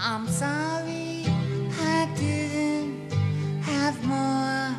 [0.00, 1.24] I'm sorry
[1.80, 3.10] I didn't
[3.62, 4.72] have more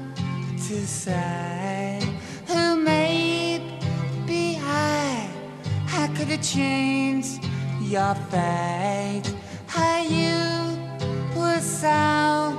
[0.56, 2.00] to say.
[2.48, 3.62] Who made
[4.26, 5.30] be I?
[5.92, 7.44] I could have changed
[7.82, 9.30] your fate.
[9.68, 10.80] How you
[11.36, 12.52] were so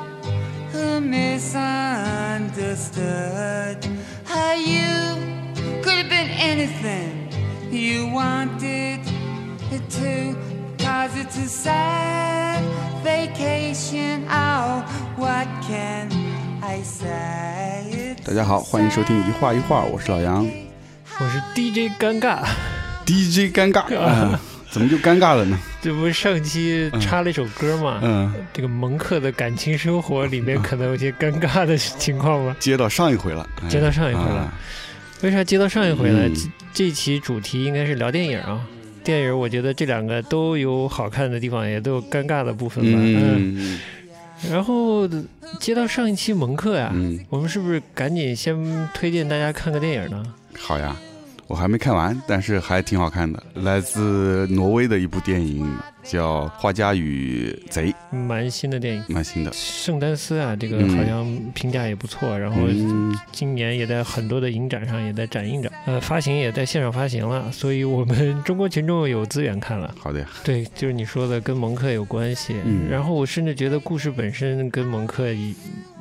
[0.71, 3.87] who misunderstood.
[4.27, 5.17] How you
[5.83, 7.33] could have been anything
[7.73, 9.01] you wanted
[9.73, 10.50] it to.
[11.01, 12.63] Cause it's a sad
[13.03, 14.27] vacation.
[14.29, 14.85] Oh,
[15.17, 16.11] what can
[16.61, 18.15] I say?
[18.23, 20.47] 大家好，欢迎收听一画一画，我是老杨
[21.19, 22.45] 我是 DJ 尴尬
[23.07, 24.39] ，，DJ 尴尬 啊，
[24.71, 25.59] 怎么就尴尬了呢？
[25.81, 28.01] 这不是上期插了一首歌吗？
[28.03, 32.55] 嗯，这个蒙克的感情生活里面可能有些尴尬的情况吗？
[32.61, 34.53] 接到上一回了，哎接到上一回了啊
[35.23, 36.27] 为啥接到上一回呢？
[36.27, 38.61] 嗯这这期主题应该是聊电影啊。
[39.03, 42.99] 电影，我觉得这两个都有好看的地方，也都有尴尬的部分吧。
[43.01, 43.81] 嗯，嗯
[44.51, 45.07] 然后
[45.59, 48.57] 接到上一期蒙克呀、嗯，我们是不是赶紧先
[48.95, 50.23] 推荐大家看个电影呢？
[50.59, 50.97] 好呀，
[51.47, 55.67] 我还没看完，但是还挺好看的，来自挪威的一部电影
[56.03, 59.53] 叫《画家与贼》，蛮新的电影，蛮新的。
[59.53, 69.95] 圣丹斯啊，这个嗯好像评价也不错，然后嗯，今年也在很多的影展上也在展映着，呃，发行也在线上发行了，所以我们中国群众有资源看了。
[69.99, 75.55] 好的呀，对，就是你说的跟蒙克有关系，嗯然后我甚至觉得故事本身跟蒙克也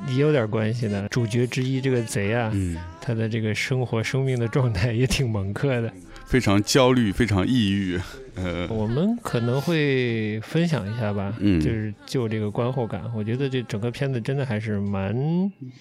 [0.08, 1.06] 也有点关系的。
[1.08, 5.92] 主角之一这个贼啊，嗯，他的这个生活生命的状态也挺蒙克的。
[6.30, 8.00] 非常焦虑，非常抑郁，
[8.36, 15.12] 呃，我们可能会分享一下吧，嗯就是就这个观后感，我觉得这整个片子真的还是蛮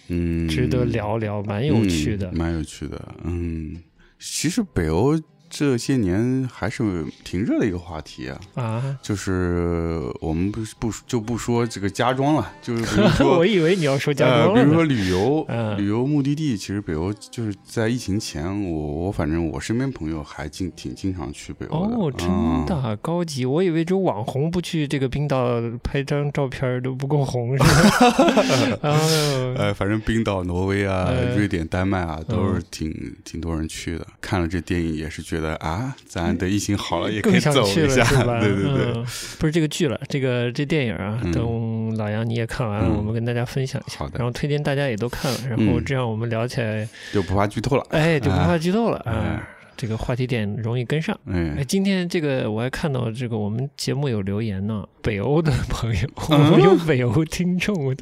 [0.08, 2.38] 嗯，值得聊聊，蛮有趣的嗯。
[2.38, 3.16] 蛮有趣的。
[3.23, 3.77] 嗯，
[4.17, 5.16] 其实北欧
[5.50, 13.45] 这些年还是挺热的一个话题啊，啊，就是我们不不就不说这个家装了，就是比如 我。
[13.50, 14.53] 以为你要说家呃，装。
[14.55, 21.95] 比如说旅游，嗯旅游目的地，其实北欧就是在疫情前，我我反正我身边朋友还经挺经常去北欧的。
[21.95, 23.45] 哦，真嗯的啊高级！
[23.45, 27.67] 我以为只有网红不去这个冰岛拍张照片都不够红是吧？
[28.83, 34.05] 哦，呃，反正冰岛、挪威啊、呃瑞典、丹麦啊，都嗯是挺、挺多人去的。
[34.21, 38.39] 看了这电影也是觉得啊，咱等疫情好了也可以走一下，去了？
[38.44, 38.94] 对对对。
[38.95, 39.05] 嗯，
[39.39, 47.86] 不是这个剧了，这个这电影啊，嗯等老杨你也看完了，嗯我们跟大家分享一下好，的然后推荐大家也都看了，然后嗯这样我们聊起来，就不怕剧透了。
[47.89, 49.48] 哎，就不怕哎剧透了哎啊。
[49.80, 51.17] 这个话题点容易跟上。
[51.26, 57.95] 哎，哎，今天这个我还看到这个我们节目有留言呢， 北欧的朋友，我嗯们有北欧听众， 哇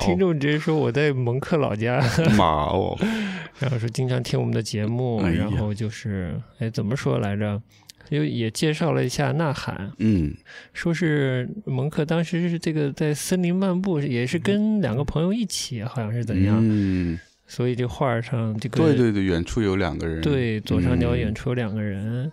[0.00, 2.02] 听哦，众直接说我在蒙克老家，
[2.36, 2.98] 妈哦，
[3.60, 7.62] 然后说经常听我们的节目，哎然后就是哎怎么说来着？
[8.10, 10.34] 又也介绍了一下呐喊，嗯。
[10.74, 16.58] 说是蒙克当时是这个在森林漫步，也是跟两个朋友一起，好像是怎样？
[16.60, 22.30] 嗯，所以这画上这个对对对，远处有两个人，对左上角嗯远处有两个人，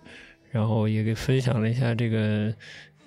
[0.50, 2.52] 然后也给分享了一下这个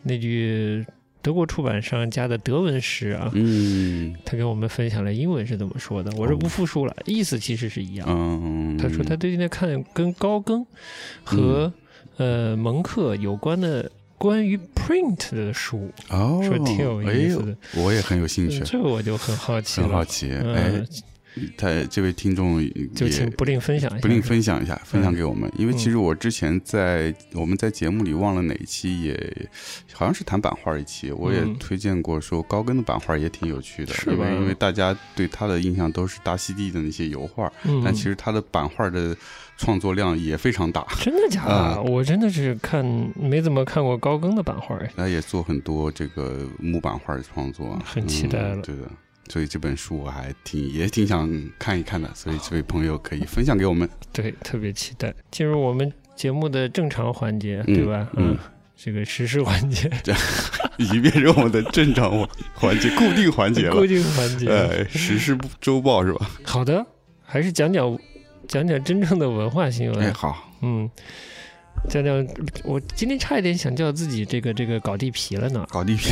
[0.03, 0.85] 那句
[1.21, 3.31] 德国出版商家的德文诗啊。
[3.33, 8.07] 嗯他给我们分享了英文是怎么说的，我这不复述了，意思其实是一样。
[8.09, 10.65] 嗯，他说他最近在看跟高更
[11.23, 11.73] 和、
[12.17, 19.88] 呃蒙克有关的关于 print 的书，哦，说挺有意思的哎我也很有兴趣嗯，这个我就很好奇了。
[19.88, 20.29] 很好奇。
[20.31, 20.85] 嗯哎，
[21.57, 24.00] 他这位听众也就请不吝分享一下。
[24.01, 25.51] 不吝分享一下，分享给我们。
[25.57, 29.47] 因为嗯其实我之前在我们在节目里忘了哪一期也，
[29.94, 39.16] 好像是谈版画一期，我也嗯推荐过说高更的版画也挺有趣的，是吧因为因为大家对他的印象都是大溪地的那些油画，嗯，但其实他的版画的
[39.57, 40.85] 创作量也非常大。
[41.01, 41.53] 真的假的？
[41.53, 42.85] 啊我真的是看
[43.16, 44.91] 没怎么看过高更的版画哎。
[44.95, 48.62] 他也做很多这个木版画的创作，很期待了嗯。
[48.62, 48.91] 对的，
[49.30, 53.90] 所以这本书我还挺也挺想看一看的，所以这位朋友可以分享给我们。
[54.13, 58.08] 对，特别期待进入我们节目的正常环节，嗯对吧？
[58.16, 58.38] 嗯，
[58.75, 59.90] 这个实施环节，
[60.78, 63.86] 已经变成我们的正常环节、固定环节了固。
[63.86, 64.48] 定环节。
[64.48, 66.30] 呃，时事周报是吧？
[66.44, 66.86] 好的，
[67.24, 67.98] 还是讲讲
[68.48, 70.06] 讲讲真正的文化新闻。
[70.06, 70.89] 哎，好，嗯，
[71.89, 72.27] 讲讲
[72.63, 75.66] 我今天差一点想叫自己这个这个搞地皮了呢。
[75.69, 76.12] 搞地皮，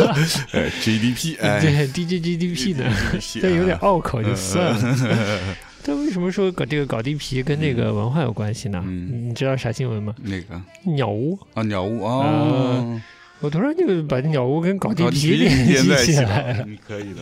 [0.52, 2.84] 哎，GDP，哎，对 DJGDP 的
[3.20, 4.78] ，GDP 这有点啊拗口就算了。
[4.82, 5.54] 嗯
[5.84, 8.80] 但为什么说搞这个搞地皮跟这个文化有关系呢？
[8.86, 9.28] 嗯。
[9.30, 10.14] 你知道啥新闻吗？
[10.22, 10.60] 那个。
[10.84, 13.02] 鸟屋，啊，鸟屋啊，
[13.40, 16.66] 我突然就把鸟屋跟搞地皮皮 联系起起来了。
[16.86, 17.20] 可以的，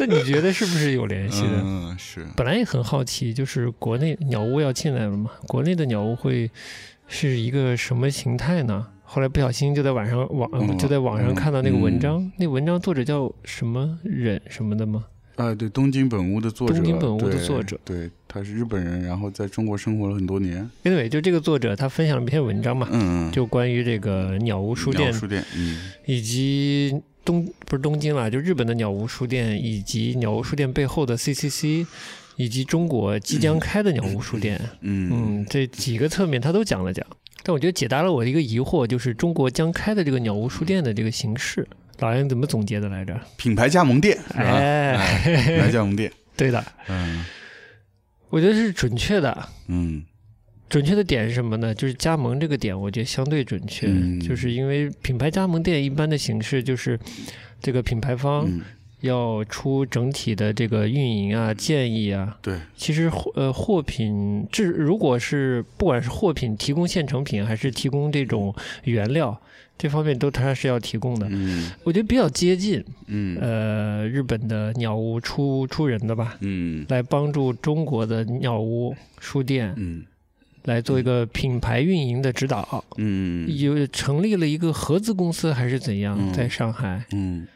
[0.00, 1.50] 那你觉得是不是有联系的？
[1.62, 6.50] 嗯，是，本来也很好奇，就是国内鸟屋要进来了嘛，国内的鸟屋会
[7.06, 8.86] 是一个什么形态呢？
[9.08, 15.04] 后来不小心就在网上网、嗯就在网上嗯看到那个文嗯章，那文章作者叫什么忍什么的吗？
[15.36, 20.68] 啊，对，东京本屋的作者，东京本屋的作者对，他是日本人，然后在中国生活了很多年。
[20.82, 31.86] anyway，就这个作者他分享了一篇文章嘛，嗯，就关于这个鸟屋书店书店，嗯以及东不是东京啦，就日本的鸟屋书店，以及鸟屋书店背后的 CCC，
[32.36, 37.04] 以及中国即将开的鸟屋书店，嗯嗯，这几个侧面他都讲了讲。
[37.42, 41.66] 但我觉得解答了我的一个疑惑，就是中国将开的这个鸟屋书店的这个形式，
[42.00, 43.18] 老杨怎么总结的来着？
[43.36, 44.42] 品牌加盟店，是吧？
[44.42, 47.24] 哎，品牌加盟店， 对的，嗯
[48.28, 49.48] 我觉得是准确的。
[49.68, 50.02] 嗯
[50.68, 51.72] 准确的点是什么呢？
[51.72, 56.98] 就是加盟这个点，我觉得相对准确，嗯就是因为品牌加盟店一般的形式就是
[57.60, 58.60] 这个品牌方嗯，
[59.00, 62.38] 要出整体的这个运营啊、建议啊。
[62.40, 68.54] 对，其实货呃货品，这如果是不管是货品提供现成品，还是提供这种
[68.84, 69.40] 原料，
[69.76, 71.28] 这方面都它是要提供的。
[71.30, 71.70] 嗯。
[71.84, 73.38] 我觉得比较接近嗯。
[73.40, 76.84] 呃日本的鸟屋出出人的吧，嗯。
[76.88, 80.04] 来帮助中国的鸟屋书店嗯。
[80.64, 82.84] 来做一个品牌运营的指导。
[82.96, 83.46] 嗯。
[83.58, 86.32] 有成立了一个合资公司还是怎样，嗯。
[86.32, 87.04] 在上海。
[87.12, 87.46] 嗯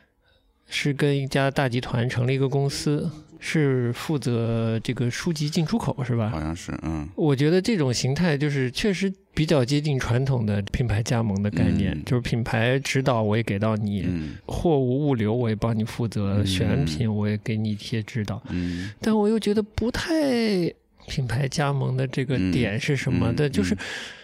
[0.71, 6.31] 是跟一家大集团成立一个公司，是负责这个书籍进出口是吧？
[6.31, 20.73] 好像是，嗯我觉得这种形态就是确实比较接近传统的品牌加盟的概念，嗯就是品牌指导我也给到你，嗯货物物流我也帮你负责，嗯选品我也给你一些指导，嗯但我又觉得不太。
[21.07, 23.31] 品牌加盟的这个嗯点是什么？
[23.33, 23.79] 嗯的，就是嗯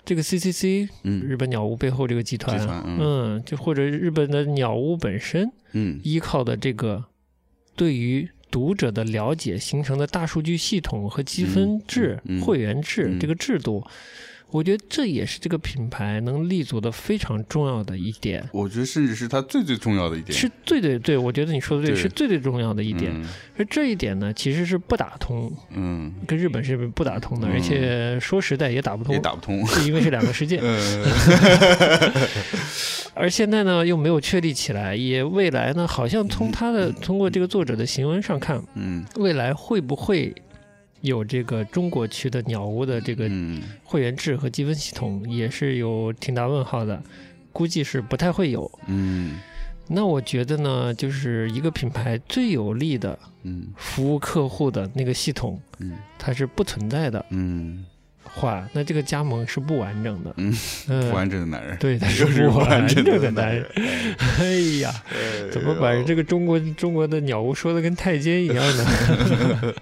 [0.04, 1.20] 这个 CCC 嗯。
[1.22, 2.98] 日本鸟屋背后这个集团，集团嗯。
[3.00, 6.00] 嗯，就或者日本的鸟屋本身嗯。
[6.02, 7.04] 依靠的这个
[7.74, 13.18] 对于读者的了解形成的大数据系统和积分制、会员制、嗯。
[13.18, 13.84] 这个制度，
[14.50, 23.12] 我觉得这也是这个品牌能立足的非常重要的一点，我觉得甚至是它最最重要的一点，是最最对，我觉得你说的对，对是最最重要的一点。
[23.14, 23.26] 嗯
[23.58, 30.58] 而这一点呢，其实是不打通，嗯，跟日本是不打通的，嗯而且说实在也打不通也，打不通，因为是两个世界。
[30.62, 31.10] 呃，
[33.14, 40.34] 而现在呢，又没有确立起来，也未来呢，好像从他的通过这个作者的行文上看，嗯未来会不会
[41.00, 43.62] 有这个中国区的鸟屋的这个嗯。
[43.84, 47.02] 会员制和积分系统，也是有挺大问号的，
[47.52, 48.70] 估计是不太会有。
[48.86, 49.38] 嗯。
[49.88, 53.68] 那我觉得呢，就是一个品牌最有力的嗯。
[53.76, 55.96] 服务客户的那个系统，嗯。
[56.18, 57.24] 它是不存在的。
[57.30, 57.84] 嗯，
[58.36, 60.32] 话，那这个加盟是不完整的。
[60.36, 60.54] 嗯
[60.88, 63.66] 嗯不完整的男人，对，他 是又是不完完整整的男人。
[64.38, 64.44] 哎
[64.80, 64.92] 呀，
[65.50, 69.72] 怎么把这个中国中国的鸟屋说的跟太监一样呢？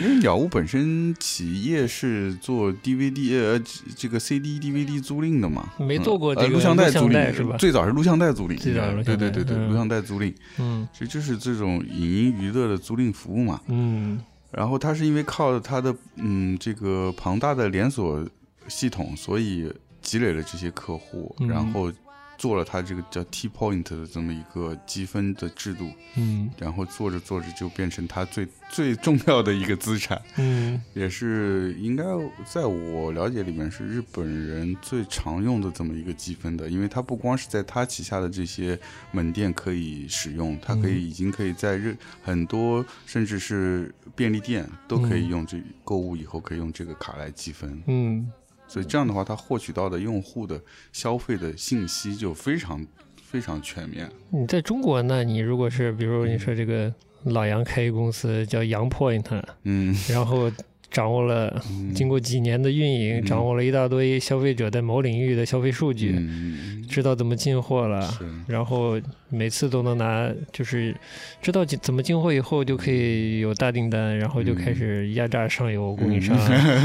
[0.00, 13.60] 因为鸟屋本身企业是做 DVD 呃这这个 CD DVD 租赁的嘛，没做过这个呃录像带租带是吧赁，最早是录像带租赁，最早是对对对对，嗯录像带租赁，嗯其实就是这种影音娱乐的租赁服务嘛。
[13.68, 14.20] 嗯
[14.50, 18.26] 然后它是因为靠它的嗯这个庞大的连锁
[18.68, 21.48] 系统，所以积累了这些客户，嗯。
[21.48, 21.92] 然后
[22.40, 26.50] 做了它这个叫 T Point 的这么一个积分的制度，嗯。
[26.58, 30.80] 然后做着做着就变成它最最重要的一个资产，嗯。
[30.94, 32.02] 也是应该
[32.46, 38.78] 在我了解里面是日本人最常用的这么一个积分的，因为它不光是在它旗下的这些
[39.12, 48.32] 门店可以使用，它可以已经可以在日很多甚至是便利店都可以用这购物以后可以用这个卡来积分，嗯
[48.70, 50.60] 所以这样的话，它获取到的用户的
[50.92, 52.86] 消费的信息就非常
[53.20, 54.08] 非常全面。
[54.30, 55.24] 你在中国呢？
[55.24, 60.48] 你如果是比如你说这个老杨开一公司叫杨 Point，嗯，然后
[60.90, 61.94] 掌握了嗯。
[61.94, 63.24] 经过几年的运营，嗯。
[63.24, 68.12] 掌握了一大堆消费者在某领域的消费数据，嗯，知道怎么进货了。
[68.46, 70.94] 然后每次都能拿，就是
[71.40, 76.36] 知道怎么进货以后就可以有大订单，然后就开始压榨上游供应商，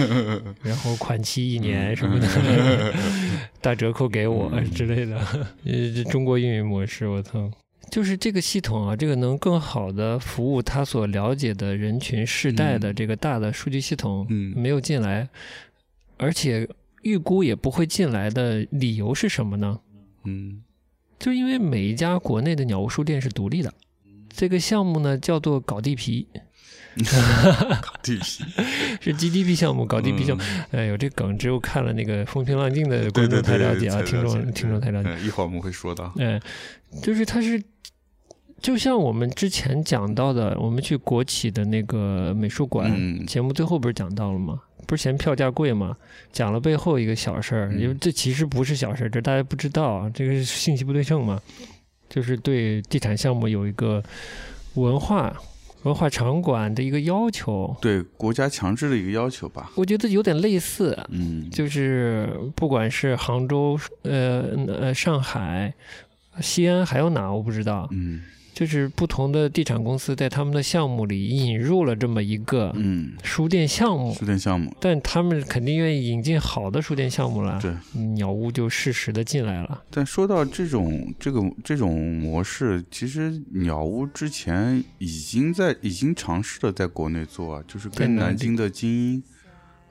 [0.62, 2.94] 然后款期一年什么的，
[3.62, 5.18] 大折扣给我之类的。
[5.66, 7.50] 呃，中国运营模式，我操！
[7.96, 12.96] 就是这个系统啊，这个能更好的服务他所了解的人群世代的嗯。
[12.96, 14.54] 这个大的数据系统，嗯。
[14.54, 15.30] 没有进来，
[16.18, 16.68] 而且
[17.04, 19.80] 预估也不会进来的理由是什么呢？
[20.26, 20.62] 嗯。
[21.18, 23.74] 就因为每一家国内的鸟屋书店是独立的，
[24.28, 26.28] 这个项目呢叫做搞地皮，
[28.02, 28.44] 地皮，
[29.02, 30.44] 是 GDP 项目，搞地皮项目。
[30.72, 35.10] 哎呦，这梗只有看了那个风平浪静的观众才了解啊，听众听众才了解。
[35.10, 36.14] 嗯，一会儿我们会说到。
[36.18, 36.40] 哎，
[37.02, 37.62] 就是它是，
[38.62, 44.60] 就像我们之前讲到的，我们去国企的那个美术馆、嗯节目最后不是讲到了吗？
[44.88, 45.98] 不是嫌票价贵吗？
[46.32, 51.42] 讲了背后一个小事儿，嗯因为这其实不是小事儿，这大家不知道啊，这个是信息不对称嘛，
[52.08, 54.04] 就是对地产项目有一个
[54.76, 55.36] 文化
[55.86, 59.72] 文化场馆的一个要求，对国家强制的一个要求吧。
[59.76, 65.74] 我觉得有点类似，嗯，就是不管是杭州、呃呃上海、
[66.42, 68.22] 西安，还有哪我不知道，嗯
[68.56, 77.76] 就是不同的地产公司在他们的项目里引入了这么一个嗯，书店项目，书店项目，但他们肯定愿意引进好的书店项目了，对。
[78.16, 79.84] 鸟屋就适时的进来了。
[79.92, 89.24] 但说到这种这个这种模式，其实鸟屋之前已经在已经尝试了在国内做啊，就是跟南京的精英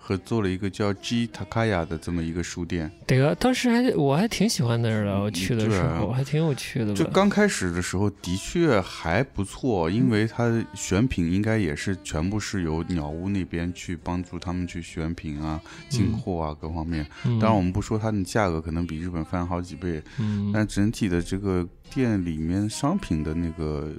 [0.06, 2.90] 合作了一个叫 G Takaya 的这么一个书店。
[3.06, 6.92] 对啊，当时还我还挺喜欢那儿的，我去的时候还挺有趣的。
[6.92, 15.58] 就刚开始的时候的确还不错，因为它选品应该也是全部是由鸟屋那边去帮助他们去选品啊、
[15.88, 17.06] 进货啊各方面。
[17.24, 23.90] 嗯当然，我们不说它的价格可能比日本翻好几倍，嗯但整体的这个店里面商品的那个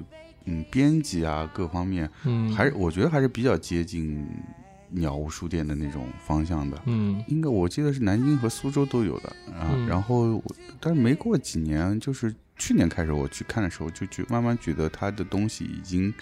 [0.45, 4.23] 嗯编辑啊各方面，嗯还是我觉得还是比较接近
[4.95, 6.81] 鸟屋书店的那种方向的。
[6.85, 9.71] 嗯应该我记得是南京和苏州都有的啊。
[9.73, 10.41] 嗯然后，
[10.79, 16.13] 但是没过几年，就是去年开始我去看的时候，就觉慢慢觉得他的东西已经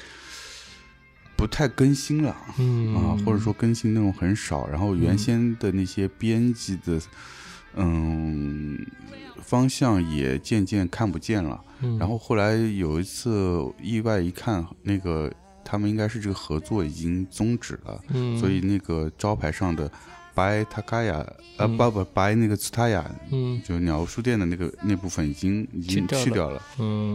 [1.36, 2.36] 不太更新了。
[2.60, 7.00] 嗯啊，或者说更新内容很少，然后原先的那些编辑的，
[7.76, 8.86] 嗯，
[9.42, 11.62] 方向也渐渐看不见了。
[11.82, 15.32] 嗯然后后来有一次意外一看，那个
[15.64, 18.38] 他们应该是这个合作已经终止了，嗯。
[18.38, 19.90] 所以那个招牌上的
[20.36, 21.26] by Takaya，
[21.78, 23.62] 不不 by 那个 Tsutaya，嗯。
[23.64, 26.62] 就鸟屋书店的那个那部分已经已经去掉了。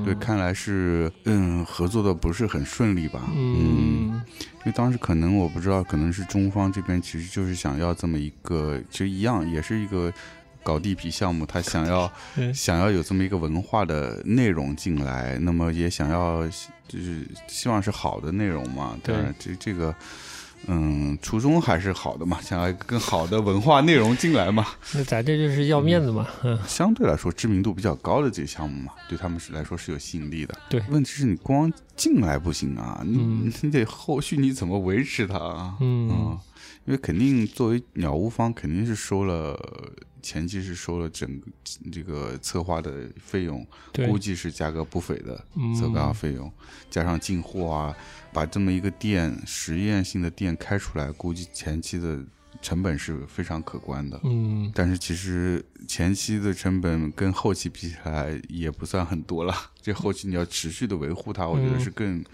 [0.05, 3.23] 对，看来是嗯合作的不是很顺利吧？
[3.35, 4.23] 嗯。
[4.59, 10.13] 因为当时可能我不知道，可能是中方这边其实就是想要这么一个，其实一样也是一个
[10.63, 16.47] 搞地皮项目，他想要 嗯想要有这么一个文化的内容进来，那么也想要
[16.89, 18.97] 就是希望是好的内容嘛。
[19.03, 19.95] 对当然这这个。
[20.67, 24.67] 嗯，初衷还是好的嘛，想要更好的文化内容进来嘛。
[24.93, 30.59] 那咱这就是要面子嘛，嗯相对来说知名度比较高的这个项目嘛，对他们是来说是有吸引力的。
[30.69, 35.77] 对问题是你光进来不行啊，你、嗯 你得后续你怎么维持它啊？
[35.81, 36.39] 嗯嗯，
[36.87, 39.57] 因为肯定作为鸟屋方，肯定是收了
[40.23, 41.47] 前期是收了整个
[41.93, 43.67] 这个策划的费用，
[44.07, 46.53] 估计是价格不菲的嗯策划费用，
[46.91, 47.97] 加上进货啊，
[48.33, 52.19] 把这么一个店实验性的店开出来，估计前期的
[52.61, 54.21] 成本是非常可观的。
[54.25, 62.25] 嗯但是其实前期的成本跟后期比起来也不算很多了，这后期你要持续的维护它，我觉得嗯是更、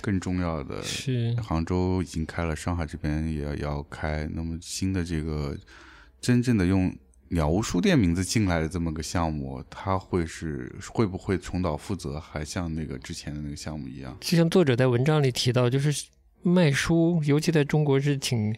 [0.00, 0.82] 更重要的。
[0.82, 4.28] 是杭州已经开了，上海这边也要也要开。
[4.32, 5.56] 那么新的这个
[6.20, 6.94] 真正的用
[7.34, 14.14] 鸟屋书店名字进来的这么个项目，它会是会不会重蹈覆辙，还像那个之前的那个项目一样？
[14.20, 16.08] 就像作者在文章里提到，就是
[16.42, 18.54] 卖书，尤其在中国是挺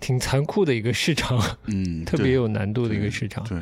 [0.00, 3.44] 挺残酷的一个市场，嗯， 特别有难度的一个市场。
[3.46, 3.60] 对，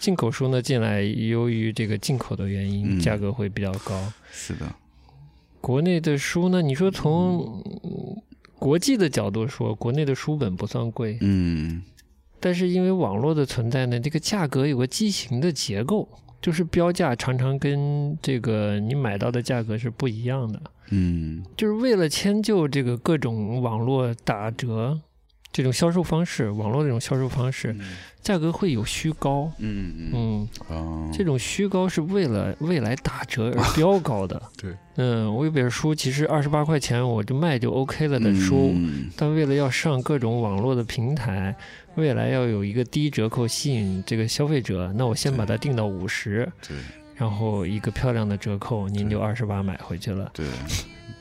[0.00, 4.10] 进口书呢进来，由于这个进口的原因，嗯价格会比较高。
[4.32, 4.74] 是的，
[5.60, 8.22] 国内的书呢，你说从嗯
[8.58, 11.82] 国际的角度说，国内的书本不算贵，嗯
[12.40, 16.08] 但是因为网络的存在呢，这个价格有个畸形的结构，
[16.40, 20.60] 就是标价常常跟这个你买到的价格是不一样的。
[20.90, 21.42] 嗯。
[21.56, 24.98] 就是为了迁就这个各种网络打折
[25.52, 27.74] 这种销售方式，网络这种销售方式，
[28.22, 29.50] 价格会有虚高。
[29.58, 30.10] 嗯嗯。
[30.12, 34.40] 嗯，嗯，这种虚高是为了未来打折而标高的。
[34.56, 39.10] 对，嗯，我有本书，其实二十八块钱我就卖就 OK 了的书，嗯。
[39.16, 41.56] 但为了要上各种网络的平台，
[41.98, 46.76] 未来要有一个低折扣吸引这个消费者，那我先把它定到五十，对
[47.16, 50.46] 然后一个漂亮的折扣，您就二十八买回去了，对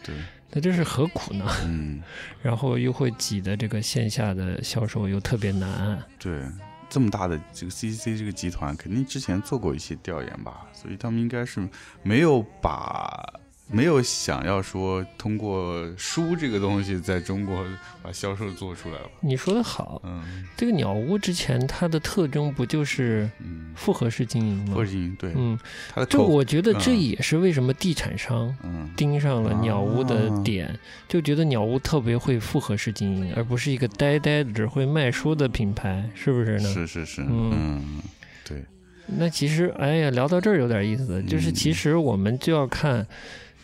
[0.03, 0.15] 对，
[0.53, 1.45] 那这是何苦呢？
[1.65, 1.99] 嗯
[2.43, 6.01] 然后又会挤的这个线下的销售又特别难。
[6.19, 6.41] 对。
[6.89, 11.67] 这么大的这个 CCC 这个集团，肯定之前做过一些调研吧，所以他们应该是
[12.01, 13.21] 没有把
[13.69, 17.65] 没有想要说通过书这个东西在中国
[18.01, 19.09] 把销售做出来吧。
[19.19, 20.23] 你说的好，嗯。
[20.55, 24.75] 这个鸟屋之前它的特征不就是嗯，复合式经营吗？
[24.75, 24.85] 或？
[24.85, 25.33] 者对。
[25.35, 25.59] 嗯，
[25.93, 28.89] 它的口就我觉得这嗯也是为什么地产商嗯。
[28.95, 30.43] 盯上了鸟屋的啊。
[30.43, 36.73] 点，就觉得鸟屋特别会复合式经营，而不是一个呆呆的只会卖书的品牌，是不是呢？
[36.73, 37.21] 是是是。
[37.21, 37.51] 嗯。
[37.51, 38.01] 嗯
[38.47, 38.63] 对。
[39.07, 41.53] 那其实，哎呀，聊到这儿有点意思，就是嗯。
[41.53, 43.05] 其实我们就要看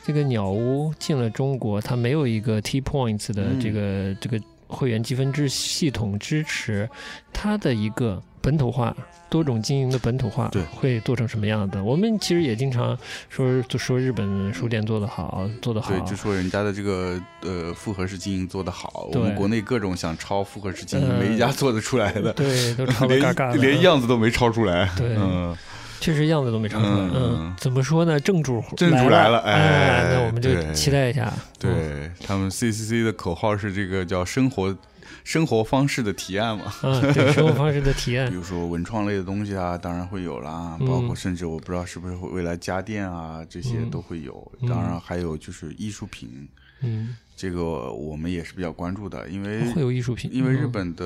[0.05, 3.59] 这个鸟屋进了中国，它没有一个 T points 的嗯。
[3.59, 6.89] 这个、这个会员积分制系统支持
[7.31, 8.95] 它的一个本土化、
[9.29, 10.61] 多种经营的本土化，对。
[10.63, 11.81] 会做成什么样的？
[11.81, 12.97] 我们其实也经常
[13.29, 15.91] 说，就说日本书店做得好，做得好。
[15.91, 24.89] 对，，就说人家的这个呃复合式经营做得好，我们国内各种想抄复合式经营，呃没一家做得出来的，对，都抄的连嘎嘎的，连样子都没抄出来。
[24.97, 25.15] 对。
[25.17, 25.55] 嗯，
[26.03, 26.91] 确实样子都没抄出来。
[26.91, 28.19] 嗯嗯，怎么说呢？
[28.19, 31.31] 正主正主来来了哎哎，那我们就期待一下。
[31.33, 34.75] 嗯，对他们 CCC 的口号是这个叫生活
[35.23, 36.65] 生活方式的提案嘛。
[36.83, 46.47] 嗯，对生活方式的提案 比，如说文创类的东西啊，当然会有啦，嗯包括甚至我不知道是不是会未来家电啊这些嗯都会有，嗯当然还有就是艺术品，
[46.81, 51.05] 嗯，这个我们也是比较关注的，因为会有艺术品，因为日嗯本的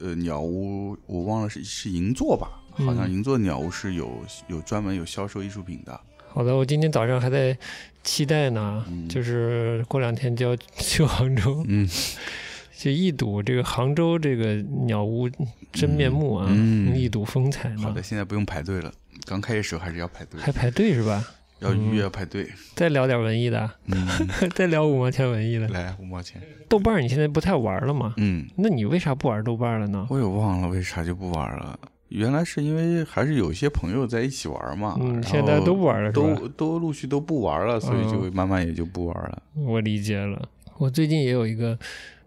[0.00, 4.10] 呃鸟屋，我忘了是是银座吧，嗯好像银座鸟屋是有
[4.48, 5.98] 有专门有销售艺术品的。
[6.28, 7.56] 好的，我今天早上还在
[8.02, 11.86] 期待呢，嗯就是过两天就要去杭州，嗯，
[12.74, 14.54] 去一睹这个杭州这个
[14.86, 15.28] 鸟屋
[15.72, 18.02] 真面目啊，嗯一睹风采呢好的，。
[18.02, 18.92] 现在不用排队了，
[19.26, 21.22] 刚开始时候还是要排队，还排队是吧？
[21.60, 22.50] 要预约排队。
[22.74, 24.08] 再聊点文艺的，嗯，
[24.56, 25.68] 再聊五毛钱文艺的。
[25.68, 26.42] 来五毛钱。
[26.68, 28.14] 豆瓣儿你现在不太玩了吗？
[28.16, 30.06] 嗯，那你为啥不玩豆瓣了呢？
[30.10, 31.78] 我也忘了为啥就不玩了。
[32.12, 39.42] 原来是因为还是有一些朋友在一起玩嘛，嗯，现在都不玩了，都都陆续都不玩了，所以就嗯慢慢也就不玩了。
[39.54, 40.48] 我理解了。
[40.78, 41.78] 我最近也有一个，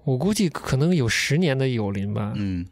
[0.03, 2.65] 我估计可能有十年的友邻吧，嗯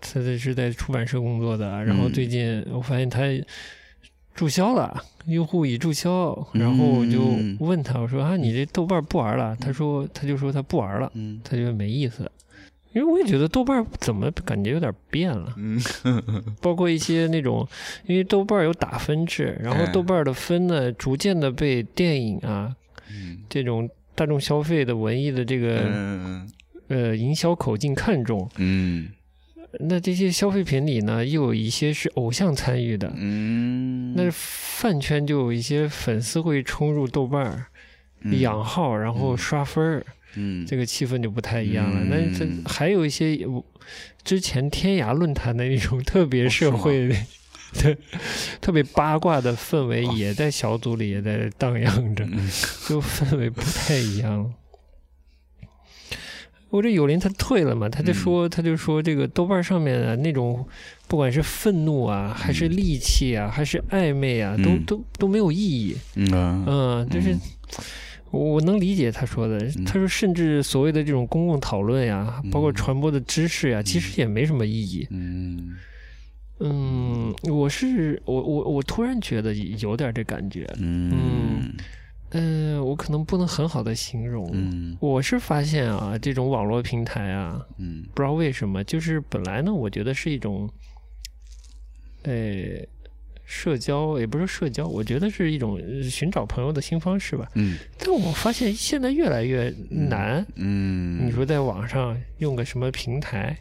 [0.00, 3.20] 他这是在出版社工作的，然后最近我发现他
[4.34, 9.56] 注销了，用户已注销，然后我就嗯问他，我说啊，你这豆瓣不玩了？
[9.60, 12.30] 他说，他就说他不玩了，嗯他觉得没意思。
[12.92, 15.80] 因为我也觉得豆瓣怎么感觉有点变了，嗯。
[16.60, 17.66] 包括一些那种，
[18.06, 22.74] 因为豆瓣有打分制，然后哎豆瓣的分呢，逐渐的被电影啊
[23.10, 23.38] 嗯。
[23.48, 26.50] 这种大众消费的文艺的这个、嗯。
[26.88, 29.08] 呃营销口径看重，嗯。
[29.80, 37.66] 那这些消费品里呢，又有一些是偶像参与的，嗯，那饭圈就有一些粉丝会冲入豆瓣
[38.40, 40.06] 养号，然后刷分儿，
[40.38, 42.00] 嗯这个气氛就不太一样了。
[42.04, 43.38] 嗯那这还有一些
[44.24, 47.16] 之前天涯论坛的那种特别社会的。
[47.82, 47.98] 对，
[48.62, 52.48] 特别八卦的氛围哦也在小组里也在荡漾着，嗯
[52.88, 54.54] 就氛围不太一样。
[56.70, 60.66] 我这友邻他退了嘛，他就说、他就说这个豆瓣上面啊那种
[61.06, 65.96] 不管是愤怒啊，还是戾气啊，还是暧昧啊，都嗯都都没有意义。
[66.14, 67.40] 嗯啊嗯，就是嗯
[68.30, 69.58] 我我能理解他说的。
[69.86, 75.06] 他说，甚至所谓的这种公共讨论呀，包括传播的知识呀，其实也没什么意义。
[75.10, 75.76] 嗯
[76.60, 80.66] 嗯，我是我我我突然觉得有点这感觉。
[80.78, 81.72] 嗯
[82.30, 84.50] 嗯，我可能不能很好的形容。
[84.52, 90.68] 嗯我是发现啊，这种网络平台啊，嗯不知道为什么，就是本来呢，我觉得是一种，
[92.24, 92.32] 呃，
[93.50, 97.48] 社交也不是社交，我觉得是一种呃寻找朋友的新方式吧。
[97.54, 100.46] 嗯但我发现现在越来越难。
[100.56, 103.56] 嗯，你说在网上用个什么平台，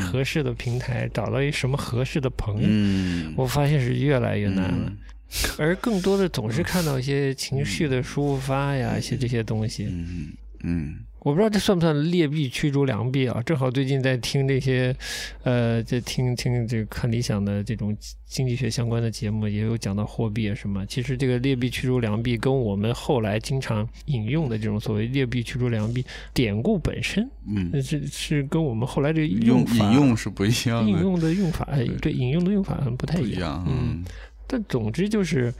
[0.00, 4.86] 合适的平台，找到一什么合适的朋友，嗯，我发现是越来越难了。
[4.88, 4.96] 嗯
[5.58, 9.88] 而更多的总是看到一些情绪的抒发呀，一些这些东西。
[9.90, 10.28] 嗯
[10.62, 10.94] 嗯
[11.24, 13.42] 我不知道这算不算劣币驱逐良币啊？
[13.46, 14.94] 正好最近在听这些，
[15.42, 20.84] 呃，在听听这个看理想的这种经济学相关的节目，也有讲到货币啊什么。
[20.84, 33.18] 其实这个劣币驱逐良币跟我们后来经常引用的这种所谓劣币驱逐良币典故本身，嗯那是是跟我们后来这个用法引用是不一样的，引用的用法，哎对引用的用法不太。
[33.18, 34.04] 一样，嗯，
[34.46, 35.50] 但总之就是。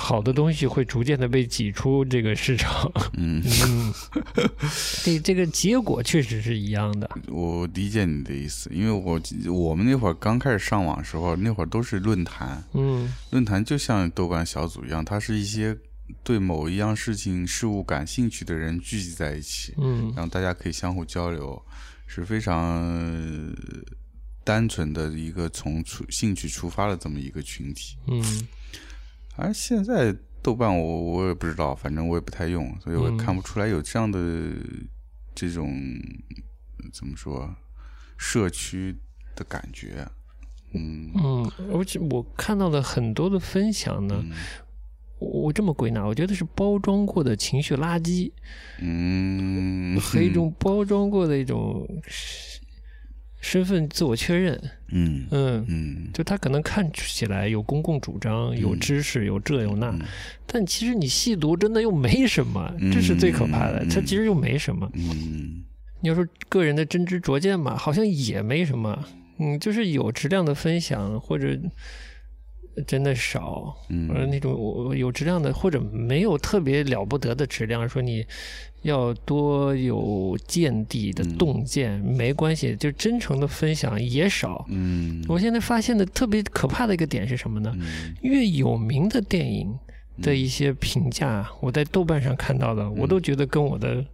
[0.00, 3.92] 好的东西会逐渐的被挤出这个市场，嗯，嗯，
[5.02, 7.10] 这这个结果确实是一样的。
[7.26, 9.20] 我理解你的意思，因为我
[9.52, 13.12] 我们那会儿刚开始上网的时候，那会儿都是论坛，嗯。
[13.30, 15.76] 论坛就像豆瓣小组一样，它是一些
[16.22, 20.12] 对某一样事情事物感兴趣的人聚集在一起，嗯。
[20.14, 21.60] 然后大家可以相互交流，
[22.06, 22.56] 是非常
[22.86, 23.52] 呃
[24.44, 27.96] 单纯的一个从出兴趣出发的这么一个群体。
[28.06, 28.22] 嗯
[29.38, 34.18] 而现在豆瓣我我也不知道，反正我也不太用，所以我看不出来有这样的
[35.34, 35.68] 这种
[36.78, 37.48] 呃怎么说
[38.16, 38.96] 社区
[39.36, 40.06] 的感觉。
[40.74, 41.12] 嗯。
[41.14, 44.24] 嗯，而且我看到的很多的分享呢，
[45.18, 48.32] 我这么归纳，我觉得是包装过的情绪垃圾
[48.80, 51.86] 嗯，和一种包装过的一种
[53.40, 54.60] 身份自我确认。
[54.90, 60.00] 嗯嗯，嗯就他可能看起来有公共主张、有知识、有这有那，嗯
[60.46, 63.80] 但其实你细读真的又没什么，嗯这是最可怕的。
[63.84, 64.90] 嗯它其实又没什么。
[64.94, 65.62] 嗯
[66.00, 69.04] 你要说个人的真知灼见嘛，好像也没什么。
[69.38, 71.58] 嗯，就是有质量的分享或者
[72.86, 78.24] 真的少，嗯呃，那种我有质量的或者没有特别了不得的质量，说你
[78.82, 84.64] 要多有见地的嗯洞见、没关系，就真诚的分享也少。
[84.68, 87.74] 嗯我现在发现的特别可怕的一个点是什么呢？
[87.80, 89.76] 嗯越有名的电影
[90.22, 94.04] 的一些评价，我在豆瓣上看到的，我都觉得跟我的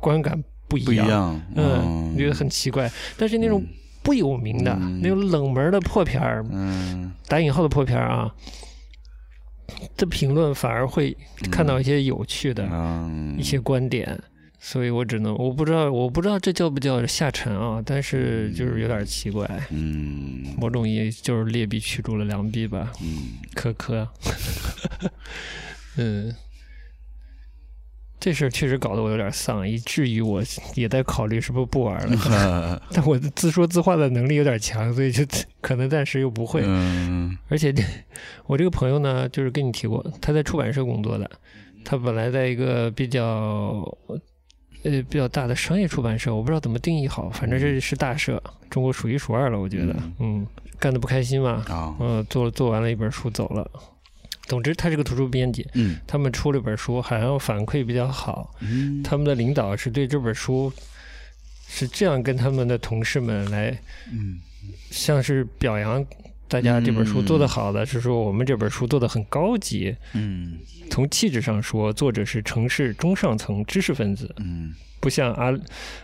[0.00, 0.84] 观感不一。
[0.96, 2.90] 样，嗯，觉得很奇怪。
[3.16, 3.64] 但是那种
[4.04, 5.00] 不有名的、嗯。
[5.02, 7.10] 那种冷门的破片儿，嗯。
[7.26, 8.32] 打引号的破片儿啊，
[9.96, 11.16] 的评论反而会
[11.50, 13.34] 看到一些有趣的、嗯。
[13.36, 14.16] 一些观点。
[14.60, 20.54] 所以我只能我不知道我不知道这叫不叫下沉啊，但是就是有点奇怪，嗯。
[20.56, 23.34] 某种意义就是劣币驱逐了良币吧，嗯。
[23.54, 24.08] 可可。
[25.96, 26.34] 嗯，
[28.24, 30.42] 这事儿确实搞得我有点丧，以至于我
[30.76, 32.80] 也在考虑是不是不玩了。
[32.90, 35.22] 但我自说自话的能力有点强，所以就
[35.60, 36.62] 可能暂时又不会。
[36.64, 37.70] 嗯而且
[38.46, 41.30] 我这个朋友呢，就是跟你提过，他在出版社工作的，
[41.84, 43.22] 他本来在一个比较
[44.84, 50.46] 呃比较大的商业出版社，我不知道怎么定义好，反正这是大社，中国数一数二了，我觉得，嗯，
[50.78, 53.70] 干的不开心嘛，啊嗯，做做完了一本书走了。
[54.46, 55.96] 总之，他是个图书编辑，嗯。
[56.06, 58.54] 他们出了本书，好像反馈比较好。
[58.60, 59.02] 嗯。
[59.02, 60.72] 他们的领导是对这本书
[61.66, 63.76] 是这样跟他们的同事们来
[64.12, 64.38] 嗯。
[64.90, 66.04] 像是表扬
[66.48, 69.96] 大家这本书做得好的，是说我们这本书做得很高级。
[70.12, 70.58] 嗯。
[70.90, 74.74] 从气质上说，作者是城市中上层知识分子，嗯。
[75.00, 75.52] 不像阿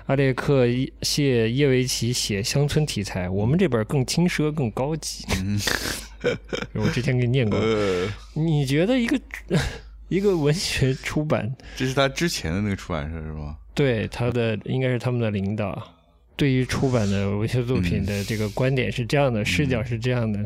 [0.07, 0.67] 阿列克
[1.01, 5.25] 谢耶维奇写乡村题材，我们这本更轻奢、更高级。
[5.43, 5.59] 嗯。
[6.75, 9.19] 我之前给你念过， 呃，你觉得一个
[10.09, 13.57] 一个文学出版这是他之前的那个出版社是吗？
[13.73, 15.83] 对他的应该是他们的领导，
[16.41, 20.41] 对于出版的文学作品的这个观点是这样的，视角是这样的，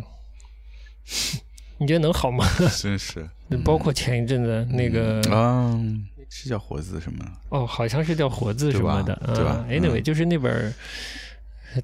[1.79, 2.45] 你觉得能好吗？
[2.83, 3.25] 真是。
[3.65, 5.81] 包括前一阵子那个、啊，
[6.29, 7.25] 是叫活字什么？
[7.51, 9.35] 哦，好像是叫活字什么的，对吧？
[9.37, 9.51] 对吧？
[9.53, 10.75] 啊 Anyway，、嗯就是那本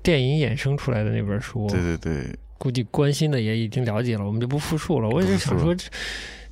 [0.03, 5.09] 电影衍生出来的那本书，对对对，估计关心的也已经了解了，我们就不复述了。
[5.09, 5.87] 我也是想说，这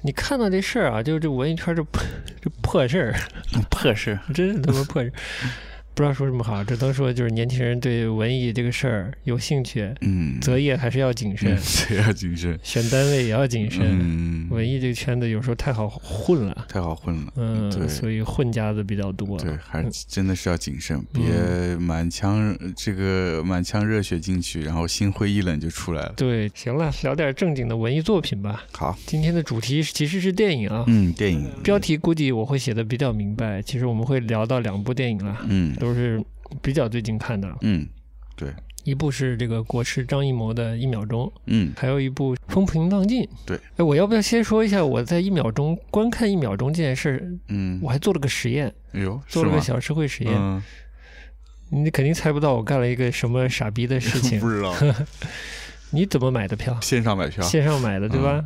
[0.02, 2.00] 你看到这事儿啊，就是这文艺圈这破
[2.40, 3.14] 这破事儿，
[3.68, 4.20] 破事儿。
[4.32, 5.12] 真是他妈破事儿。
[5.98, 12.56] 不知道说什么好，只能说就是年轻人对文艺这个事儿有兴趣，嗯，择业还是要谨慎，谁要谨慎？
[12.62, 13.84] 选单位也要谨慎。
[13.84, 17.32] 嗯，文艺这个圈子有时候太好混了，太好混了。
[17.34, 19.36] 嗯，对所以混家子比较多。
[19.40, 26.14] 对，还是真的是要谨慎，嗯别满腔这个满腔热血进去，然后心灰意冷就出来了。
[26.16, 28.62] 对，行了，聊点正经的文艺作品吧。
[28.70, 33.60] 好，今天的主题其实是电影啊，嗯，电影标题估计我会写的比较明白。
[33.60, 36.22] 其实我们会聊到两部电影了，嗯都是
[36.60, 37.48] 比较最近看的。
[37.62, 37.86] 嗯，
[38.36, 38.52] 对，
[38.84, 43.22] 一部是这个国师张艺谋的《一秒钟》，嗯还有一部《风平浪静》。
[43.46, 47.22] 对，哎，我要不要先说一下我在一秒钟观看一秒钟这件事儿？
[47.48, 50.34] 嗯我，还做了个实验，哎呦，做了个小社会实验。
[50.36, 50.62] 嗯，
[51.70, 54.48] 你肯定猜不到我干了一个什么傻逼的事情 不。
[54.48, 54.74] 知道
[55.90, 56.78] 你怎么买的票？
[56.82, 58.44] 线上买票，线上买的对吧？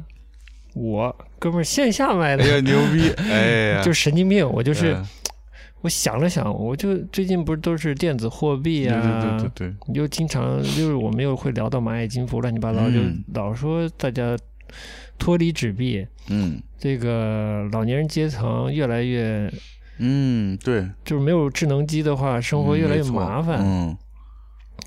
[0.75, 4.49] 我哥们儿线下买的哎，呀牛逼， 哎呀，就神经病。
[4.49, 5.07] 我就是嗯
[5.83, 9.68] 我想了想，我就最近不是都是电子货币对啊，对对对。
[9.68, 12.92] 对，又经常就是我们又会聊到蚂蚁金服乱七八糟，嗯。
[12.95, 14.37] 就老说大家
[15.18, 16.61] 脱离纸币，嗯。
[16.79, 19.53] 这个老年人阶层越来越
[19.99, 23.59] 嗯，对，就是没有智能机的话，生活越来越麻烦。
[23.61, 23.97] 嗯。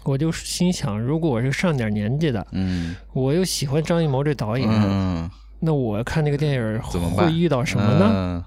[0.04, 5.30] 我就心想，如果我是上点年纪的，嗯我又喜欢张艺谋这导演，嗯，
[5.60, 8.46] 那我看那个电影会遇到什么呢？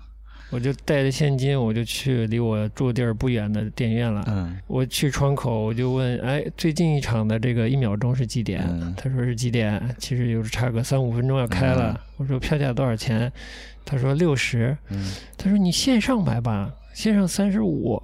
[0.50, 0.50] 呢？
[0.50, 4.24] 我就带着现金，我就去离我住地儿不远的电影院了。
[4.28, 9.82] 嗯我去窗口，我就问：“哎，最近一场的这个一秒钟是几点？”嗯他说是几点？
[9.98, 11.92] 其实有差个三五分钟要开了。
[11.92, 13.30] 嗯我说票价多少钱？
[13.84, 14.76] 他说六十。
[14.90, 18.00] 嗯他说你线上买吧，线上三十五。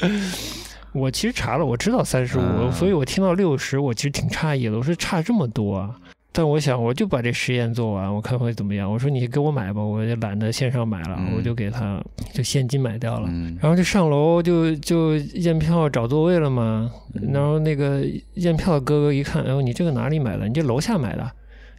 [0.92, 4.76] 我其实查了，我知道三十五，嗯所以我听到六十，我其实挺诧异的。
[4.76, 5.96] 我说差这么多啊！
[6.32, 8.90] 但我想，我就把这实验做完，我看会怎么样。
[8.90, 12.00] 我说你给我买吧，我就懒得线上买了，嗯我就给他
[12.32, 13.28] 就现金买掉了。
[13.32, 20.46] 嗯然后就上楼就就验票找座位了嘛，嗯然后那个验票的哥哥一看，哎呦你这个哪里买的？
[20.46, 21.32] 你这楼下买的，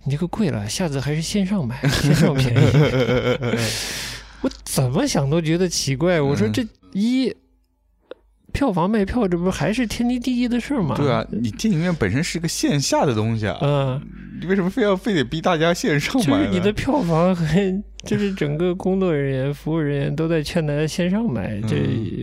[0.03, 2.59] 你这个贵了，下次还是线上买，线上便宜。
[4.43, 7.33] 我怎么想都觉得奇怪，我说嗯这一
[8.51, 10.93] 票房卖票，这不是还是天经地义的事儿吗？
[10.97, 14.01] 对啊，你电影院本身是个线下的东西啊，嗯，
[14.41, 16.45] 你为什么非要非得逼大家线上买呢？
[16.47, 17.45] 就是你的票房和
[18.03, 21.77] 就是整个工作人员、服务人员都在劝大家线上买，这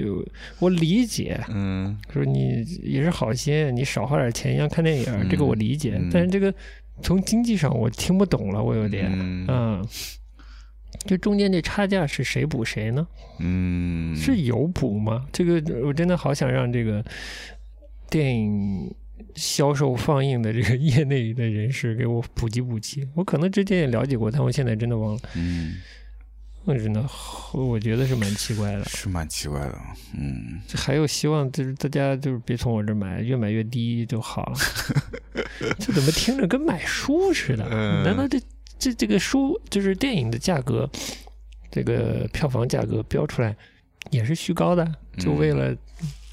[0.05, 0.27] 有
[0.59, 1.41] 我理解。
[1.49, 5.97] 嗯说你也是好心，你少花点钱一样看电影，嗯这个我理解。
[5.97, 6.53] 嗯但是这个
[7.01, 9.89] 从经济上我听不懂了，我有点，嗯嗯，
[11.07, 13.07] 这中间这差价是谁补谁呢？
[13.39, 15.25] 嗯，是有补吗？
[15.33, 17.05] 这个我真的好想让这个
[18.11, 18.93] 电影
[19.39, 23.09] 销售放映的这个业内的人士给我普及普及。
[23.15, 25.21] 我可能之前也了解过，但我现在真的忘了。
[25.37, 25.77] 嗯
[26.65, 27.03] 我真的，
[27.55, 28.85] 我觉得是蛮奇怪的。
[28.85, 29.79] 是蛮奇怪的，
[30.15, 34.59] 嗯这还有希望，就是大家就是别从我这儿买，越买越低就好了。
[35.79, 37.67] 这怎么听着跟买书似的？
[37.71, 38.39] 嗯难道这
[38.79, 40.91] 这这个书就是电影的价格，
[41.71, 43.57] 这个票房价格标出来
[44.11, 45.75] 也是虚高的，就为了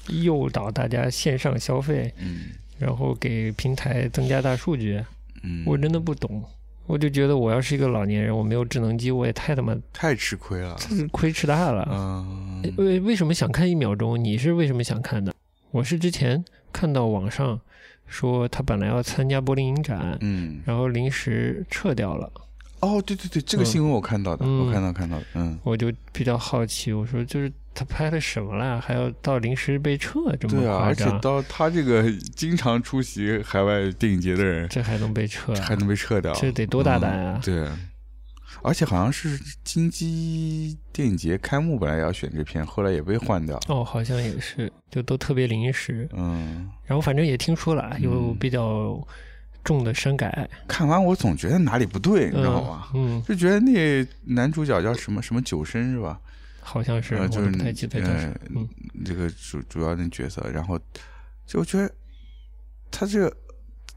[0.08, 5.02] 诱导大家线上消费，嗯然后给平台增加大数据？
[5.42, 6.42] 嗯，我真的不懂。
[6.86, 11.84] 我就觉得我要是一个老年人，我没有智能机，我也太他妈太吃亏了，这是亏吃大了。
[11.90, 14.22] 嗯为为什么想看一秒钟？
[14.22, 15.34] 你是为什么想看的？
[15.72, 17.60] 我是之前看到网上
[18.06, 22.30] 说他本来要参加柏林影展，嗯，然后临时撤掉了。
[22.80, 31.04] 哦，对对对，这个嗯新闻我看到的，嗯我看到看到的，嗯，我就比较好奇，我说就是他拍的什么了，还要到临时被撤，这么对啊，而且？
[31.20, 35.54] 到他这个经常出席海外电影节的人，这还能被撤？
[35.56, 37.68] 还能被撤掉，这得多大胆啊嗯对，
[38.62, 46.08] 而且好像是金鸡电影节开幕本来要选这片，后来也被换掉，哦，好像也是，就都特别临时。
[46.14, 48.98] 嗯，然后反正也听说了，有嗯比较
[49.62, 52.88] 重的删改，看完我总觉得哪里不对，你知道吗？
[52.94, 56.18] 嗯，就觉得那男主角叫什么什么九生是吧？
[56.66, 58.08] 好像是，就是太记得叫
[59.04, 60.78] 这个主主要的角色，然后
[61.46, 61.88] 就觉得
[62.90, 63.36] 他这个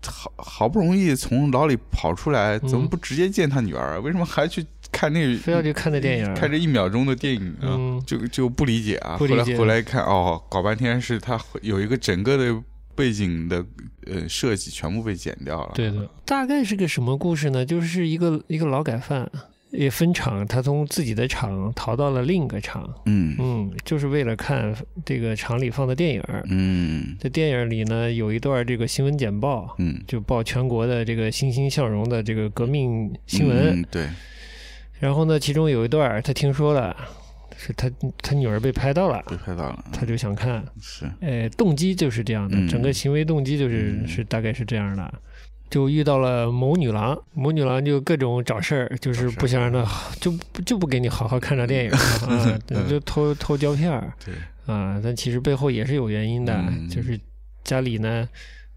[0.04, 4.00] 好好不容易从牢里跑出来，怎么嗯不直接见他女儿？
[4.00, 7.74] 为什么还去看那非要去看那电影，看这一秒钟的电影啊？
[7.76, 9.18] 嗯，就就不理解啊。
[9.18, 12.64] 不理解后来回来一看哦，搞半天是他有一个整个的
[12.96, 13.66] 背景的
[14.06, 15.72] 呃设计全部被剪掉了。
[15.74, 17.66] 对的，大概是个什么故事呢？
[17.66, 19.30] 就是一个一个劳改犯
[19.72, 26.24] 也分厂，他从自己的厂逃到了另一个厂，嗯嗯，就是为了看这个厂里放的电影。
[26.46, 33.80] 嗯在电影里呢，有一段这个新闻简报，嗯，就报全国的这个欣欣向荣的这个革命新闻。
[33.80, 34.08] 嗯对，
[35.00, 36.96] 然后呢，其中有一段他听说了，
[37.56, 37.92] 是他
[38.24, 40.66] 他女儿被拍到了，被拍到了，他就想看。
[40.82, 45.14] 是哎，动机就是这样的，嗯整个行为动机就是、嗯是大概是这样的。
[45.70, 49.86] 就遇到了某女郎，某女郎就各种找事儿，就是不想让她
[50.20, 50.34] 就
[50.66, 52.88] 就不给你好好看着电影啊，嗯。
[52.90, 54.12] 就偷偷胶片儿。
[54.26, 54.34] 对，
[54.74, 55.00] 啊。
[55.04, 56.90] 但其实背后也是有原因的，嗯。
[56.90, 57.20] 就是
[57.64, 58.28] 家里呢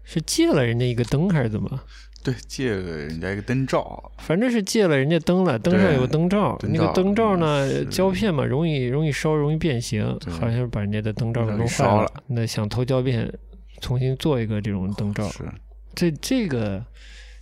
[0.03, 1.79] 是借了人家一个灯还是怎么？
[2.23, 12.09] 对，借了人家一个灯罩，反正是借了人家灯了，灯上有个灯罩，那个灯罩呢胶片嘛，容易容易烧，容易变形，好像是把人家的灯罩弄坏烧了。
[12.27, 13.29] 那想偷胶片，
[13.81, 15.43] 重新做一个这种灯罩，是
[15.95, 16.83] 这这个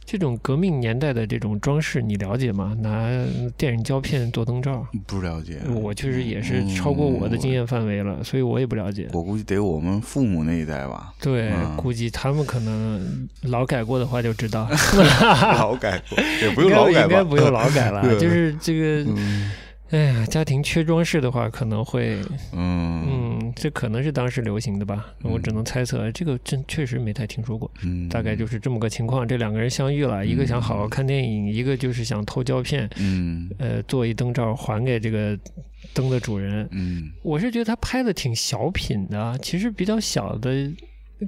[0.03, 2.75] 这种革命年代的这种装饰，你了解吗？
[2.81, 3.09] 拿
[3.55, 5.59] 电影胶片做灯罩，不了解。
[5.73, 9.07] 我确实也是超过我的经验范围了，所以我也不了解。
[9.13, 14.67] 我估计得我们父母那一代吧，对，嗯估计他们可能劳改过的话就知道，
[15.57, 17.01] 劳改过也不用劳改吧？
[17.03, 19.11] 应该不用劳改了， 就是这个。
[19.11, 19.51] 嗯
[19.91, 22.21] 哎呀，家庭缺装饰的话，可能会，
[22.53, 23.05] 嗯。
[23.41, 27.69] 嗯，这可能是当时流行的吧，我只能猜测，这个真确实没太听说过。
[27.83, 33.49] 嗯，大概就是这么个情况，这两个人相遇了，一个想好好看电影，一个就是想偷胶片，嗯。
[33.57, 35.37] 呃，做一灯罩还给这个
[35.93, 36.65] 灯的主人。
[36.71, 37.11] 嗯。
[37.21, 40.71] 我是觉得他拍的挺小品的，其实比较小的，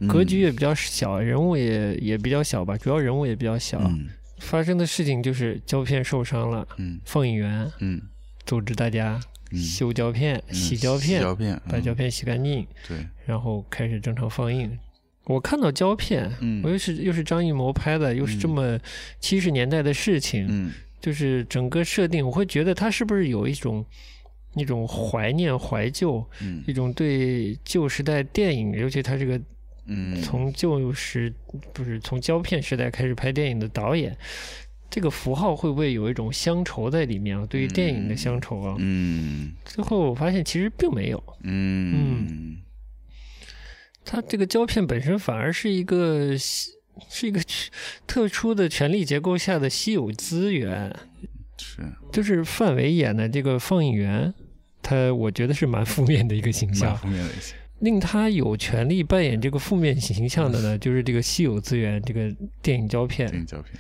[0.08, 3.78] 格局也比较小，人物也也比较小吧，主要人物也比较小。
[3.82, 4.08] 嗯。
[4.40, 7.02] 发生的事情就是胶片受伤了，嗯。
[7.04, 7.70] 放映员。
[7.80, 8.02] 嗯
[8.46, 9.20] 组织大家
[9.52, 9.58] 嗯。
[9.58, 11.62] 修胶片、嗯洗胶片，胶片，嗯。
[11.70, 14.78] 把胶片洗干净，对，然后开始正常放映。
[15.26, 16.62] 我看到胶片，嗯。
[16.64, 18.80] 我又是又是张艺谋拍的，又是这么
[19.20, 20.72] 七十年代的事情，嗯。
[21.00, 23.86] 就是整个设定，我会觉得他是不是有一种
[24.56, 26.64] 一种怀念、怀旧，嗯。
[26.66, 29.40] 一种对旧时代电影，尤其他这个
[29.86, 31.34] 嗯，从旧时
[31.74, 34.16] 不是从胶片时代开始拍电影的导演，
[34.94, 37.44] 这个符号会不会有一种乡愁在里面啊？
[37.50, 38.76] 对于电影的乡愁啊？
[38.78, 42.58] 嗯最后我发现其实并没有，嗯
[44.06, 47.42] 它这个胶片本身反而是一个是一个
[48.06, 50.96] 特殊的权力结构下的稀有资源。
[51.58, 54.32] 是就是范伟演的这个放映员，
[54.84, 56.96] 他我觉得是蛮负面的一个形蛮象。
[56.98, 63.28] 负面的一些，令他有权利扮演这个负面形象的呢，就是这个稀有资源，这个电影胶片。
[63.28, 63.74] 电影胶片，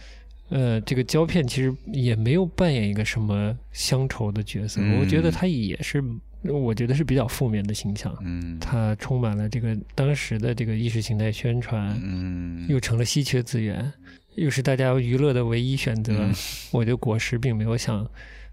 [0.53, 6.03] 呃，这个胶片其实也没有扮演一个什么乡愁的角色，嗯我觉得他也是，
[6.43, 8.15] 我觉得是比较负面的形象。
[8.21, 13.91] 嗯它充满了这个当时的这个意识形态宣传，嗯又成了稀缺资源，
[14.35, 16.13] 又是大家娱乐的唯一选择。
[16.19, 16.31] 嗯
[16.71, 18.07] 我觉得果实并没有想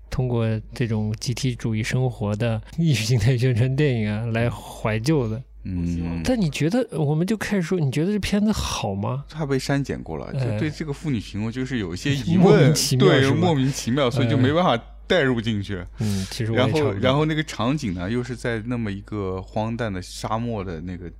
[0.09, 5.43] 通过这种集体主义生活的意识形态宣传电影啊来怀旧的。
[5.63, 9.25] 嗯，但你觉得，我们就开始说，你觉得这片子好吗？
[9.29, 10.59] 它被删减过了，就哎。
[10.59, 14.41] 对这个妇女行为就是有一些疑莫问，名其妙对，莫名其妙，所以就哎。
[14.41, 15.85] 没办法带入进去。
[15.99, 21.11] 嗯，其实我然后，然后那个场景呢，又是在那么一个荒诞的沙漠的那个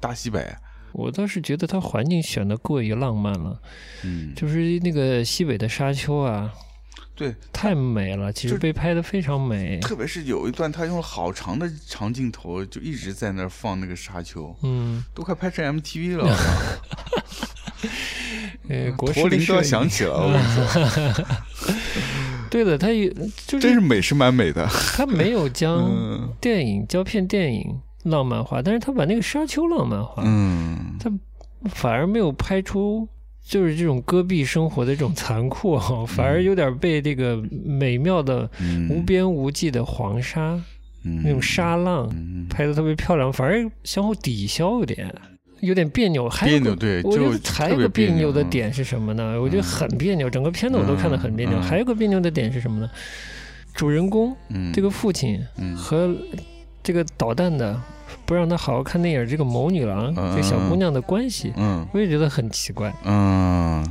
[0.00, 0.44] 大西北，
[0.92, 3.60] 我倒是觉得它环境选的过于浪漫了，
[4.04, 6.52] 嗯，就是那个西北的沙丘啊，
[7.16, 9.80] 对，太美了，其实就被拍的非常美。
[9.80, 16.24] 特别是有一段他用了好长的长镜头，就一直在那儿放那个沙丘，嗯，都快拍成 MTV 了，
[18.68, 21.24] 呃，国师驼铃都要响起了，我跟你说，
[22.50, 23.08] 对的，他也
[23.46, 26.32] 就是真是美是蛮美的，他没有将嗯。
[26.38, 30.96] 电影胶片电影浪漫化，但是他把那个沙丘浪漫化，嗯。
[31.00, 31.10] 他
[31.70, 33.08] 反而没有拍出
[33.48, 40.60] 就是这种戈壁生活的这种残酷啊，反而有点被这个美妙的嗯，无边无际的黄沙
[41.04, 42.48] 嗯那种沙浪嗯。
[42.50, 45.14] 拍的特别漂亮，反而相互抵消有点。
[45.60, 49.40] 有点别扭，还有个别扭对我觉得还有个别扭的点是什么呢？
[49.40, 51.58] 我觉得很别扭，整个片子我都看得很别扭。
[51.62, 52.90] 还有个别扭的点是什么呢？
[53.72, 54.70] 主人公嗯。
[54.72, 55.74] 这个父亲嗯。
[55.74, 56.14] 和
[56.82, 57.80] 这个捣蛋的
[58.26, 61.86] 不让他好好看电影这个谋女郎嗯这小姑娘的关系，嗯。
[61.92, 62.92] 我也觉得很奇怪。
[63.04, 63.84] 嗯，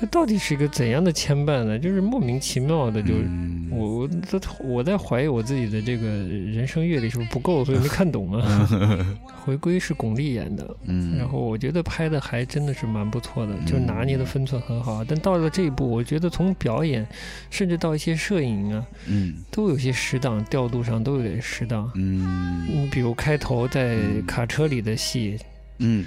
[0.00, 1.78] 它到底是一个怎样的牵绊呢？
[1.78, 3.14] 就是莫名其妙的就。
[3.14, 8.68] 嗯我我都我在怀疑我自己的这个人生阅历是不是不够，所以没看懂啊。
[9.44, 15.04] 回归是巩俐演的，嗯，然后我觉得拍的还真的是蛮不错的，就是拿捏的分寸很好。
[15.04, 17.06] 但到了这一步，我觉得从表演，
[17.48, 21.88] 甚至到一些摄影啊，嗯都有些适当，调度上都有点适当。
[21.94, 25.38] 嗯你比如开头在嗯卡车里的戏，
[25.78, 26.04] 嗯嗯、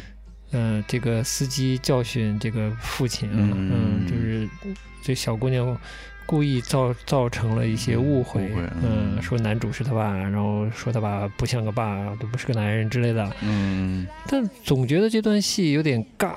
[0.88, 4.48] 这个司机教训这个父亲啊，嗯嗯，就是
[5.02, 5.78] 这小姑娘
[6.26, 16.36] 故意造造成了一些误会，嗯，嗯说男主是他爸，然后说他爸不像个爸，都不是个男人之类的，嗯，但总觉得这段戏有点尬，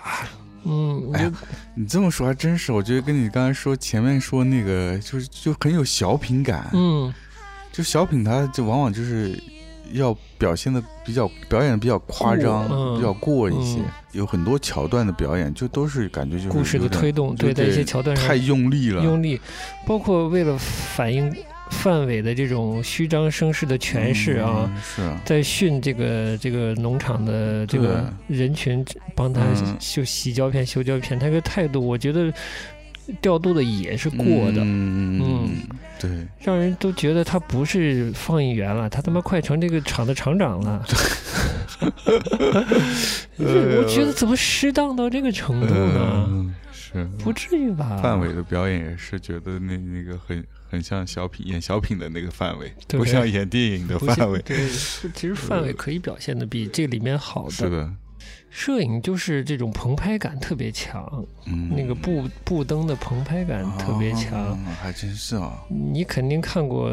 [0.65, 1.31] 嗯，我哎
[1.75, 7.13] 你这么说还真是，我觉得跟你刚才说前面说那个，就是就很有小品感，嗯。
[7.73, 9.39] 就小品它就往往就是
[9.93, 12.97] 要表现的比较表演的比较夸张，嗯。
[12.97, 19.41] 比较过一些嗯，有很多桥段的表演就都是感觉就是故事的推动，对，在一些桥段上太用力了，用力，
[19.87, 21.35] 包括为了反映
[21.71, 24.71] 范伟的这种虚张声势的诠释啊。
[24.73, 29.77] 嗯是啊，在训这个这个农场的这个人群，帮他嗯。
[29.79, 32.33] 修洗胶片、修胶片，他这个态度，我觉得
[33.21, 35.21] 调度的也是过的，嗯。
[35.21, 35.51] 嗯
[35.99, 40.85] 对，让人都觉得他不是放映员了，他他妈快成这个厂的厂长了。
[43.39, 46.27] 就 是我觉得怎么失当到这个程度呢？
[46.29, 47.99] 嗯是不至于吧？
[48.03, 54.39] 范伟的表演也是觉得那那个很很像小品演小品的那个范伟，不像演电影的范伟。
[54.41, 54.57] 对，
[55.13, 57.91] 其实范伟可以表现的比这里面好是的，
[58.57, 61.07] 摄影就是这种澎湃感特别强，
[61.45, 64.33] 嗯，那个布布灯的澎湃感特别强。
[64.33, 65.63] 啊还真是啊。
[65.69, 66.91] 你肯定看过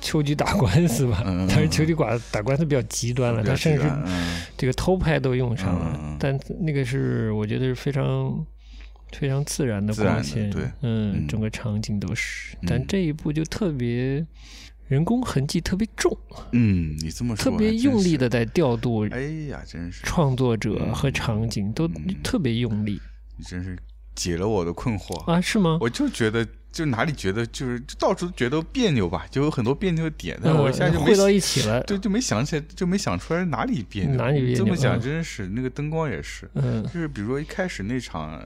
[0.00, 1.20] 秋菊打官司吧？
[1.26, 3.82] 嗯但是秋菊打打官司比较极端了，他甚至
[4.56, 8.46] 这个偷拍都用上了，但那个是我觉得是非常
[9.10, 12.54] 非常自然的光线，对嗯，嗯整个场景都是。
[12.60, 14.24] 嗯但这一部就特别
[14.88, 16.16] 人工痕迹特别重，
[16.52, 17.72] 嗯，你这么说特别。
[17.74, 23.00] 用力的在调度哎呀，真是，创作者和场景都嗯特别用力
[23.36, 23.76] 你真是
[24.14, 25.18] 解了我的困惑。
[25.30, 25.40] 啊？
[25.40, 25.78] 是吗？
[25.80, 31.82] 我就觉得，就哪里觉得就是就到处觉得别扭吧，就有很多别扭的点，但我一下就没汇到一起了。
[31.88, 34.14] 对，就没想起来，就没想出来哪里别扭。
[34.16, 38.40] 哪里别扭这么讲嗯真是，那个灯光也是，嗯就是比如说一开始那场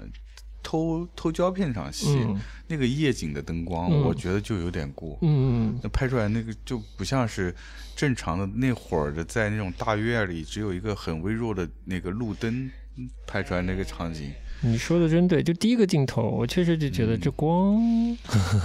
[0.69, 5.19] 偷偷胶片场戏，嗯那个夜景的灯光，嗯我觉得就有点过。
[5.23, 7.55] 嗯那拍出来那个就不像是
[7.97, 14.31] 正常的那会儿的，在那种大院里只有一个很微弱的那个路灯嗯拍出来那个场景。
[14.61, 17.81] 你说的真对，就第一个镜头，我确实就觉得这光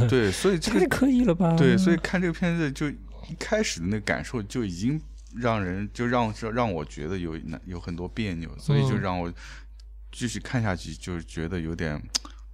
[0.10, 1.56] 对，所以这 太个可以了吧？
[1.56, 5.00] 对，所以看这个片子就一开始的那个感受就已经
[5.34, 9.32] 让人就让让我觉得有有很多别扭，所以就嗯让我
[10.14, 12.02] 继续看下去，就是觉得有点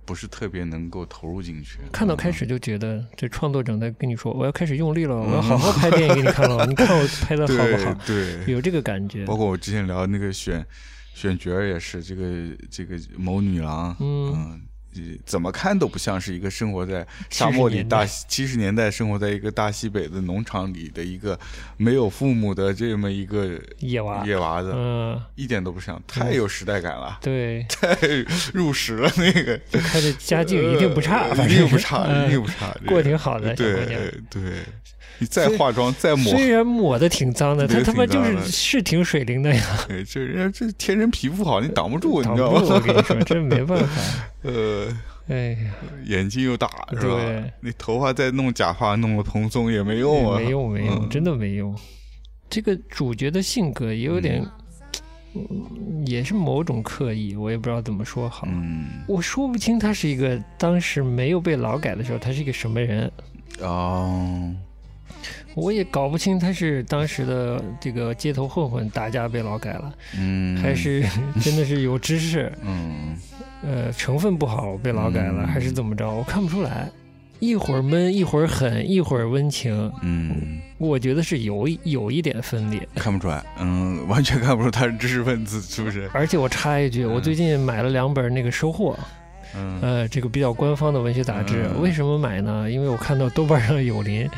[0.05, 1.77] 不是特别能够投入进去。
[1.91, 7.93] 看到开始就觉得这创作者在跟你说，我要开始用力了，我要好好拍电影给你看了，你看我拍的嗯好不好？
[8.07, 9.25] 对对，有这个感觉。
[9.25, 10.65] 包括我之前聊那个选
[11.13, 12.25] 选角儿也是，这个
[12.71, 14.61] 这个某女郎，嗯
[15.25, 21.39] 怎么看都不像是一个生活在 沙漠里大七十年代生活在一个大西北的农场里的一个
[21.77, 27.87] 没有父母的这么一个野娃，野娃子，嗯，一点都不像，太有时代感了，对，太
[28.53, 33.03] 入时了那个，就看着家境一定不差，一定不差，嗯一定不差，过个。
[33.03, 34.01] 挺好的对娘。
[34.29, 34.41] 对，
[35.21, 42.73] 你再化妆再抹，虽然抹的挺脏的，他他妈就是是挺水灵的呀，对 这人家这天生皮肤好，你挡不住，你知道不住。
[42.73, 42.79] 我？
[42.79, 44.01] 跟你说，这没办法。
[44.43, 44.87] 呃，
[45.27, 45.57] 哎呀，
[46.05, 47.43] 眼睛又大，是吧对？
[47.59, 51.75] 你头发再弄假发，弄个蓬松也没用啊，没用没用，嗯真的没用。
[52.49, 54.43] 这个主角的性格也有点，
[55.35, 58.47] 嗯也是某种刻意，我也不知道怎么说好。
[58.49, 63.11] 嗯，我说不清他是一个当时没有被劳改的时候，他是一个什么人，
[63.59, 64.51] 哦，
[65.55, 71.01] 我也搞不清他是当时的这个街头混混打架被劳改了，嗯，还是
[71.41, 73.15] 真的是有知识，嗯
[73.61, 76.09] 呃，成分不好被劳改了，嗯还是怎么着？
[76.09, 76.89] 我看不出来，
[77.39, 82.87] 一会儿闷，一会儿狠，一会儿温情，嗯，我觉得是有一有一点分裂。
[82.95, 86.09] 看不出来，嗯，完全看不出他是知识分子，是不是？
[86.13, 88.93] 而且我插一句，我最近买了两本那个《收获》，
[89.55, 91.65] 嗯呃，这个比较官方的文学杂志。
[91.73, 92.69] 嗯为什么买呢？
[92.71, 94.29] 因为我看到豆瓣上有林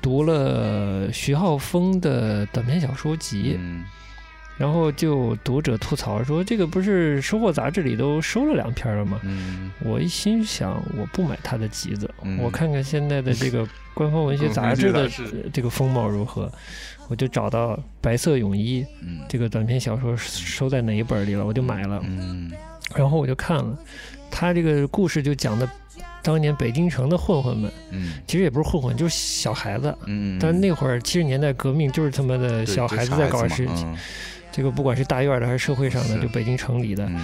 [0.00, 3.84] 读了徐浩峰的短篇小说集，嗯
[4.58, 9.20] 然后就读者吐槽说，这个不是《收获》杂志里都收了两篇了吗？
[9.22, 15.10] 嗯我一心想，我不买他的集子，嗯我看看现在的这个官方文学杂志的
[15.52, 16.50] 这个风貌如何。
[17.08, 22.00] 我就找到《白色泳衣》嗯这个短篇小说收在哪一本里了，我就买了。
[22.04, 22.50] 嗯
[22.94, 23.78] 然后我就看了，
[24.30, 25.68] 他这个故事就讲的
[26.26, 28.14] 当年北京城的混混们，嗯。
[28.26, 29.96] 其实也不是混混，就是小孩子。
[30.06, 33.96] 嗯，但是那会儿七十年代革命就是他妈的小孩子在搞事情，嗯。
[34.50, 37.20] 这个不管是大院的还是社会上的，就北京城里的，嗯。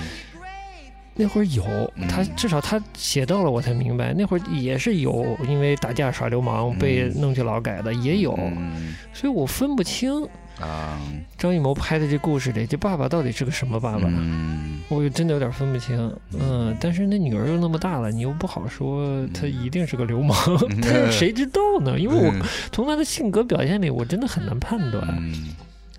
[1.14, 1.64] 那会儿有
[1.96, 2.06] 嗯。
[2.06, 8.94] 他，至少他写到了，我才明白，那会儿也是有因为打架耍流氓被嗯弄去劳改的，也有，嗯。
[9.12, 10.26] 所以我分不清
[10.60, 11.00] 啊，
[11.36, 14.80] 张艺谋拍的这故事里，这爸爸到底是个什么爸爸，嗯。
[14.88, 16.14] 我真的有点分不清。
[16.38, 20.36] 嗯，但是那女儿又那么大了，你又不好说他一定是个流氓，
[20.82, 21.98] 但是谁知道呢？
[21.98, 22.32] 因为我
[22.70, 25.02] 从他的性格表现里，我真的很难判断。
[25.18, 25.54] 嗯。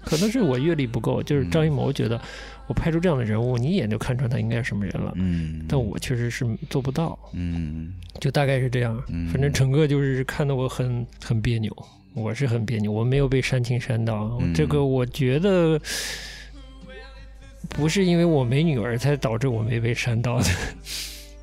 [0.05, 2.19] 可能是我阅历不够，就是张艺谋觉得
[2.67, 5.13] 我拍出这样的人物，你一眼就看出他应该是什么人了。
[5.15, 7.93] 嗯，但我确实是做不到，嗯。
[8.19, 9.01] 就大概是这样。
[9.07, 9.27] 嗯。
[9.29, 11.75] 反正整个就是看得我很很别扭，
[12.13, 14.37] 我是很别扭，我没有被煽情煽到。
[14.41, 15.79] 嗯这个我觉得
[17.69, 20.45] 不是因为我没女儿才导致我没被煽到的。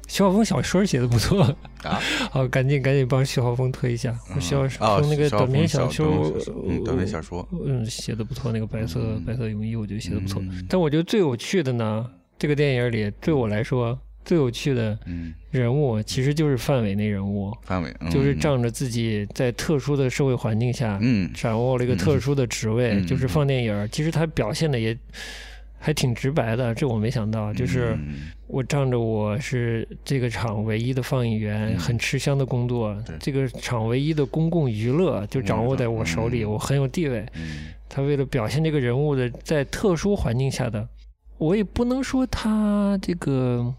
[0.06, 1.40] 徐浩峰小说写的不错
[1.84, 2.00] 啊，
[2.32, 4.12] 好，赶紧赶紧帮徐浩峰推一下。
[4.34, 10.42] 嗯徐浩啊峰那个短篇小说短篇小说，嗯短篇小说，嗯，写的不错，那个白色、嗯白色泳衣，我觉得写的不错。
[10.42, 12.04] 嗯但我觉得最有趣的呢，
[12.36, 21.30] 这个电影里对我来说最有趣的嗯，人物，其实就是范伟那人物，范伟就是仗着自己在特殊的社会环境下，嗯。
[21.34, 23.88] 掌握了一个特殊的职位，嗯就是放电影儿。
[23.88, 24.96] 其实他表现的也
[25.78, 27.52] 还挺直白的，这我没想到。
[27.54, 31.78] 就是嗯我仗着我是这个厂唯一的放映员，嗯。
[31.78, 36.50] 很吃香的工作对，这个厂唯一的公共娱乐就掌握在我手里，嗯。
[36.50, 37.24] 我很有地位。
[37.34, 37.68] 嗯。
[37.88, 40.86] 他为了表现这个人物的在特殊环境下的，
[41.38, 43.74] 我也不能说他这个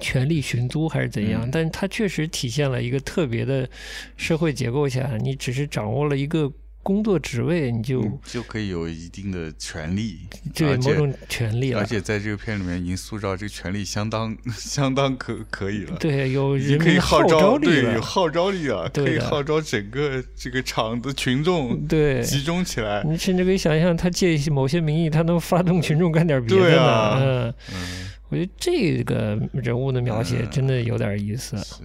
[0.00, 3.68] 权力寻租还是怎样，嗯但是他确实体现了一个特别的
[4.16, 10.20] 社会结构下，你只是掌握了一个工作职位，你就嗯就可以有一定的权利，
[10.54, 11.84] 对某种权利了而。
[11.86, 15.96] 且在这个片里面已经塑造这个权利相当 相当可可以了。
[15.98, 18.00] 对，有你可以号号召，力对，有。
[18.00, 23.02] 号召力啊，可以号召整个这个厂子群众对，集中起来。
[23.04, 26.70] 你甚至可以想象，他借某些名义，他能发动群众干点别的呢。
[26.70, 31.56] 对啊嗯，嗯，我觉得这个人物的描写嗯真的有点意思。
[31.58, 31.82] 是，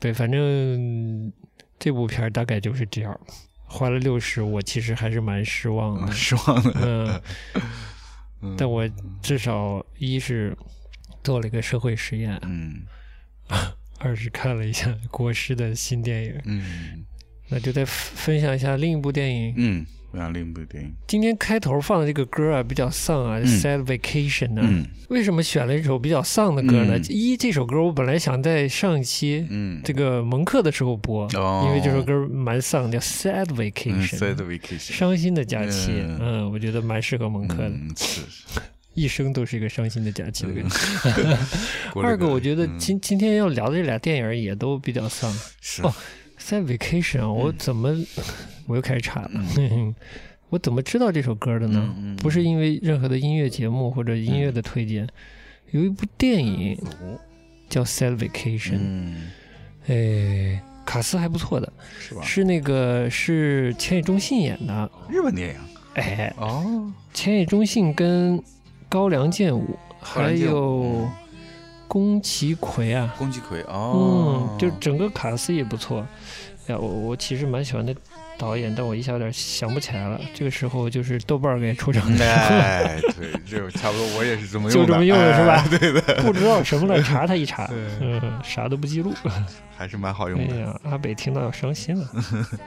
[0.00, 1.32] 对，反正
[1.78, 3.20] 这部片大概就是这样。
[3.64, 6.12] 花了六十，我其实还是蛮失望的。
[6.12, 6.72] 失望的。
[6.82, 7.22] 嗯，
[8.42, 8.88] 嗯但我
[9.22, 10.56] 至少一是
[11.24, 12.82] 做了一个社会实验，嗯
[13.98, 16.40] 二是看了一下国师的新电影。
[16.44, 17.04] 嗯
[17.48, 19.54] 那就再分享一下另一部电影。
[19.58, 20.92] 嗯，另一部电影。
[21.06, 26.96] 今天开头放的这个歌啊，比较丧啊，嗯 Sad Vacation》呢、嗯为什么选了一首比较丧的歌呢？
[26.96, 35.92] 嗯一，这首歌我本来想在上一期嗯，这个蒙克的时候播，哦因为这首歌蛮丧，叫《Sad 嗯 Vacation》，Sad Vacation，伤心的假期。
[35.92, 38.22] 嗯嗯，我觉得蛮适合蒙克的，嗯是。
[38.94, 41.38] 一生都是一个伤心的假期的感觉。
[41.92, 45.30] 过二个，我觉得嗯今今天要聊的这俩电影也都比较丧。
[45.60, 45.94] 是哦
[46.42, 47.94] Sad Vacation，啊我怎么
[48.66, 49.30] 我又开始查了？
[50.50, 51.94] 我怎么知道这首歌的呢？
[52.18, 55.08] 不是因为任何的音乐节目或者音乐的推荐，
[55.70, 57.18] 有一部电影哦
[57.68, 59.30] 叫《Sad Vacation》，嗯，
[59.86, 62.22] 哎，卡斯还不错的，是吧？
[62.22, 65.56] 是那个是千叶忠信演的，日本电影
[65.94, 68.42] 哎，哦，千叶中信跟
[68.90, 71.08] 高良健吾还有
[71.92, 76.00] 宫崎葵啊，宫崎葵哦嗯，，就整个卡斯也不错。
[76.66, 77.94] 哎呀，我我其实蛮喜欢的
[78.38, 80.18] 导演，但我一下有点想不起来了。
[80.32, 87.68] 这个时候就是豆瓣儿给出场的时候，哎，对，就差不多，我也是这么用的，就这么用的是吧哎对的，不知道什么了，查他一查，
[88.00, 89.12] 嗯，啥都不记录。
[89.76, 90.54] 还是蛮好用的。
[90.54, 92.08] 哎呀，阿北听到要伤心了。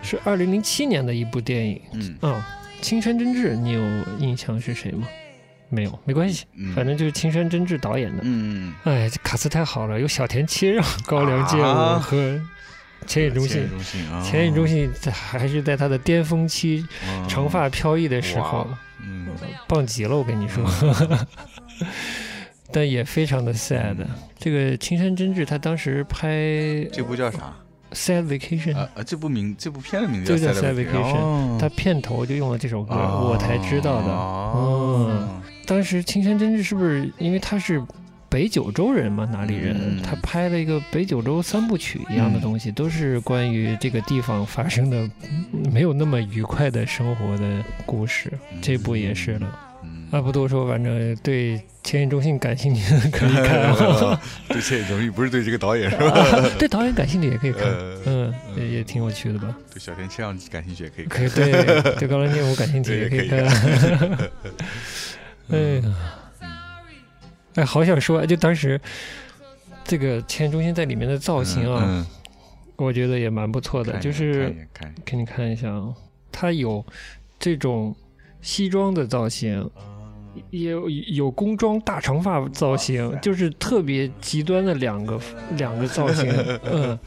[0.04, 2.46] 是二零零七年的一部电影，嗯啊，
[2.80, 3.82] 青山真治，你有
[4.20, 5.08] 印象是谁吗？
[5.76, 8.22] 没有，没关系，嗯，反正就是青山真治导演的。
[8.24, 12.42] 嗯，哎，这卡斯太好了，有小田切让、高良健吾啊和
[13.06, 13.70] 浅野中信。
[13.70, 18.68] 中心啊，千叶中信在还是在他的巅峰期，哦长发飘逸的时候，
[19.04, 19.28] 嗯，
[19.68, 20.64] 棒极了，我跟你说。
[22.72, 23.96] 但也非常的 sad。
[24.38, 26.28] 这个青山真治他当时拍
[26.92, 27.54] 《这部叫啥
[27.94, 31.58] ？Sad Vacation》，啊啊，这部名这部片的名字就叫 Sad Vacation 哦。
[31.62, 34.12] 他片头就用了这首歌，哦我才知道的。
[34.12, 37.82] 哦，当时青山真治是不是因为他是
[38.30, 39.76] 北九州人嘛，哪里人？
[39.80, 48.32] 嗯他拍了一个北九州三部曲一样的东西，都是关于这个地方发生的嗯没有那么愉快的生活的故事。
[48.62, 49.60] 这部也是了。
[49.84, 54.20] 嗯，啊，不多说，反正对千叶中信感兴趣的可以看 啊。
[54.50, 56.08] 对千叶中心不是对这个导演是吧？
[56.10, 59.56] 啊对导演感兴趣也可以看，呃嗯，也也挺有趣的吧？
[59.74, 61.30] 对小田切让感兴趣也可以看。
[61.30, 63.46] 可以对对高良健吾感兴趣也可以看。
[65.50, 65.96] 哎呀，
[67.56, 68.80] 哎，好想说，就当时
[69.84, 72.06] 这个千叶中心在里面的造型啊，嗯，
[72.76, 74.56] 我觉得也蛮不错的，就是
[75.06, 75.94] 给你看一下啊，
[76.32, 76.84] 它有
[77.40, 77.96] 这种
[78.42, 79.70] 西装的造型，
[80.50, 85.20] 也有有工装大长发造型，就是特别极端的两个
[85.52, 86.28] 两个造型，
[86.70, 86.98] 嗯，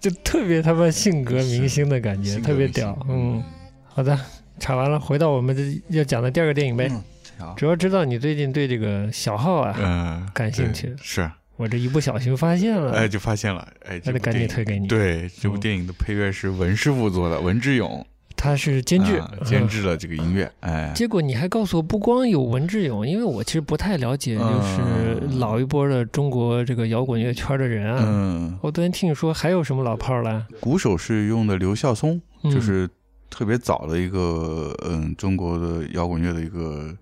[0.00, 3.42] 就特别他妈性格明星的感觉，特别屌，嗯，
[3.84, 4.18] 好的，
[4.58, 6.88] 查完了，回到我们的要讲的第二个电影呗。
[6.90, 7.02] 嗯
[7.38, 10.94] 好主要知道你最近对这个小号啊，嗯，感兴趣。
[11.02, 15.60] 是，我这一不小心发现了，哎，就发现了，哎，这那得赶紧推给你。，对，这部嗯。
[15.60, 18.06] 电影的配乐是文师傅做的，文志勇。
[18.38, 28.04] 他是监制啊，监嗯制了这个音乐，哎，结果你还告诉我，不光有文志勇，因为我其实不太了解，就是嗯老一波的中国这个摇滚乐圈的人啊。
[28.06, 32.50] 嗯，我昨天听你说还有什么老炮儿了，鼓手是用的刘孝松，嗯。
[32.50, 32.86] 就是
[33.30, 36.94] 特别早的一个嗯中国的摇滚乐的一个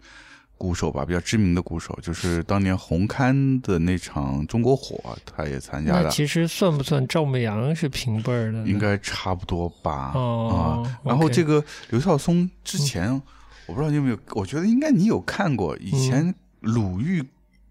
[0.56, 8.64] 鼓手吧，比较知名的鼓手，就是当年红勘的那场中国火，他也参加的，那其实算不算赵牧阳是平辈儿的呢？
[8.66, 10.12] 应该差不多吧。
[10.14, 13.12] 哦啊，然后这个刘孝松之前，
[13.66, 17.22] 我不知道你有没有，我觉得应该你有看过，以前鲁豫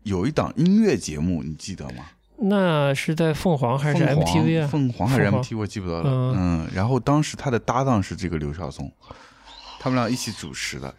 [0.04, 2.06] 有一档音乐节目，你记得吗？
[2.38, 4.68] 那是在凤凰还是 MTV 啊？
[4.68, 6.10] 凤凰还是 MTV 我记不得了。
[6.10, 8.92] 嗯嗯，然后当时他的搭档是这个刘孝松，
[9.80, 10.94] 他们俩一起主持的。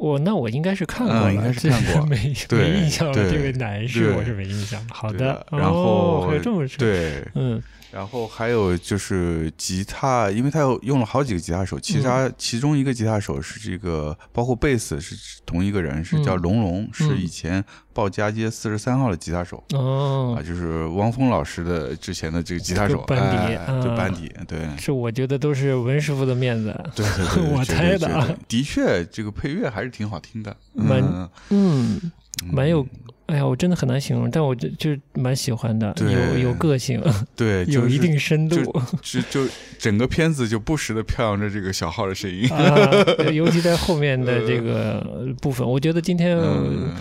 [0.00, 2.16] 我那我应该是看过了，嗯应该是看过这没
[2.50, 3.14] 没印象了。
[3.14, 4.80] 这位男士我是没印象。
[4.90, 7.62] 好的，然后、哦还有这么说，对，嗯
[7.94, 15.14] 然后还有就是吉他，因为他有用了好几个吉他手，其他、其中一个吉他手是这个，包括贝斯是
[15.46, 19.62] 同一个人，是叫嗯龙龙，是以前报家街四十三号的吉他手。
[19.74, 20.36] 哦。
[20.36, 26.74] 啊，，就是汪峰老师的之前的这个吉他手这个班底哎对啊班底，对，是我觉得都是文师傅的面子。
[26.96, 32.12] 对对对， 我猜的的确，这个配乐还是挺好听的，蛮嗯，嗯，
[32.52, 32.88] 蛮有嗯，
[33.26, 37.02] 哎呀，我真的很难形容，但我就就蛮喜欢的，有有个性，
[37.34, 38.56] 对， 有一定深度
[39.02, 42.90] 就就整个片子就不时的飘扬着这个小号的声音，啊，
[43.32, 45.02] 尤其在后面的这个
[45.40, 46.92] 部分，我觉得今天嗯，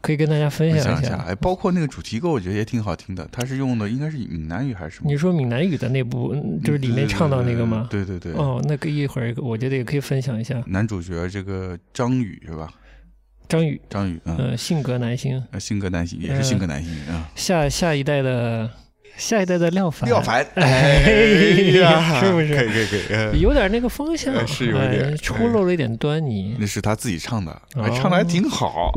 [0.00, 5.10] 可以跟大家分享一下，哎，包括那个主题歌，我觉得也挺好听的，它是用的应该是闽南语还是什么？
[5.10, 7.86] 你说闽南语的那部，嗯就是里面唱到那个吗？
[7.88, 10.60] 对对对，对哦，那个一会儿我觉得也可以分享一下。
[10.66, 12.68] 男主角这个张宇是吧？
[13.52, 17.30] 张宇，张宇，嗯，呃，性格男星，呃性格男星也嗯是性格男星啊。
[17.34, 18.70] 下下一代的
[19.18, 21.02] 下一代的廖凡，廖凡，哎
[21.78, 22.54] 呀， 是不是？
[22.56, 26.56] 可以可以可以，呃有点那个方向，呃是有点哎出露了一点端倪。
[26.58, 27.60] 那是他自己唱的，
[27.94, 28.90] 唱的还挺好。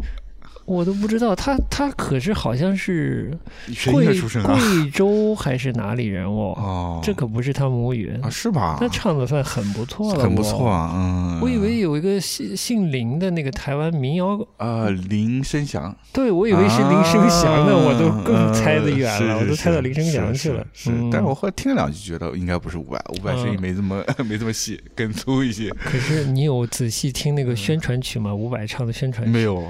[0.65, 3.31] 我都不知道他他可是好像是
[3.91, 4.05] 贵？
[4.05, 6.53] 贵州还是哪里人哦？
[6.57, 8.77] 哦，这可不是他母语，啊是吧？
[8.79, 10.67] 他唱的算很不错了，很不错。
[10.67, 11.39] 啊，嗯。
[11.41, 20.65] 我以为有一个姓姓林的那个台湾民谣，啊，林声祥，对我以为是林声祥的，啊我都更猜得远了，我都猜到林声祥去了。
[20.73, 25.69] 是，但是我后来听了两句，觉得应该不是伍佰，伍佰声音嗯没这么 没这么细，更粗一些。
[25.71, 28.33] 可是你有仔细听那个宣传曲吗？
[28.33, 29.31] 伍佰唱的宣传曲？
[29.31, 29.63] 没有，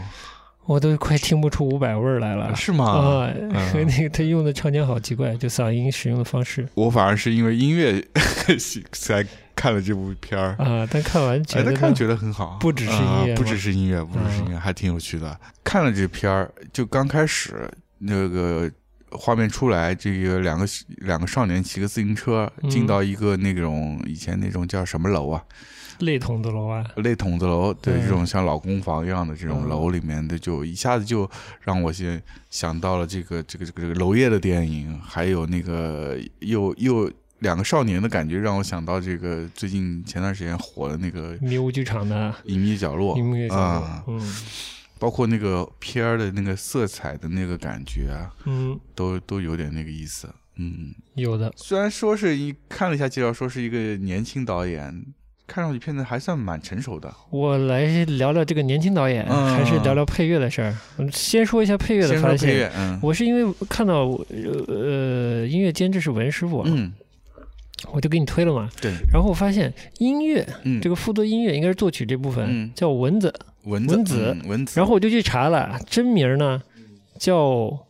[0.66, 2.56] 我都快听不出五百味儿来了。
[2.56, 2.86] 是吗？
[2.86, 3.50] 啊，嗯
[3.88, 8.04] 那个他用的唱腔好奇怪，就嗓音使用的方式我反而是因为音乐
[8.92, 10.56] 才看了这部片儿。
[10.58, 10.88] 啊。
[10.92, 15.40] 但看完觉哎，得他看觉得很好，不只是音乐啊不只是音乐，不只是音乐，还挺有趣的。
[15.64, 18.70] 看了这片儿，就刚开始那个
[19.12, 20.66] 画面出来，这个两个
[20.98, 25.42] 两个少年骑个自行车嗯进到一个那种以前那种叫什么楼啊，
[26.00, 31.30] 类筒子楼啊，类筒子楼，对，这种像老公房一样的这种楼里面的，就一下子就
[31.62, 43.18] 让我先想到了这个这个这个这个娄烨的电影，还有那个又又两个少年的感觉，让我想到这个最近前段时间火的那个迷雾剧场的隐秘角落
[43.50, 44.22] 啊，，嗯
[44.98, 50.28] 包括那个片儿的那个色彩的那个感觉啊，嗯，都都有点那个意思。
[50.56, 51.52] 嗯，有的。
[51.58, 55.06] 虽然说是一看了一下介绍，说是一个年轻导演，
[55.48, 57.14] 看上去片子还算蛮成熟的。
[57.30, 60.76] 我来聊聊这个年轻导演，嗯还是聊聊配乐的事儿。
[61.12, 62.50] 先说一下配乐的发现。
[62.50, 64.26] 配乐，嗯我是因为看到呃
[64.68, 66.92] 呃音乐监制是文师傅，嗯，
[67.92, 68.70] 我就给你推了嘛。
[68.82, 73.34] 对，然后我发现音乐嗯，这个负责音乐应该是作曲这部分，嗯叫蚊子。
[73.66, 76.62] 蚊子蚊子嗯蚊子，然后我就去查了，真名呢
[77.18, 77.86] 叫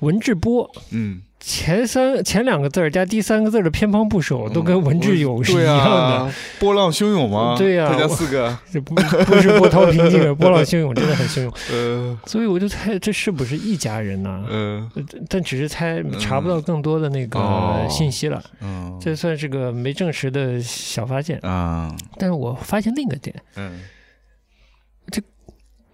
[0.00, 0.70] 文志波。
[0.90, 7.54] 嗯，前三前两个字儿加第三个字儿的偏旁部首都跟文志勇是一样的，啊，波浪汹涌吗？
[7.58, 11.52] 对呀他家四个，这不不是波涛平静，波浪汹涌，真的很汹涌。
[11.70, 12.18] 呃。
[12.24, 17.86] 所以我就猜这是不是一家人呢、呃呃但只是猜查不到更多的那个哦。
[17.90, 21.38] 信息了，嗯，这算是个没证实的小发现。
[21.42, 21.94] 啊。
[22.18, 23.80] 但是我发现另一个点，嗯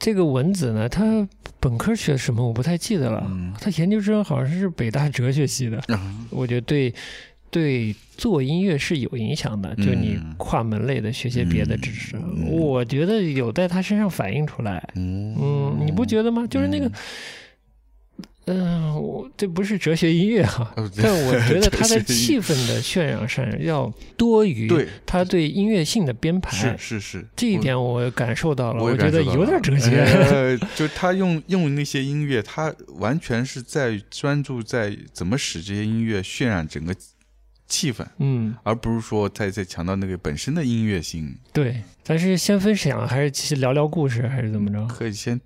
[0.01, 1.29] 这个文子呢，他
[1.61, 3.53] 本科学什么我不太记得了，嗯。
[3.61, 6.27] 他研究生好像是北大哲学系的，嗯。
[6.31, 6.93] 我觉得对
[7.51, 12.49] 对做音乐是有影响的，就你嗯跨门类的学些别的知识，嗯。
[12.51, 14.83] 我觉得有在他身上反映出来。
[14.95, 15.37] 嗯。
[15.39, 16.47] 嗯，你不觉得吗？
[16.49, 16.91] 就是那个，
[18.53, 26.77] 嗯、我这不是哲学音乐哈， 但我觉得他在 气氛的渲染上要多于对他对音乐性的编排是。
[26.79, 30.01] 是是这一点我感受到了，我也觉得有点哲学。
[30.01, 36.95] 呃， 就他用用那些音乐，他完全是在专注在怎么使这些音乐渲染整个
[37.67, 41.37] 气氛，嗯，而不是说在在强调那个本身的音乐性。
[41.53, 44.85] 对，咱是先分享还是其实聊聊故事，还是怎么着？
[44.87, 45.41] 可以先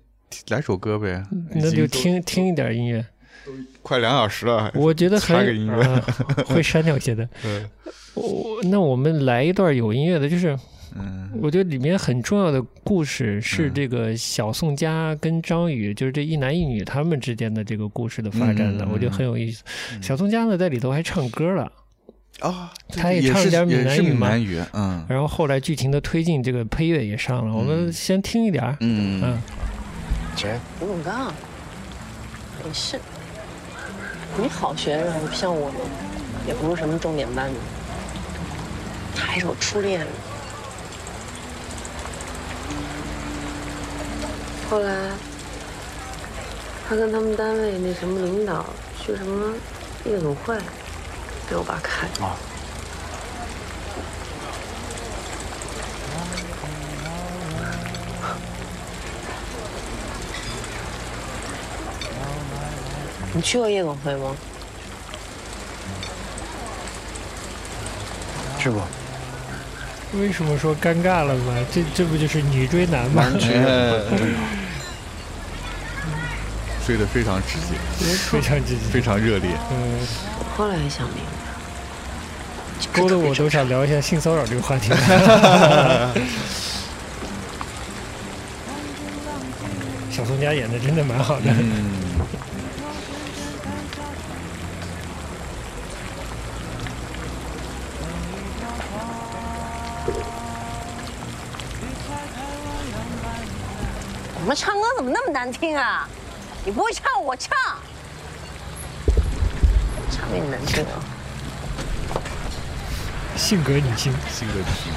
[0.49, 3.05] 来首歌呗，那就听听一点音乐。
[3.81, 4.71] 快两小时了。
[4.73, 5.81] 我觉得很插个音乐。
[5.83, 6.01] 啊
[6.47, 7.27] 会删掉些的。
[7.45, 7.69] 嗯
[8.15, 10.57] 我那我们来一段有音乐的，就是
[10.95, 11.29] 嗯。
[11.41, 13.73] 我觉得里面很重要的故事是嗯。
[13.75, 19.63] 这个小宋佳跟张宇，就是这一男一女他们之间的这个故事的发展的，我觉得很有意思。
[19.93, 20.01] 嗯。
[20.01, 21.53] 小宋佳呢在里头还唱歌。
[21.53, 21.71] 了，
[22.39, 24.29] 啊，他也唱点闽南语嘛。
[24.29, 25.05] 南语，嗯。
[25.07, 27.53] 然后后来剧情的推进，这个配乐也上了。
[27.53, 29.21] 我们嗯先听一点儿，嗯。
[29.23, 29.41] 嗯，
[30.35, 31.33] 姐，不用刚，
[32.63, 32.99] 没事。
[34.37, 35.75] 你好学生，像我们，
[36.45, 37.59] 也不是什么重点班的，
[39.15, 40.05] 他还是我初恋。
[44.69, 45.11] 后来，
[46.89, 48.65] 他跟他们单位那什么领导
[48.99, 49.53] 去什么
[50.03, 50.57] 夜总会，
[51.49, 52.25] 被我爸看见。
[52.25, 52.35] 啊
[63.35, 64.33] 你去过夜总会吗？
[68.57, 68.81] 去过，
[70.13, 71.53] 为什么说尴尬了嘛？
[71.69, 73.29] 这这不就是女追男吗？
[73.37, 73.49] 追
[76.97, 77.75] 的 非常直接，
[78.31, 79.49] 非常直接，非常热烈。
[79.69, 79.99] 嗯，
[80.55, 81.17] 后来想明
[82.93, 84.91] 白，勾的我都想聊一下性骚扰这个话题。
[90.09, 91.91] 小宋佳演的真的蛮好的，嗯，
[104.95, 106.07] 怎么那么难听啊？
[106.63, 107.55] 你不会唱，我唱。
[110.09, 111.03] 唱给你难听啊！
[113.35, 114.93] 性格女性性格女性。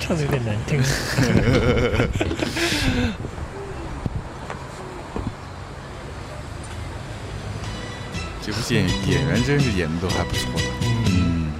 [0.00, 0.82] 唱的有点难听。
[8.44, 10.62] 这部戏演演员真是演的都还不错的。
[11.06, 11.52] 嗯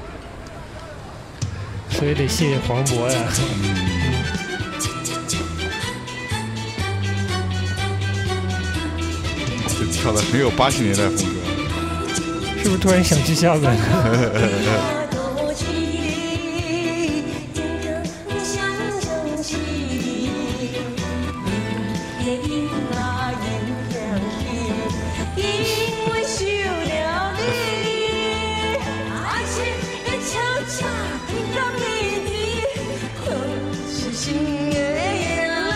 [1.91, 3.23] 所以得谢谢黄渤呀。
[3.33, 3.43] 这
[10.07, 11.25] 唱的很有八十年代风格，
[12.63, 13.77] 是不是突然想去厦门？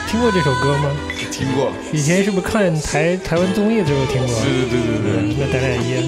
[0.09, 0.91] 听过这首歌吗？
[1.41, 4.43] 听过，以前是不是看台台湾综艺的时候听过？
[4.43, 6.05] 对对对对对，嗯，那咱俩一样。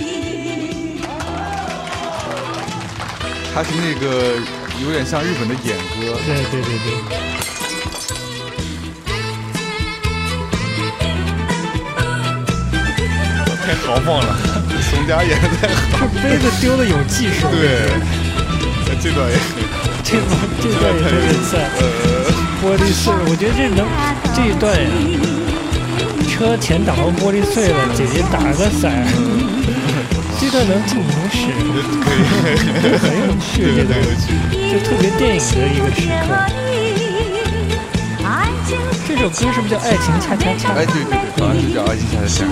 [3.55, 4.37] 他是那个
[4.85, 6.87] 有点像日本的演歌，对对对对，
[13.65, 14.37] 太豪放了，
[14.91, 17.49] 宋佳演的太好，这杯子丢的有技术。
[17.51, 17.89] 对，
[19.01, 19.37] 这段也
[20.05, 20.29] 这段
[20.61, 21.53] 这段也特别赞。
[22.63, 23.83] 玻璃碎，我觉得这能
[24.33, 24.87] 这一段呀，
[26.31, 29.05] 车前挡风玻璃碎了，姐姐打个伞，
[30.39, 31.51] 这段能进影史，
[31.99, 33.99] 可以，很有趣，这段
[34.71, 36.39] 就特别电影的一个时刻。
[39.09, 40.71] 这首歌是不是叫《爱情恰恰恰》？
[40.77, 42.47] 哎，对对对，好像是叫《爱情恰恰恰》。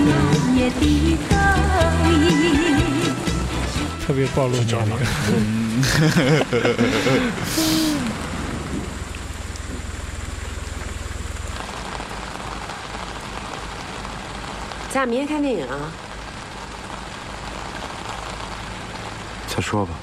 [4.05, 4.91] 特别暴露年龄。
[14.93, 15.91] 咱俩明天看电影啊？
[19.47, 19.93] 再说吧。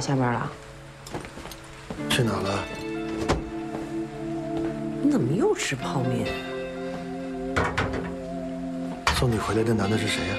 [0.00, 0.50] 下班了？
[2.08, 2.64] 去哪了？
[5.02, 6.26] 你怎么又吃泡面？
[9.16, 10.34] 送你回来的男的是谁呀、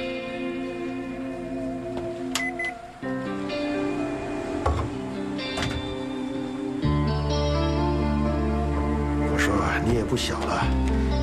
[9.32, 9.54] 我说
[9.86, 10.64] 你也不小了，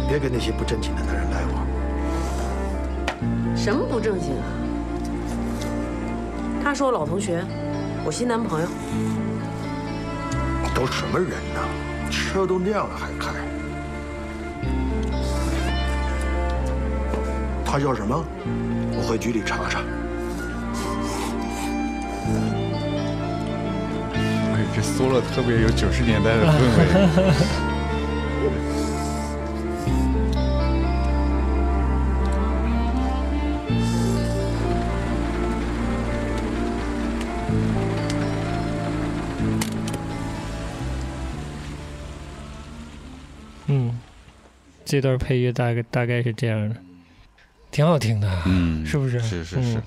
[0.07, 1.66] 别跟那些不正经的男人来往。
[3.57, 4.45] 什么不正经啊？
[6.62, 7.43] 他是我老同学，
[8.07, 8.68] 我新男朋友。
[10.72, 11.61] 都什么人呢？
[12.09, 13.32] 车都亮了还开？
[17.64, 18.24] 他叫什么？
[18.92, 19.80] 我回局里查查。
[24.54, 26.84] 哎，这 solo 特别有九十年代的氛围。
[44.97, 46.76] 这段配乐大概大概是这样的，
[47.70, 49.20] 挺好听的，嗯，是不是？
[49.20, 49.82] 是是是嗯，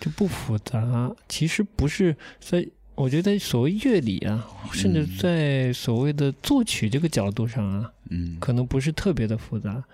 [0.00, 1.14] 就不复杂。
[1.28, 2.66] 其实不是在，
[2.96, 9.84] 我觉得所谓乐理啊，甚至嗯在所谓的作曲这个角度上啊，嗯可能不是特别的复杂，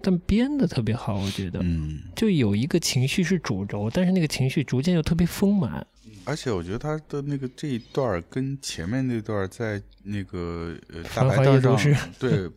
[0.00, 1.60] 但编的特别好，我觉得。
[1.62, 5.86] 嗯，就有一个情绪是主轴，但是那个情绪逐渐又特别丰满。
[6.26, 12.50] 而且我觉得他的那个这一段儿跟前面那段儿在那个呃大繁华排档上对，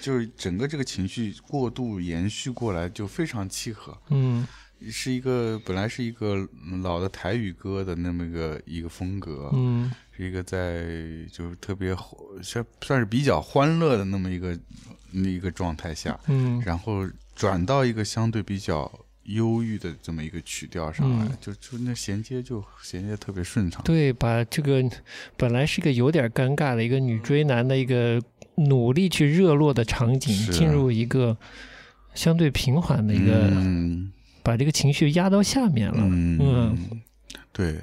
[0.00, 3.96] 就是整个这个情绪过度延续过来就非常契合。
[4.10, 4.44] 嗯
[4.90, 6.36] 是一个本来是一个
[6.82, 10.84] 老的台语歌的那么一个一个风格，嗯是一个在
[11.30, 11.96] 就是特别
[12.42, 14.58] 算算是比较欢乐的那么一个
[15.12, 18.90] 一个状态下，嗯然后转到一个相对比较
[19.24, 23.82] 忧郁的这么一个曲调上来，嗯就就那衔接就衔接特别顺畅。
[23.84, 24.82] 对，把这个
[25.36, 28.20] 本来是一个有点尴尬的一个女追男的一个
[28.56, 31.36] 努力去热络的场景，进入一个
[32.14, 34.12] 相对平缓的一个，嗯
[34.42, 35.98] 把这个情绪压到下面了。
[36.00, 37.02] 嗯嗯
[37.52, 37.80] 对。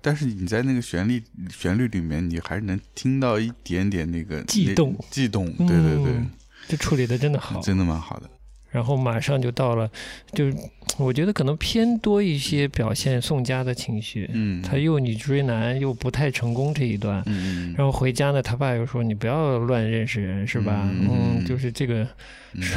[0.00, 1.20] 但是你在那个旋律
[1.50, 6.30] 旋律里面，你还是能听到一点点那个悸动悸动，对对对，嗯
[6.68, 7.60] 这处理的真的好。
[7.60, 8.30] 真的蛮好的。
[8.76, 9.90] 然后马上就到了，
[10.34, 10.54] 就是
[10.98, 14.28] 我觉得可能偏多一些表现宋佳的情绪。
[14.34, 20.82] 嗯，他又女追男又不太成功这一段，嗯嗯然后回家呢，他爸又说你不要乱认识人，是吧？
[20.92, 22.06] 嗯嗯，就是这个
[22.52, 22.62] 嗯。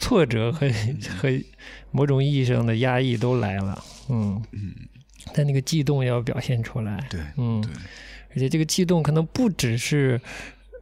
[0.00, 0.66] 挫折和
[1.20, 1.28] 和
[1.90, 4.72] 某种意义上的压抑都来了，嗯嗯，
[5.34, 7.70] 但那个悸动要表现出来，对嗯对，
[8.30, 10.18] 而且这个悸动可能不只是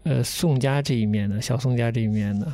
[0.04, 2.46] 呃宋佳这一面的，小宋佳这一面的，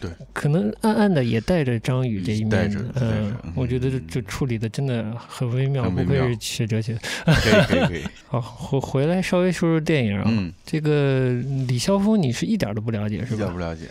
[0.00, 6.98] 对，可能暗暗的也带着张宇这一面嗯嗯，我觉得这这处理的真的很微妙，不愧是学哲学。
[7.24, 11.30] 可以可以可以， 好，回回来稍微说说电影啊，嗯，这个
[11.68, 13.46] 李霄峰你是一点都不了解是吧？
[13.46, 13.58] 了不？
[13.58, 13.82] 了解？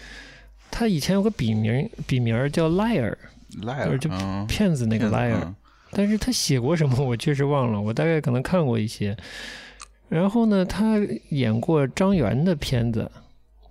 [0.69, 3.15] 他以前有个笔名，笔名叫 liar，
[3.99, 4.45] 就嗯。
[4.47, 5.55] 骗子那个 liar，、嗯。
[5.91, 9.15] 但是他写过什么我确实忘了，我大概可能看过一些。
[10.09, 10.97] 然后呢，他
[11.29, 13.09] 演过张元的片子，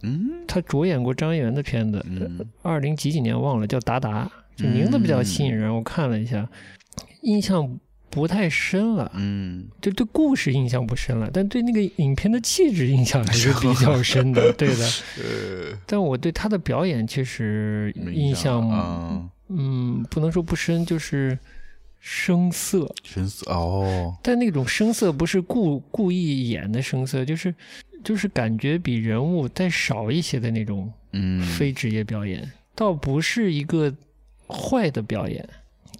[0.03, 0.31] 嗯。
[0.47, 2.45] 他主演过张元的片子，嗯。
[2.63, 4.25] 二零几几年忘了，叫《达达》，
[4.57, 5.75] 这名字比较吸引人。
[5.75, 6.49] 我看了一下，
[7.23, 7.79] 印象
[8.11, 9.69] 不太深了，嗯。
[9.81, 14.53] 就对故事印象不深了，但对那个影片的气质印象还是比较深的。
[14.59, 14.85] 对的，
[15.19, 21.39] 呃，但我对他的表演确实印象，啊，嗯，不能说不深，就是
[22.01, 22.93] 生涩。
[23.05, 27.55] 深色哦，但那种生色不是故故意演的生色，就是
[28.03, 33.95] 就是感觉比人物再少一些的那种嗯，非职业表演，倒不是一个
[34.49, 35.47] 坏的表演，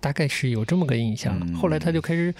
[0.01, 1.39] 大概是有这么个印象。
[1.43, 2.35] 嗯后来他就开始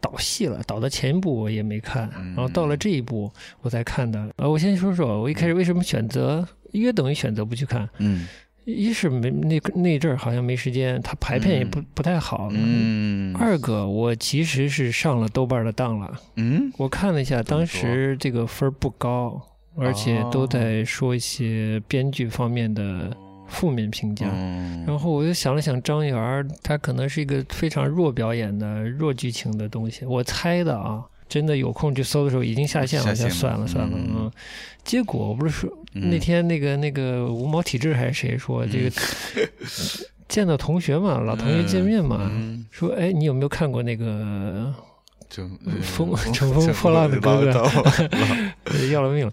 [0.00, 3.30] 导戏了，导的前一部我也没看，嗯然后到了这一部
[3.60, 4.28] 我才看的。
[4.36, 7.88] 呃，我先说说我一开始为什么选择，约等于选择不去看。
[7.98, 8.26] 嗯
[8.64, 12.48] 一是没那那阵儿好像没时间，他排片也不、不太好。
[12.52, 19.40] 嗯二个我其实是上了豆瓣的当了，嗯我看了一下，当时这个分儿不高，
[19.76, 23.16] 而且都在说一些编剧方面的
[23.48, 24.28] 负面评价。
[24.32, 31.04] 嗯，然后我又想了想，张元儿他可能是一个非常弱表演的、弱剧情的东西，我猜的啊。
[31.30, 34.30] 真的有空去搜的时候已经下线了，下线了算了算了，嗯嗯。
[34.82, 38.90] 结果我不是说嗯那天那个那个无毛体质还是谁说这个
[40.28, 44.72] 见到同学嘛，老同学见面嘛，嗯，说哎你有没有看过那个
[45.30, 45.48] 乘
[45.82, 47.50] 风乘风破浪的哥哥
[48.64, 49.32] 呃 要了命了。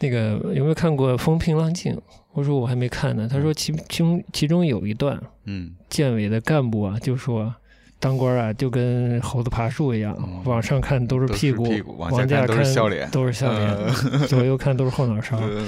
[0.00, 1.94] 那个有没有看过《风平浪静》？
[2.32, 3.26] 我说我还没看呢。
[3.30, 7.54] 他说其其中其中有一段，嗯建委的干部啊就说，
[7.98, 13.76] 当官啊就跟猴子爬树一样，嗯往上看都是屁股，屁股往下看都是笑脸都是笑脸，
[14.28, 15.38] 左右看都是后脑勺。
[15.42, 15.66] 嗯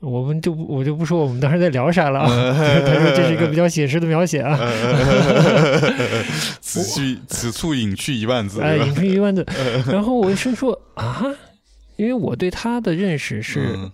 [0.00, 2.28] 我们就不我就不说我们当时在聊啥了啊。
[2.28, 4.58] 他说这是一个比较写实的描写啊，
[6.60, 9.46] 此去此处隐去一万字，哎，隐去一万字。
[9.86, 11.24] 然后我一声说啊，
[11.96, 13.90] 因为我对他的认识是嗯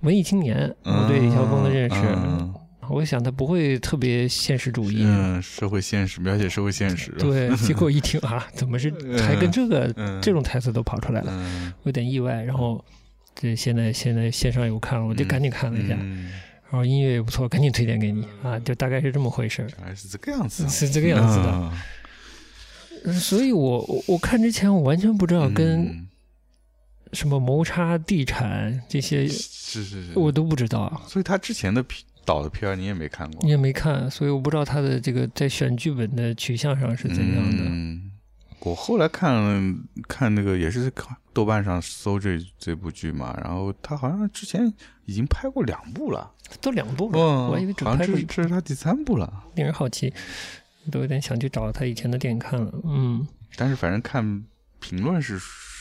[0.00, 2.43] 文艺青年，我对李晓峰的认识，嗯
[2.90, 5.02] 我想他不会特别现实主义。
[5.04, 8.90] 嗯，社会现实描写社会现实，对， 结果一听啊，怎么是
[9.22, 11.32] 还跟这个、嗯这种台词都跑出来了，
[11.82, 12.42] 我，有点意外。
[12.42, 12.84] 然后
[13.34, 16.32] 这现在现在线上有看了，我就赶紧看了一下，嗯
[16.70, 23.12] 然后音乐也不错，赶紧推荐给你啊，就大概是这么回事儿，原来是这个样子，是这个样子的。
[23.12, 26.08] 所以我我我看之前我完全不知道跟嗯
[27.12, 31.00] 什么谋杀、地产这些是是是，我都不知道。
[31.06, 37.64] 所以他之前的片导的片儿你也没看过你，也没看，所以我不知道他的这个在选剧本的取向上是怎样的。
[37.64, 38.10] 嗯，
[38.60, 39.74] 我后来看了
[40.08, 44.72] 看那个也是看豆瓣上搜这这部剧嘛，然后他好像之前
[45.04, 50.12] 已经拍过两部了，都两部了，嗯，我还以为只拍过一部，这是他第三部了，令人好奇，
[50.90, 52.72] 都有点想去找他以前的电影看了。
[52.84, 54.44] 嗯，但是反正看
[54.80, 55.38] 评论是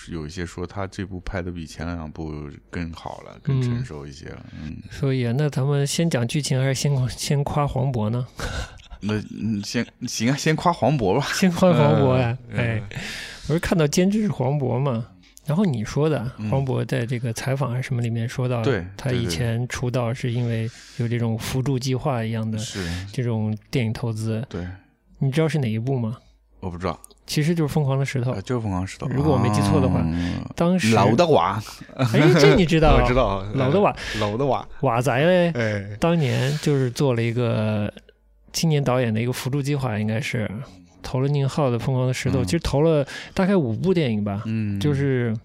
[0.09, 8.25] 有一些说他这部拍的比前两部更好了，更成熟一些了，嗯，所以啊那咱们先讲剧情还是先先夸黄渤呢？
[9.01, 12.81] 那嗯先行啊，先夸黄渤吧，先夸黄渤呀、嗯哎，
[13.49, 15.07] 我是看到监制是黄渤嘛。
[15.45, 16.49] 然后你说的嗯。
[16.49, 22.79] 黄渤在这个采访还是什么里面说到，对他以前出道是因为有这种扶助计划一样的是。
[23.11, 24.65] 这种电影投资，对，
[25.19, 26.17] 你知道是哪一部吗？
[26.61, 28.31] 我不知道，其实就是《疯狂的石头。
[28.31, 28.37] 啊，》。
[28.41, 30.43] 就是疯狂石头，如果我没记错的话嗯。
[30.55, 31.61] 当时老的瓦，
[31.95, 32.05] 哎，
[32.39, 32.95] 这你知道？
[33.01, 33.13] 我知。
[33.15, 37.91] 道，老的瓦，老的瓦，瓦仔嘞，哎，当年就是做了一个
[38.51, 40.49] 青年导演的一个辅助计划，应该是
[41.01, 42.45] 投了宁浩的《疯狂的石头》嗯。
[42.45, 45.35] 其实投了大概五部电影吧，嗯，就是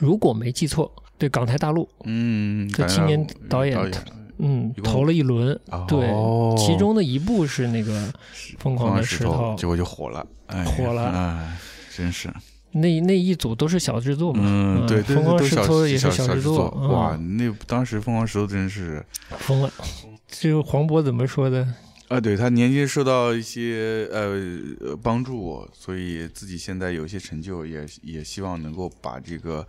[0.00, 3.92] 如果没记错，对港台大陆嗯，这青年导演导演
[4.40, 8.06] 嗯投了一轮，对哦，其中的一部是那个
[8.58, 11.56] 《疯狂的石石头结》，果就火了，哎火了哎，
[11.94, 12.32] 真是，
[12.72, 19.04] 那那一组都是小制作嘛，嗯，对疯狂石头也是小制作，哇，嗯那当时疯狂石头真是。
[19.38, 19.70] 疯了。
[20.28, 21.66] 这个黄渤怎么说的？
[22.08, 24.36] 啊，对他年轻受到一些呃
[24.80, 29.66] 呃帮助，所以自己现在有一些成就，也也希望能够把这个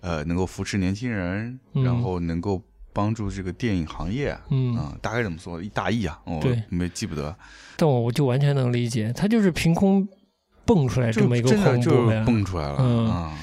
[0.00, 2.60] 呃能够扶持年轻人，嗯然后能够
[2.96, 4.74] 帮助这个电影行业，嗯。
[4.74, 5.62] 啊，大概怎么说？
[5.62, 7.36] 一大意啊，我对没记不得，
[7.76, 10.08] 但我我就完全能理解，他就是凭空
[10.64, 13.06] 蹦出来这么一个真的就蹦出来了嗯。
[13.10, 13.38] 啊，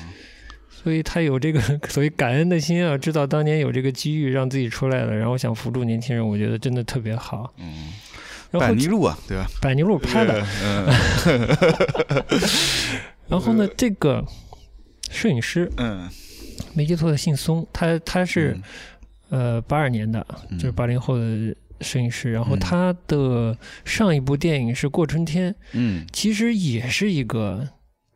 [0.72, 7.54] 所以他有这个 所谓感恩的心啊，知道当年有这个机遇让自己出来了，然后想扶助年轻人，我觉得真的特别好。
[7.60, 7.94] 嗯，
[8.50, 9.46] 然后板泥路啊，对吧？
[9.62, 10.88] 百尼路拍的，嗯
[13.30, 14.26] 然后呢，这个
[15.12, 16.10] 摄影师嗯。
[16.76, 18.58] 没记错的姓松，他他是、
[19.30, 27.68] 呃八二年的，嗯就是八零后的摄影师，然后嗯他的上一部电影是《过春天》，嗯其实也是一个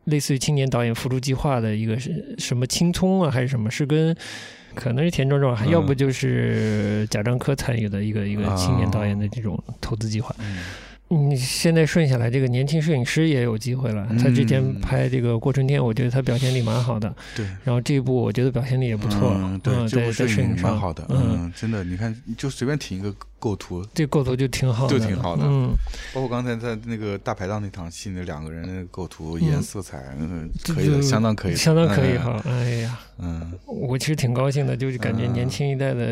[0.04, 3.70] 类似于青年导演扶助计划的一个是什么青葱啊，还是什么？
[3.70, 4.16] 是跟
[4.74, 10.34] 可能是田壮壮，还嗯要不就是贾樟柯参与的一个一个青年导演的这种投资计划。
[10.38, 10.58] 嗯
[11.08, 14.06] 你现在顺下来，这个年轻摄影师也有机会了。
[14.22, 17.14] 他之前嗯拍这个《过春天》，我觉得他表现力蛮好的。
[17.34, 17.46] 对。
[17.64, 25.42] 然后这一部我觉得表现力也不错，嗯，对，这在部摄影蛮好的，嗯，嗯，真的，你看，你就随便挺一个构图，这构图就挺好的，就挺好的。
[25.46, 25.74] 嗯，
[26.14, 32.42] 包括刚才在那个大排档那场戏，那两个人的构图、嗯颜色彩，嗯，可以的，相当可以，相当可以嗯哈。
[32.46, 36.04] 哎呀，嗯，我其实挺高兴的，就是感觉嗯年轻一代的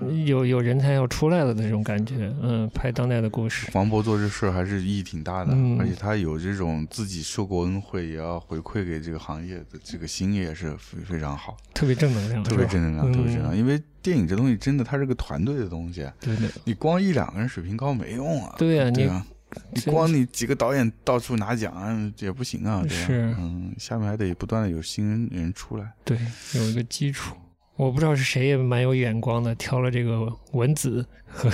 [0.00, 2.32] 呃有有人才要出来了的这种感觉。
[2.42, 5.78] 嗯，拍当代的故事，黄渤做这事儿还是意义挺大的，嗯。
[5.78, 13.54] 而且他有这种自己受过恩惠，也要回馈给这个行业的这个心也是非非常好，特别正能量，特别正能量，特别正能量。
[13.54, 13.58] 嗯。
[13.58, 19.26] 因为电影这东西真的，它是个团队的东西，对对你光一两个人水平高没用啊，对啊，你对啊。
[19.72, 26.16] 你真光你几个导演到处拿奖也不行啊，是嗯，下面还得不断的有新人人出来，对
[26.54, 27.34] 有一个基础。
[27.76, 31.50] 我不知道是谁也蛮有眼光的，挑了这个文子和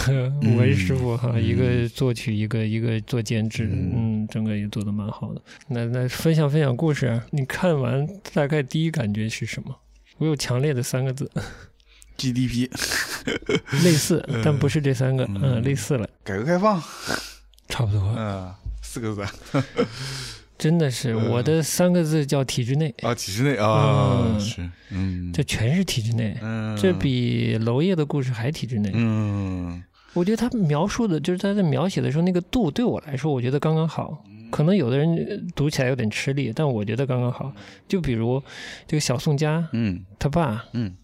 [0.57, 5.43] 文师傅哈，嗯一个作曲，一个一个做监制，嗯嗯，整个也做的蛮好的。
[5.69, 9.77] 那那分享分享故事啊，你看完大概第一感觉是什么？
[10.19, 11.29] 我有强烈的三个字，
[12.17, 12.69] GDP
[13.85, 16.83] 类似，但不是这三个，嗯嗯，类似了，改革开放，
[17.69, 18.53] 差不多，嗯，
[18.83, 19.63] 四个字。
[20.59, 21.31] 真的是嗯。
[21.31, 28.91] 我的三个字叫体制内，啊，体制内啊，嗯是，嗯，这全是体制内，嗯，这比娄烨的故事还体制内。
[28.95, 29.83] 嗯。
[30.15, 34.25] 我觉得他描述的，就是他在描写的时候那个度，对我来说，我觉得刚刚好。
[34.51, 37.51] 可能有的人呃读起来有点吃力，但我觉得刚刚好。
[37.89, 38.41] 就比如
[38.87, 40.05] 这个小宋佳，嗯。
[40.19, 40.95] 他爸，嗯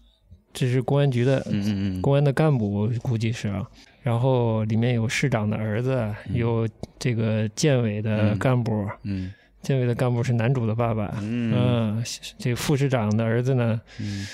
[0.53, 3.65] 这是公安局的嗯公安的干部，估计是啊。
[4.01, 9.31] 然后里面有市长的儿子，有这个建委的干部，嗯。
[9.61, 11.53] 建委的干部是男主的爸爸，嗯。
[11.53, 12.03] 嗯，
[12.37, 14.25] 这个副市长的儿子呢，嗯。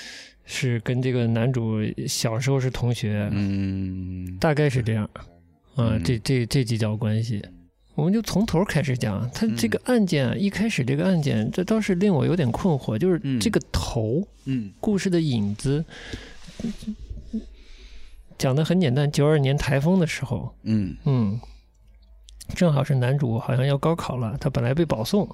[0.44, 4.38] 是跟这个男主小时候是同学，嗯。
[4.38, 5.26] 大概是这样，啊，
[5.76, 6.02] 嗯。
[6.04, 7.42] 这这这几角关系，
[7.96, 9.28] 我们就从头开始讲。
[9.34, 15.84] 他这个案件啊，一开始这个案件，这倒是令我有点困惑，就是嗯这个头，嗯故事的影子，
[18.38, 19.10] 讲的很简单。
[19.10, 21.40] 九二年台风的时候，嗯嗯，
[22.54, 25.28] 正好是男主好像要高考了，他本来被保送，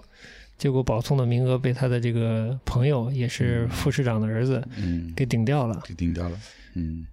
[0.56, 5.82] 结果保送的名额被他的这个朋友，也是副市长的儿子嗯，给顶掉了。
[5.84, 6.38] 给顶掉了，
[6.74, 7.04] 嗯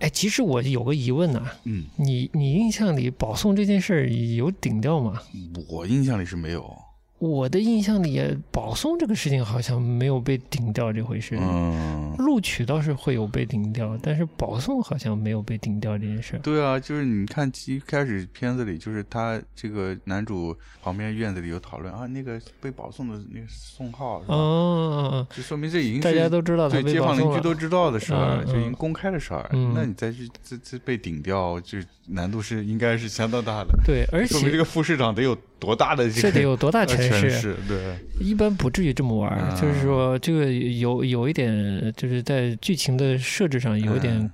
[0.00, 5.20] 哎，其实我有个疑问呐、嗯，你你印象里保送这件事儿有顶掉吗？
[5.68, 6.74] 我印象里是没有，
[7.20, 8.18] 我的印象里，
[8.50, 11.36] 保送这个事情好像没有被顶掉这回事。
[11.38, 16.40] 嗯，录取倒是会有被顶掉，但是保送好像没有被顶掉这件事。
[16.42, 24.34] 对啊，就是你看一开始片子里，就是他这个男主旁边院子里有讨论啊，那个被保送的那个宋浩是吧？
[24.34, 27.18] 哦，就说明这已经大家都知道他对街坊。
[27.18, 29.46] 邻居都知道的事儿，嗯就已经嗯公开的事儿。
[29.52, 33.78] 嗯那你再去这这被顶掉，就难度是应该是相当大的。
[33.84, 37.20] 对，而且说明这个副市长得有多大的这这个得有多大呃权势？
[37.20, 37.56] 权势？
[37.68, 37.78] 对，
[38.18, 44.30] 一般不至于这么玩就是说，这个有有一点，就是在剧情的设置上有一点、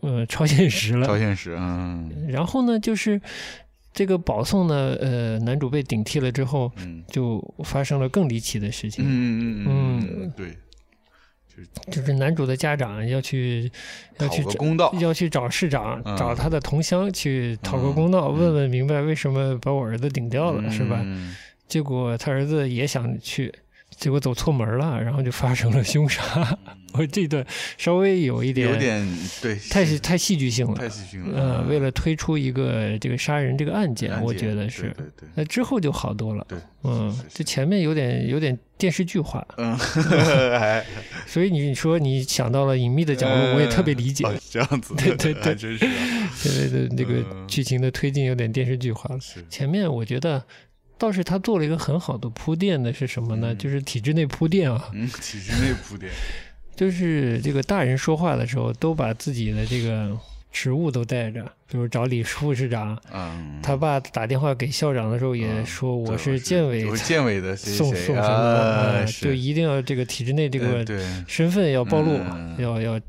[0.00, 1.06] 呃超现实了。
[1.06, 2.26] 超现实，嗯。
[2.28, 3.20] 然后呢，就是
[3.92, 7.02] 这个保送呢，呃，男主被顶替了之后，嗯。
[7.08, 10.56] 就发生了更离奇的事情，嗯嗯嗯嗯，对，
[11.90, 13.70] 就是男主的家长要去
[14.18, 14.92] 要去找公道。
[15.00, 21.00] 要去找市长，嗯找他的同乡去讨个公道，嗯问问明白为什么把我儿子顶掉了，是吧？
[21.02, 21.34] 嗯
[21.68, 23.52] 结果他儿子也想去，
[23.96, 26.22] 结果走错门了，然后就发生了凶杀。
[26.92, 27.44] 我这段
[27.76, 29.06] 稍微有一点有点
[29.42, 31.58] 对，是太太戏剧性了，太戏剧性了。
[31.58, 34.82] 呃，为了推出一个这个杀人这个案件，我觉得是。
[34.96, 40.82] 对对，那之后就好多了，对嗯这前面有点有点电视剧化，嗯，还
[41.26, 44.24] 所以你你说你想到了隐秘的角落，我也特别理解。
[44.24, 45.42] 哦，这样子，对 对对。
[45.42, 46.30] 还真是啊。
[46.34, 47.46] 现在的那个嗯。
[47.46, 49.20] 剧情的推进有点电视剧化了。
[49.20, 49.44] 是。
[49.50, 50.42] 前面我觉得
[50.98, 53.52] 倒是他做了一个很好的铺垫的是什么呢？
[53.52, 53.58] 嗯。
[53.58, 56.10] 就是体制内铺垫啊，嗯，体制内铺垫，
[56.74, 60.16] 就是这个大人说话的时候都把自己的这个
[60.52, 70.84] 职务都带着，比如找李副市长，嗯，他爸打电话给校长的时候也嗯说我是建委我是建委的谁送谁送什么就一定要这个体制内这个
[71.26, 72.56] 身份要暴露，嗯。
[72.58, 73.00] 要要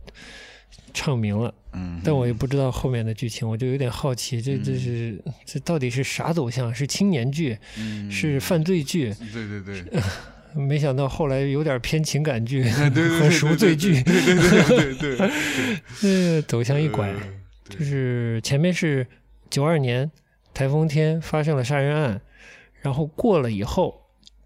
[0.94, 1.54] 唱明了。
[1.78, 6.74] 嗯，但我也不知道后面的剧情，我就有点好奇，这这是这到底是啥走向？
[6.74, 8.10] 是青年剧，嗯。
[8.12, 9.14] 是犯罪剧？
[9.32, 10.02] 对对对，
[10.60, 15.30] 没想到后来有点偏情感剧和赎罪剧，对对对对对，
[16.36, 17.08] 呃，走向一拐。
[17.10, 17.20] 呃
[17.70, 19.06] 就是前面是
[19.50, 20.10] 九二年
[20.54, 22.22] 台风天发生了杀人案，
[22.82, 23.94] 然后过了以后，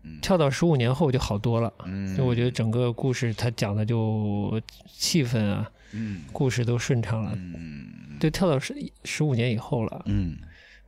[0.01, 0.17] 嗯。
[0.23, 1.71] 跳到十五年后就好多了。
[1.85, 4.59] 嗯，就我觉得整个故事它讲的就
[4.97, 6.21] 气氛啊，嗯。
[6.31, 7.31] 故事都顺畅了。
[7.35, 8.17] 嗯。
[8.19, 10.37] 就跳到十十五年以后了，嗯。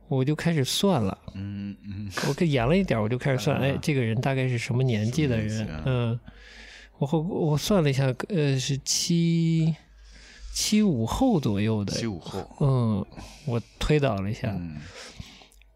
[0.08, 1.18] 我就开始算了。
[1.34, 2.10] 嗯嗯。
[2.28, 3.62] 我给演了一点，我就开始算，啊。
[3.62, 5.68] 哎，这个人大概是什么年纪的人？
[5.86, 6.20] 嗯，
[6.98, 9.74] 我后我算了一下，呃，是七
[10.52, 11.92] 七五后左右的。
[11.92, 13.04] 七五后，嗯，
[13.46, 14.76] 我推导了一下，嗯。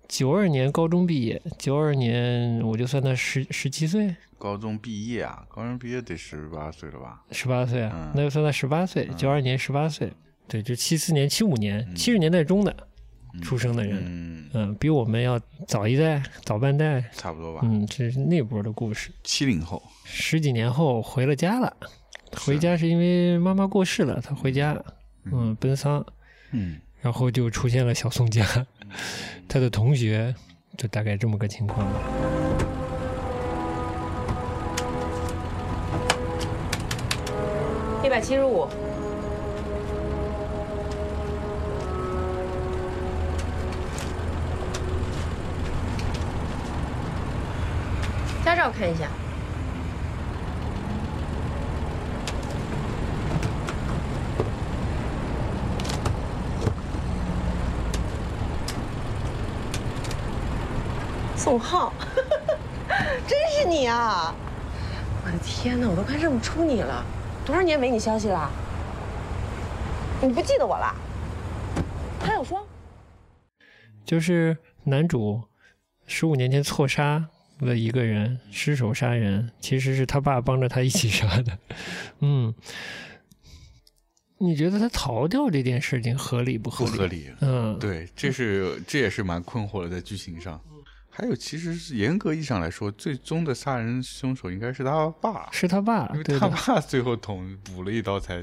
[0.07, 7.23] 九二年高中毕业，九二年我就算他十十七岁，高中毕业啊，高中毕业得十八岁了吧？
[7.33, 8.13] 十八岁啊，嗯。
[8.15, 10.13] 那就算他十八岁，九二年十八岁，
[10.47, 12.75] 对，就七四年、七五年、七十年代中的
[13.43, 17.61] 出生的人，嗯，嗯，比我们要早一代、早半代，差不多吧。
[17.65, 19.11] 嗯，这是那波的故事。
[19.25, 21.77] 七零后，十几年后回了家了，
[22.37, 24.81] 回家是因为妈妈过世了，他回家，
[25.25, 26.05] 嗯，奔丧，
[26.53, 26.81] 嗯。
[27.01, 28.45] 然后就出现了小宋家，
[29.49, 30.35] 他的同学，
[30.77, 31.87] 就大概这么个情况
[38.19, 38.67] 百七十五，
[48.45, 49.07] 驾照看一下。
[61.37, 61.93] 宋浩，
[63.29, 64.35] 真是你啊！
[65.25, 67.05] 我的天哪，我都快认不出你了，
[67.49, 68.51] 多少年没你消息了？
[70.21, 70.95] 你不记得我了？
[72.21, 72.69] 他有说，
[74.05, 75.43] 就是男主
[76.07, 77.27] 十五年前错杀
[77.61, 81.59] 了一个人，失手杀人，其实是他爸帮着他一起杀的。
[82.21, 82.55] 嗯，
[84.37, 86.91] 你觉得他逃掉这件事情合理不合理？
[86.91, 87.33] 不合理。
[87.41, 90.61] 嗯，对，这是这也是蛮困惑的，在剧情上。
[91.21, 98.41] 还有，其实是严格意义上来说，最终的杀人凶手应该是他爸，是他爸因为，他，爸 最后捅补了一刀才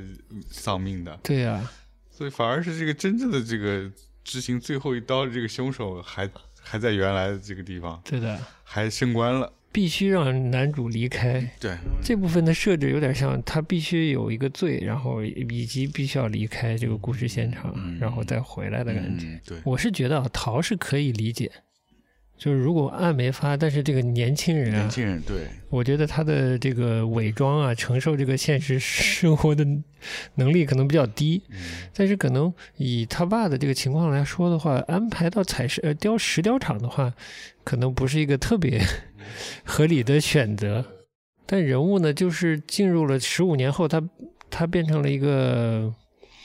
[0.50, 1.72] 丧命的，对呀、
[2.12, 3.90] 所以反而是这个真正的这个
[4.26, 6.30] 执行最后一刀的这个凶手还
[6.62, 9.54] 还在原来的这个地方，对的，还升官了。
[9.72, 11.50] 必须让男主离开。
[11.60, 19.28] 对，这部分的设置有点像，他必须有一个罪，然后以及必须要离开这个故事现场，然后再回来的感觉。
[19.28, 21.52] 嗯，对，我是觉得啊，逃是可以理解，
[22.38, 29.66] 就是如果案没发，但是这个年轻人啊年，轻人对，我觉得他的这个伪装啊，承受这个现实生活的
[30.36, 31.58] 能力可能比较低，嗯。
[31.94, 37.14] 但是可能以他爸的这个情况来说的话，安排到采石呃雕石雕厂的话，
[37.64, 38.82] 可能不是一个特别
[39.64, 40.86] 合理的选择。
[41.46, 44.04] 但人物呢，就是进入了十五年后，他
[44.50, 45.94] 他变成了一个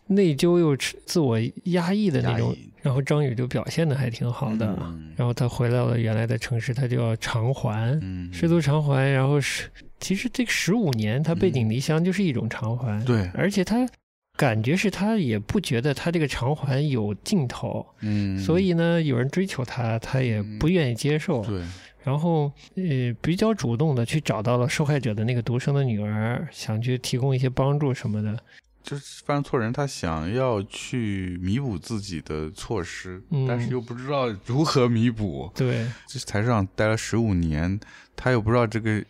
[0.06, 4.76] 内疚又自我压抑的那种然后张宇就表现的还挺好的。
[4.80, 9.10] 嗯然后他回到了原来的城市，他就要偿还，嗯，师徒偿还。
[9.10, 13.04] 然后是，其实这十五年，他背井离乡就是一种偿还。
[13.04, 13.86] 对，而且他
[14.36, 21.44] 感觉是他也不觉得他这个偿还有尽头，嗯，所以呢，有人追求他，他也不愿意接受。
[21.44, 21.62] 对，
[22.02, 28.34] 然后呃，比较主动的去找到了受害者的那个独生的女儿，想去提供一些帮助什么的。
[28.82, 33.46] 就是犯错人，他想要去弥补自己的错失，嗯。
[33.46, 35.50] 但是又不知道如何弥补。
[35.54, 37.78] 对，这台上待了十五年，
[38.16, 39.04] 他又不知道这个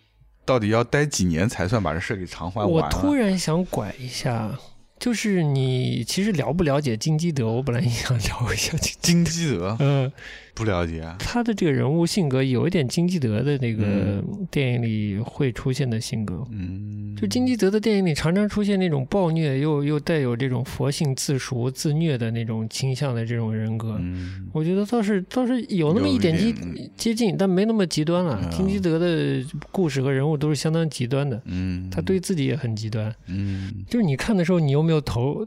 [0.45, 3.01] 到底要待几年才算把这事给偿还我完我。
[3.01, 4.59] 突然想拐一下，
[4.99, 9.77] 就是你其实了不了解金基德，我本来也想聊一下金金基德？
[9.79, 10.13] 嗯，
[10.55, 16.47] 不了解啊，他的这个人物性格有一点金基德的那个嗯电影里会出现的性格。
[16.51, 26.55] 嗯，就金基德的电影里常常出现那种暴虐又又带有这种佛性自赎、自虐的那种倾向的这种人格，嗯我觉得倒是倒是有那么一一点接
[26.97, 28.39] 接近，但没那么极端了。
[28.43, 33.15] 嗯金基德的故事和人物都是相当极端的，嗯，他对自己也很极端。
[33.29, 35.47] 嗯，就是你看的时候，你有没有投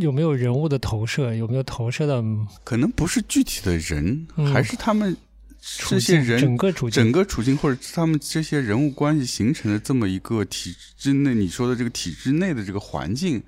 [0.00, 2.22] 有没有人物的投射，有没有投射到
[2.64, 4.52] 可能不是具体的人，嗯。
[4.52, 5.14] 还是他们
[5.60, 7.02] 处这些人整人个处境。
[7.02, 13.42] 整个处境，或者是他们这些人物关系形成的这么一个体制内，你说的这个体制内的这个环境，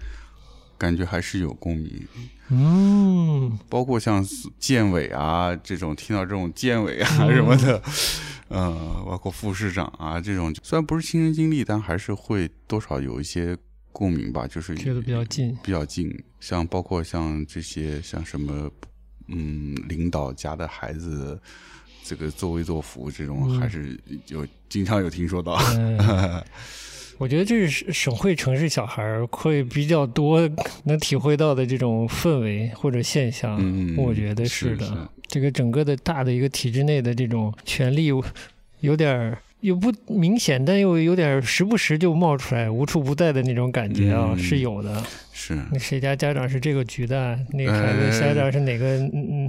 [0.76, 2.06] 感觉还是有共鸣。
[2.48, 3.58] 嗯。
[3.68, 4.26] 包括像
[4.58, 7.82] 建委啊这种，听到这种建委啊什么的，
[8.48, 13.56] 呃，包括副市长啊这种，虽然不是亲身经历，但还是会多少有一些
[13.96, 15.56] 共鸣吧，就是觉得比较近。
[15.62, 16.14] 比较近。
[16.38, 18.70] 像包括像这些像什么，
[19.28, 21.40] 嗯，领导家的孩子，
[22.04, 23.98] 这个作威作福这种，嗯还是
[24.28, 25.54] 有经常有听说到。
[25.74, 26.44] 嗯，
[27.16, 30.46] 我觉得这是省会城市小孩儿会比较多
[30.84, 33.56] 能体会到的这种氛围或者现象。
[33.58, 35.10] 嗯，我觉得是的。
[35.26, 38.10] 这个整个的大的一个体制内的这种权力，
[38.80, 39.36] 有点
[39.66, 45.02] 儿又不明显，但又有点时不时就冒出来，无处不在的那种感觉啊，嗯是有的。
[45.32, 47.38] 是那谁家家长是这个局的？
[47.52, 49.48] 那个孩子家长是哪个嗯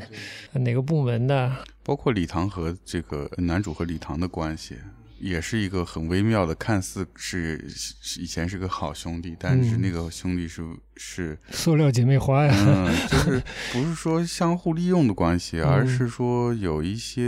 [0.53, 1.55] 嗯哪个部门的？
[1.83, 4.75] 包括李唐和这个男主和李唐的关系，
[5.19, 10.61] 也是一个很微妙的，看似是是以前是个好兄弟，但是嗯那个兄弟是、
[10.97, 12.53] 是，塑料姐妹花呀。
[12.67, 13.41] 嗯，就是
[13.71, 17.23] 不是说相互利用的关系， 嗯而是说有一些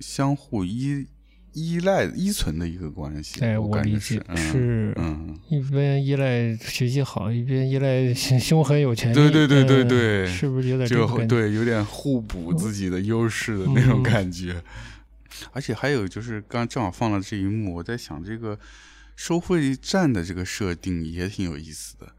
[0.00, 1.06] 相互依
[1.52, 3.40] 依赖依存的一个关系。
[3.40, 9.14] 哎，我感觉理解是，是嗯，一边依赖学习好，一边依赖凶狠有权利。
[9.14, 11.26] 对对对对嗯对是不是有点就？
[11.26, 14.62] 对，有点互补自己的优势的那种嗯感觉。
[15.52, 18.58] 而且还有就是，刚正好放了这一幕，我在想这个
[19.14, 22.12] 收费站的这个设定也挺有意思的，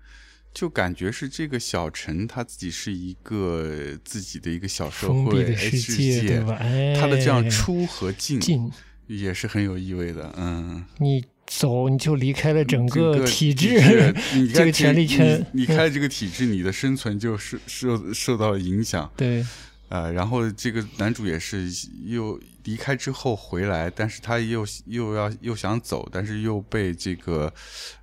[0.59, 6.57] 就感觉是这个小陈他自己是一个自己的一个小社会的世世界，对吧？
[6.59, 8.69] 哎，他的这样出和进进，
[9.07, 10.83] 也是很有意味的，嗯。
[10.97, 19.09] 你走你就离开了整个个体制，你 这个权力圈你，你开了这个体制，你的生存就受受受到了影响。
[19.15, 19.45] 对，
[19.89, 21.67] 呃，然后这个男主也是
[22.05, 27.51] 又离开之后回来，但是他又又要又想走，但是又被这个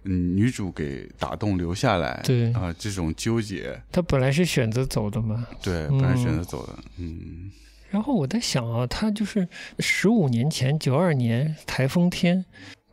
[0.03, 2.21] 嗯女主给打动留下来。
[2.25, 5.47] 对啊、这种纠结，他本来是选择走的嘛。
[5.63, 7.51] 对，本来选择走的，嗯
[7.89, 9.49] 然后我在想啊，他就是
[9.79, 12.45] 十五年前，九二年台风天，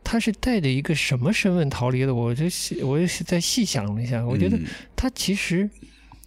[0.04, 2.14] 他是带着一个什么身份逃离的？
[2.14, 4.64] 我就细，我也是在细想了一下，我觉得嗯
[4.94, 5.68] 他其实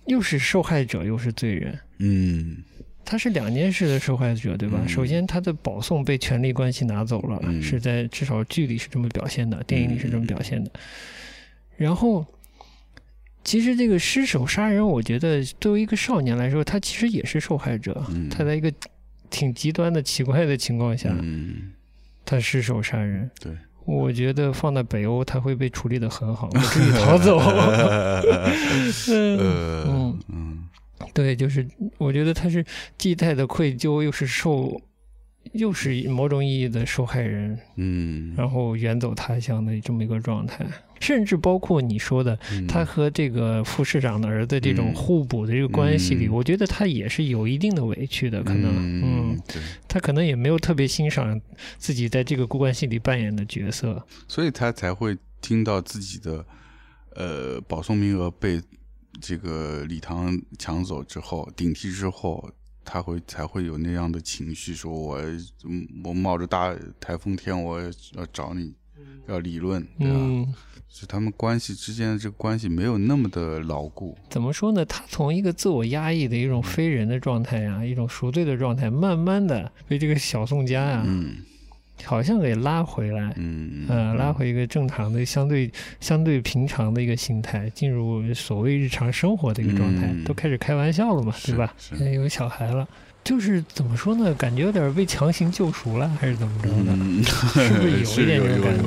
[0.08, 1.80] 又是受害者，又是罪人。
[2.00, 2.58] 嗯
[3.10, 4.80] 他是两件事的受害者，对吧？
[4.82, 10.70] 嗯首先，他的保送被权力关系拿走了，嗯是在至少剧里是这么表现的，电影里是这么表现的。
[11.78, 12.26] 然后，
[13.46, 18.06] 其实这个失手杀人，我觉得作为一个少年来说，他其实也是受害者。
[18.10, 18.70] 嗯他在一个
[19.30, 21.72] 挺极端的、奇怪的情况下，嗯，
[22.26, 23.32] 他失手杀人。
[23.40, 23.54] 对，
[23.88, 27.40] 我觉得放在北欧，他会被处理的很好，不至于逃走。
[29.08, 30.64] 嗯呃嗯嗯
[31.14, 31.66] 对，就是
[31.98, 32.66] 我觉得他是
[32.98, 34.82] 既带的愧疚，又是受，
[35.54, 40.66] 又是某种意义的受害人，嗯，然后远走他乡的这么一个状态，
[41.00, 42.66] 甚至包括你说的嗯。
[42.68, 44.96] 他和这个副市长的儿子这种嗯。
[44.96, 46.34] 互补的这个关系里，嗯。
[46.34, 48.72] 我觉得他也是有一定的委屈的，可能，
[49.04, 49.38] 嗯
[49.88, 51.40] 他可能也没有特别欣赏
[51.78, 56.46] 自己在这个关系里扮演的角色，所以他才会听到自己的
[57.16, 58.62] 呃保送名额被
[59.22, 62.50] 这个李唐抢走之后，顶替之后，
[62.90, 65.20] 他会才会有那样的情绪，说我
[65.66, 68.74] 嗯我冒着大台风天，我要找你
[69.28, 70.16] 要理论，对吧？
[70.18, 70.54] 嗯。
[70.90, 74.86] 就他们关系之间的这个关系没有那么的牢固，怎么说呢？
[74.86, 81.36] 他从一个自我压抑的一种非人的状态啊，一种赎罪的状态，慢慢的被这个小宋家啊，嗯
[82.06, 91.74] 好像给拉回来，嗯呃，拉回一个正常的、相对相对平常的一个心态，进入所谓日常生活的一个状态，嗯都开始开玩笑了嘛，对吧？
[91.78, 92.88] 是现在有小孩了。
[93.24, 94.34] 就是怎么说呢？
[94.36, 96.94] 感觉有点被强行救赎了，还是怎么着的？
[96.94, 98.84] 嗯，是不是有一点这种感觉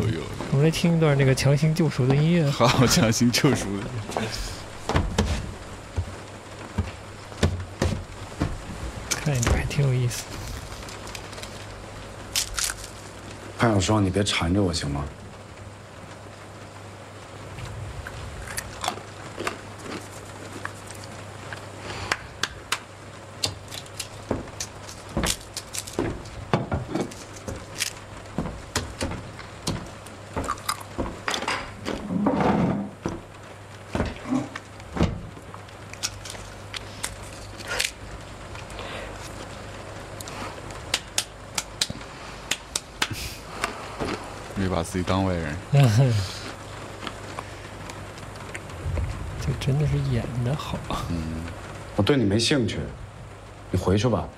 [0.52, 2.48] 我们来听一段那个强行救赎的音乐。
[2.50, 3.84] 好强行救赎的。
[9.22, 10.24] 看一段还挺有意思。
[13.60, 15.04] 潘小双，你别缠着我行吗？
[44.72, 45.52] 把自己当外人。
[49.40, 50.78] 这真的是演的好。
[51.10, 51.42] 嗯
[51.96, 52.78] 我对你没兴趣，
[53.72, 54.28] 你回去吧。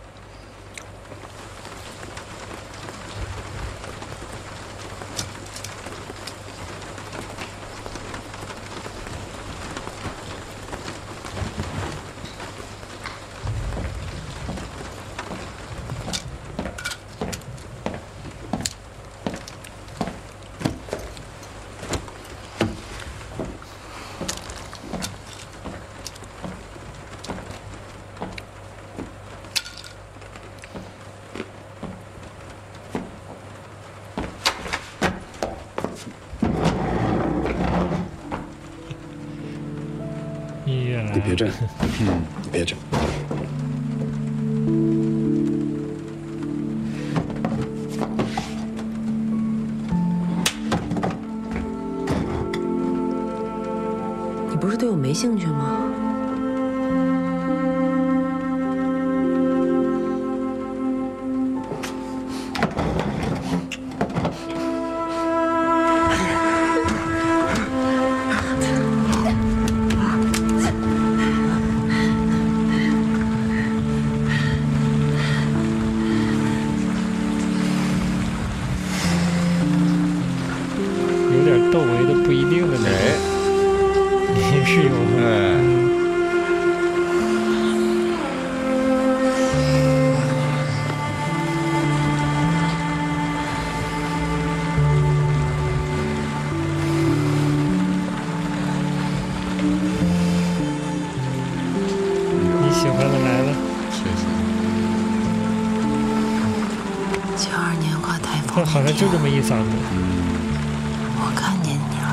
[109.45, 112.07] 我看见你了。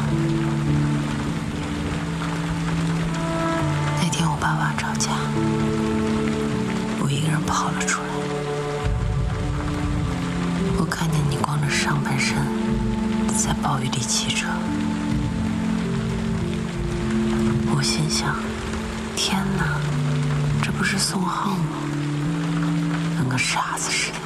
[4.02, 5.12] 那天我爸爸吵架，
[7.00, 8.08] 我一个人跑了出来。
[10.80, 12.36] 我看见你光着上半身
[13.38, 14.48] 在暴雨里骑车，
[17.76, 18.36] 我心想：
[19.16, 19.80] 天哪，
[20.64, 21.78] 这不是宋浩吗？
[23.20, 24.19] 跟个傻子似的。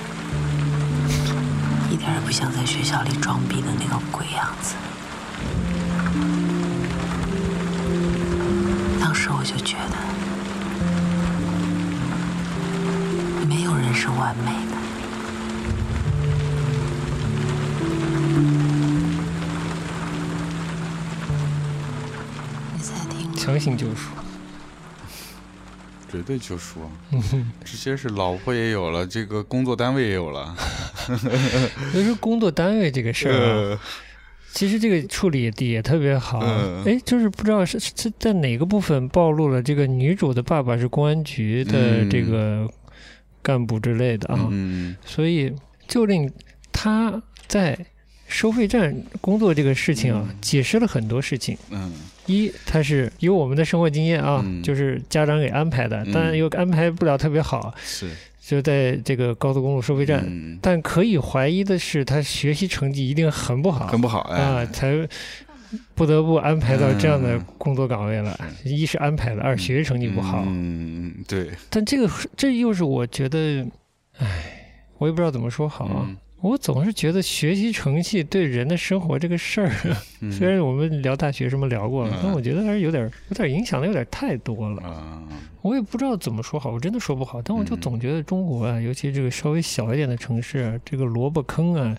[1.94, 4.74] 一点也不像在学校里装逼的那个鬼样子。
[9.00, 9.98] 当时我就觉得，
[13.46, 14.74] 没有人是完美的。
[22.74, 23.36] 你在听吗？
[23.38, 24.10] 强行救赎。
[26.12, 26.90] 绝对救赎啊！
[27.64, 30.56] 这些是老婆也有了，这个工作单位也有了。
[31.92, 33.78] 所以说工作单位这个事儿
[34.52, 36.40] 其实这个处理的也特别好。
[36.44, 36.84] 嗯。
[36.86, 42.10] 哎，就是不知道是是在哪个部分暴露了这个女主的爸爸是公安局的嗯。
[42.10, 42.70] 这个
[43.42, 44.96] 干部之类的啊，嗯。
[45.04, 45.52] 所以
[45.88, 46.32] 就令
[46.72, 47.76] 他在
[48.28, 50.36] 收费站工作这个事情啊，嗯。
[50.40, 51.58] 解释了很多事情。
[51.72, 51.92] 嗯。
[52.28, 54.62] 一，他是有我们的生活经验啊，嗯。
[54.62, 56.12] 就是家长给安排的，嗯。
[56.14, 58.08] 但又安排不了特别好，是
[58.46, 60.24] 就在这个高速公路收费站。
[60.28, 64.66] 嗯，但可以怀疑的是，他学习成绩一定很不好，很不好啊，哎。
[64.68, 65.08] 才
[65.96, 68.38] 不得不安排到这样的嗯工作岗位了。
[68.64, 70.44] 一是安排的，二学习成绩不好。
[70.46, 72.08] 嗯，对，但这个
[72.38, 73.66] 这又是我觉得，
[74.20, 74.28] 唉，
[75.00, 76.06] 我也不知道怎么说好啊。
[76.08, 79.72] 嗯我总是觉得学习成绩对人的生活这个事儿，
[80.20, 84.82] 嗯虽然我们聊大学什么聊过了，嗯但我觉得还是有点有点影响的有点太多了。
[84.84, 85.24] 啊，
[85.62, 87.42] 我也不知道怎么说好，我真的说不好。
[87.42, 91.98] 但我就嗯总觉得中国啊，尤其这个稍微小一点的城市啊，这个萝卜坑啊，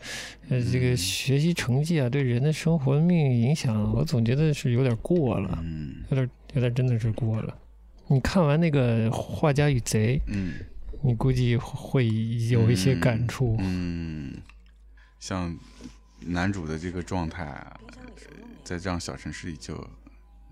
[0.50, 7.56] 呃，这个嗯学习成绩啊，对人的生活命运影响，我总觉得是有点过了，嗯有点有点真的是过了。
[8.08, 10.52] 你看完那个《画家与贼》，嗯
[11.04, 12.08] 你估计会
[12.48, 13.56] 有一些感触。
[13.60, 14.34] 嗯，
[15.20, 15.54] 像
[16.20, 17.64] 男主的这个状态
[18.64, 19.86] 在这样小城市里就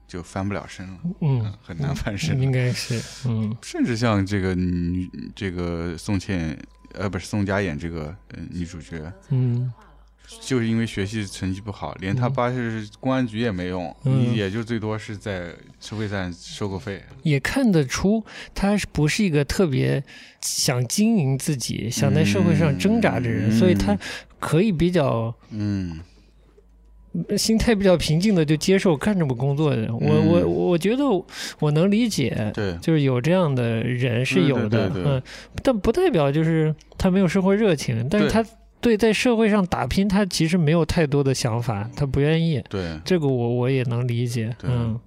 [0.06, 6.54] 就翻不了身了，嗯，很难翻身了应该是，嗯甚至像这个女这个宋茜，
[6.92, 9.72] 呃，不是宋佳演这个呃女主角，嗯
[10.40, 12.32] 就是因为学习成绩不好，连她嗯。
[12.32, 14.32] 爸是公安局也没用，嗯。
[14.32, 15.50] 你也就最多是在
[15.80, 17.02] 收费站收个费。
[17.22, 20.02] 也看得出他是不是一个特别
[20.40, 23.96] 想经营自己、想在社会上挣扎的人，嗯所以他
[24.38, 26.00] 可以比较嗯。
[27.36, 29.94] 心态比较平静的就接受干这么工作的。
[29.94, 30.26] 我嗯。
[30.26, 30.40] 我
[30.70, 31.04] 我觉得
[31.58, 32.74] 我能理解，对。
[32.80, 35.12] 就是有这样的人是有的，对对对对。
[35.12, 35.22] 嗯，
[35.62, 38.42] 但不代表就是他没有生活热情，但是他
[38.82, 42.62] 对在社会上打拼，他其实没有太多的想法，他不愿意。
[42.68, 44.54] 对，这个我我也能理解。
[44.64, 45.00] 嗯，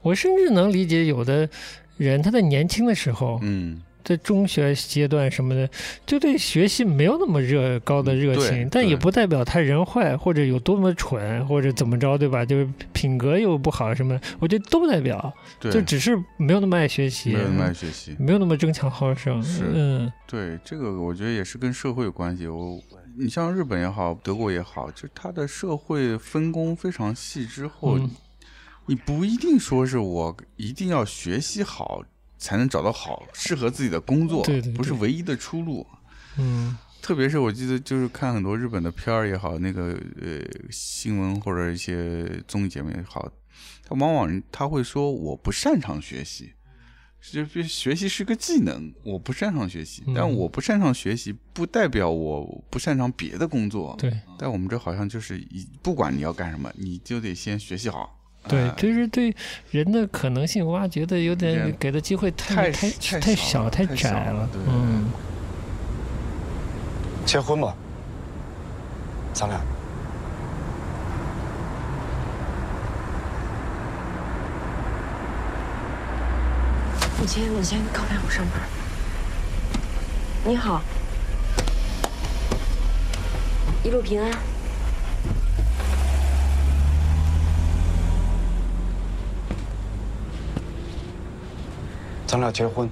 [0.00, 1.50] 我甚至能理解有的
[1.96, 5.68] 人他在年轻的时候，嗯，在中学阶段什么的，
[6.06, 12.44] 就对学习没有那么热高的热情，但也不代表他人坏或者有多么蠢或者怎么着，对吧？
[12.44, 18.16] 就是品格又不好什么，我觉得都不代表，对，就只是没有那么爱学习，没有那么爱学习。
[18.18, 19.42] 没有那么争强好胜。
[19.42, 22.46] 是嗯对，这个我觉得也是跟社会有关系。
[22.46, 22.78] 我，
[23.18, 28.10] 你像日本也好，德国也好，就它的社会分工非常细之后，嗯
[28.86, 32.02] 你不一定说是我一定要学习好
[32.40, 35.86] 才能找到好适合自己的工作，对对不是唯一的出路。
[36.38, 40.38] 嗯特别是我记得，就是看很多日本的片儿也好，那个呃
[40.70, 43.26] 新闻或者一些综艺节目也好，
[43.84, 46.52] 他往往他会说我不擅长学习，
[47.32, 53.96] 就学习是个技能，我不擅长学习，嗯但我不擅长学习不代表我不擅长别的工作。
[53.98, 58.19] 对但我们这好像就是一不管你要干什么，你就得先学习好。
[58.48, 59.34] 对哎，就是对
[59.70, 62.90] 人的可能性挖掘的有点点给的机会太太
[63.20, 65.04] 太小太窄了对嗯。
[67.26, 67.74] 结婚吧，
[69.32, 69.60] 咱俩。
[77.20, 78.60] 你先，你先告白，我上班。
[80.44, 80.80] 你好，
[83.84, 84.32] 一路平安。
[92.30, 92.88] 咱俩结婚。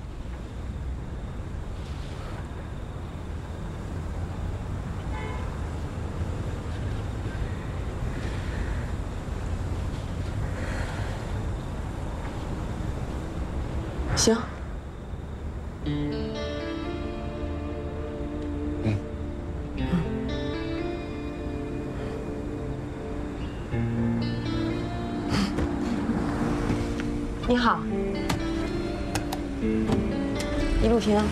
[14.17, 14.37] 行，
[15.85, 16.35] 嗯。
[27.47, 27.79] 你好，
[30.99, 31.25] 一路平安。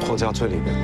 [0.00, 0.74] 货架最里边。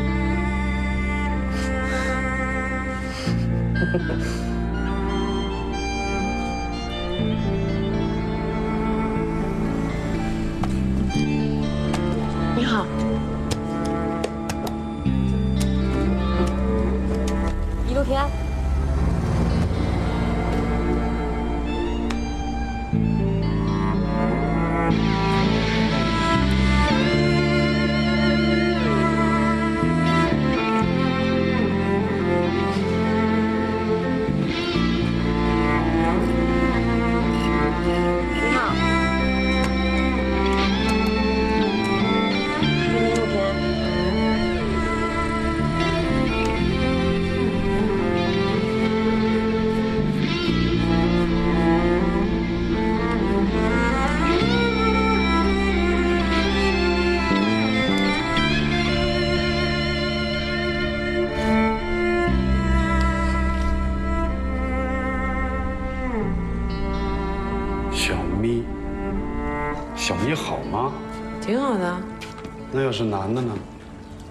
[72.95, 73.53] 是男的呢？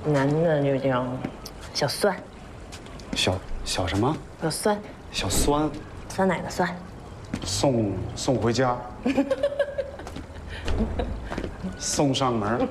[0.06, 1.06] 男的就叫
[1.74, 2.16] 小酸，
[3.14, 4.16] 小小什么？
[4.42, 4.80] 小酸，
[5.12, 5.70] 小酸，
[6.08, 6.74] 酸奶的酸。
[7.44, 8.78] 送送回家，
[11.78, 12.66] 送上门。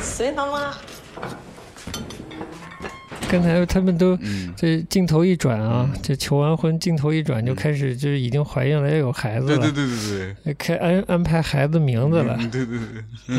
[0.00, 0.72] 随他妈。
[3.28, 4.52] 刚才他们都嗯。
[4.56, 12.78] 这镜头一转啊，这求完婚镜头一转就开始就是已经怀孕了，要有孩子了，对对对对对，开安安排孩子名字了，嗯对对
[13.26, 13.38] 对，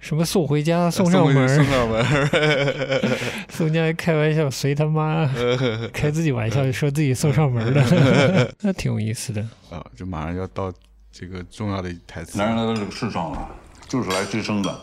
[0.00, 3.00] 什么送回家、送上门儿、 送上门儿，
[3.48, 5.30] 宋江还开玩笑随他妈。
[5.94, 9.40] 开自己玩笑，说自己送上门的，那挺有意思的。
[9.70, 10.72] 啊，这马上要到
[11.10, 12.36] 这个重要的台词。
[12.36, 13.48] 男人来到这个世上啊，
[13.88, 14.78] 就是来追生的。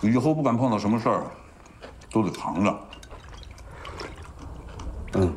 [0.00, 1.26] 以后不管碰到什么事儿，
[2.10, 2.80] 都得扛着。
[5.14, 5.34] 嗯，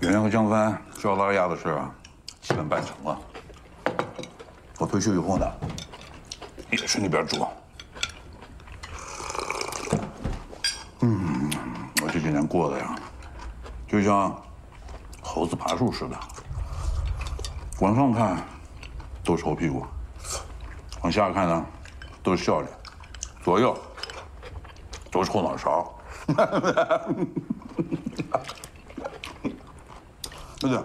[0.00, 1.90] 圆圆和江帆去澳大利亚的事啊，
[2.40, 3.18] 基本办成了。
[4.78, 5.46] 我退休以后呢，
[6.70, 7.46] 也去那边住。
[11.00, 11.50] 嗯，
[12.02, 12.96] 我这几年过的呀，
[13.86, 14.34] 就像
[15.20, 16.18] 猴子爬树似的，
[17.80, 18.36] 往上看
[19.24, 19.86] 都是猴屁股，
[21.02, 21.66] 往下看呢
[22.22, 22.72] 都是笑脸，
[23.44, 23.76] 左右
[25.12, 25.94] 都是后脑勺。
[30.58, 30.78] 对不对？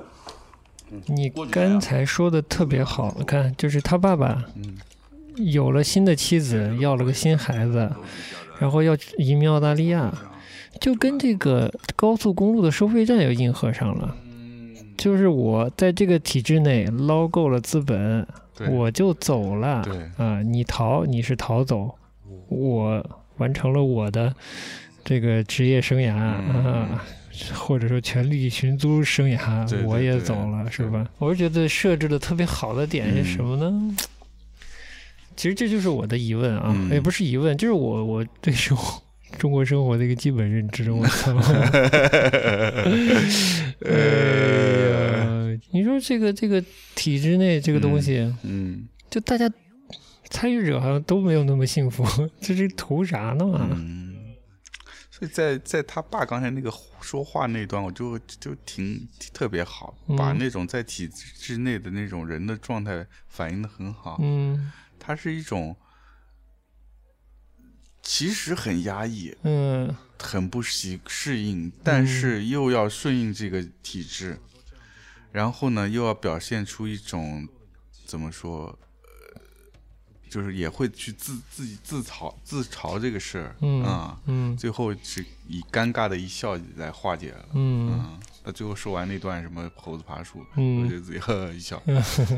[1.06, 4.44] 你刚才说的特别好，看，就是他爸爸
[5.36, 7.91] 有了新的妻子，要了个新孩子，
[8.60, 10.12] 然后要移民澳大利亚，
[10.82, 14.16] 就跟这个高速公路的收费站又硬合上了。
[14.98, 18.26] 就是我在这个体制内捞够了资本，
[18.72, 19.86] 我就走了。
[20.18, 21.94] 啊，你逃你是逃走，
[22.48, 23.06] 我
[23.38, 24.34] 完成了我的
[25.04, 27.06] 这个职业生涯啊。
[27.54, 31.08] 或者说权力寻租生涯，我也走了，是吧？
[31.20, 33.96] 我是觉得设置的特别好的点是什么呢？
[35.36, 39.00] 其实这就是我的疑问啊，也不是疑问，就是我我对生活
[39.38, 40.90] 中国生活的一个基本认知。
[40.92, 41.38] 我操！
[43.86, 43.92] 哎
[44.90, 46.60] 呀，你说这个这个
[46.96, 49.48] 体制内这个东西，嗯，就大家
[50.30, 52.04] 参与者好像都没有那么幸福，
[52.41, 53.70] 这是图啥呢嘛？
[55.10, 56.72] 所以在在他爸刚才那个
[57.02, 64.20] 说话那段，我就就挺特别好，把那种在体制内的那种人的状态反映的很好。
[64.22, 65.76] 嗯，他是一种
[68.04, 74.40] 其实很压抑，嗯，很不习适应，但是又要顺应这个体制，
[75.32, 77.48] 然后呢，又要表现出一种
[78.06, 78.78] 怎么说？
[80.30, 91.82] 就是也会去自自己自嘲自嘲这个事儿，嗯嗯，最后是以尴尬的一笑来化解了，嗯，那最后说完那段什么猴子爬树，嗯，我就自己呵呵一笑，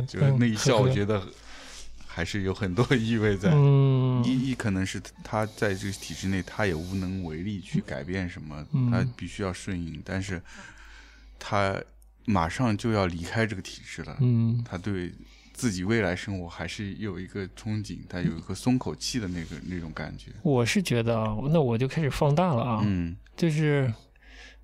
[0.07, 1.21] 就是那一笑， 我觉得
[2.07, 10.41] 还是有很多意味在，嗯，一一可能是他在这个体制内，他也无能为力去改变什么，他必须要顺应，但是
[11.37, 11.75] 他
[12.25, 15.13] 马上就要离开这个体制了，嗯，他对。
[15.59, 20.31] 自己未来生活还是有一个憧憬，他有一个松口气的那个那种感觉。
[20.41, 23.93] 我是觉得啊，那我就开始放大了啊，嗯，就是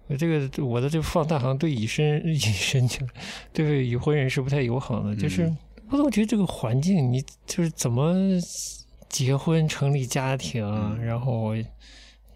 [0.07, 3.05] 我这个我的这个放大好像对已身已身去
[3.51, 5.13] 对已婚人是不太友好的。
[5.13, 5.53] 就是
[5.89, 8.15] 我总觉得这个环境，你就是怎么
[9.09, 10.63] 结婚成立家庭，
[11.03, 11.53] 然后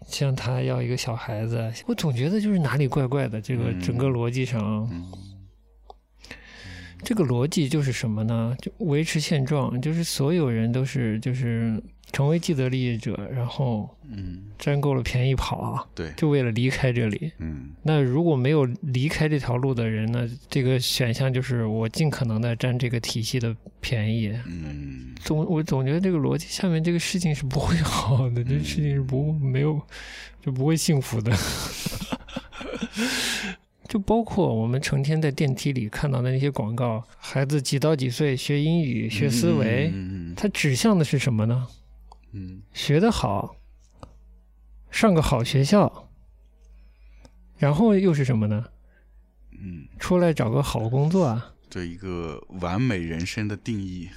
[0.06, 3.40] 像他要一个小孩子，我总觉得就是哪里怪怪的。
[3.40, 4.86] 这个整个逻辑上。
[7.02, 8.56] 这个逻辑就是什么呢？
[8.60, 11.82] 就维持现状，就是所有人都是就是
[12.12, 17.32] 成为既得利益者，然后嗯，占够了便宜跑啊，对，就为了离开这里。
[17.38, 20.28] 嗯，那如果没有离开这条路的人呢？
[20.48, 24.28] 这个选项就是我尽可能的占这个体系的便宜。
[24.46, 29.80] 嗯，总我总觉得这个逻辑下面这个事情是不会好的，这事情是不没有
[30.42, 31.32] 就不会幸福的。
[33.90, 39.92] 就包括我们成天在电梯里看到的那些广告，孩子几到几岁学英语、学思维，
[40.36, 41.66] 它指向的是什么呢？
[42.30, 43.56] 嗯，学得好，
[44.92, 46.08] 上个好学校，
[47.58, 48.66] 然后又是什么呢？
[49.60, 54.08] 嗯，出来找个好工作啊，这一个完美人生的定义，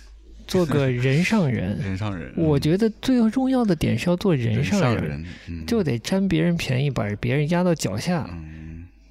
[0.45, 2.31] 做个人上人， 人上人。
[2.37, 5.25] 我觉得最重要的点是要做人上人，
[5.65, 8.29] 就得占别人便宜，把别人压到脚下。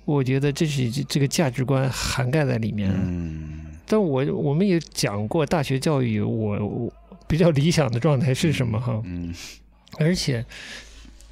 [0.05, 2.91] 我觉得这是这个价值观涵盖在里面。
[2.91, 6.93] 嗯，但我我们也讲过大学教育，我我
[7.27, 9.01] 比较理想的状态是什么哈？
[9.05, 9.35] 嗯，
[9.99, 10.45] 而且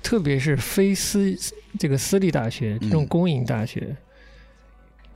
[0.02, 1.36] 特别是非私
[1.78, 3.97] 这个私立大学这种公营大学。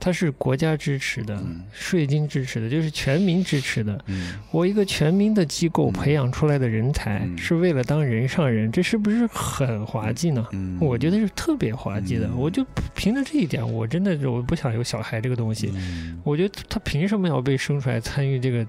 [0.05, 3.99] 它是国家支持的，税金支持的，就是全民支持的。
[4.51, 10.47] 我一个全民的机构培养出来的人才，是为了当人上人，这是不是很滑稽呢？
[10.79, 12.29] 我觉得是特别滑稽的。
[12.35, 12.63] 我就
[12.93, 15.73] 凭着这一点，我真的是我不想有小孩这个东西。
[16.23, 18.63] 我觉得他凭什么要被生出来参与这个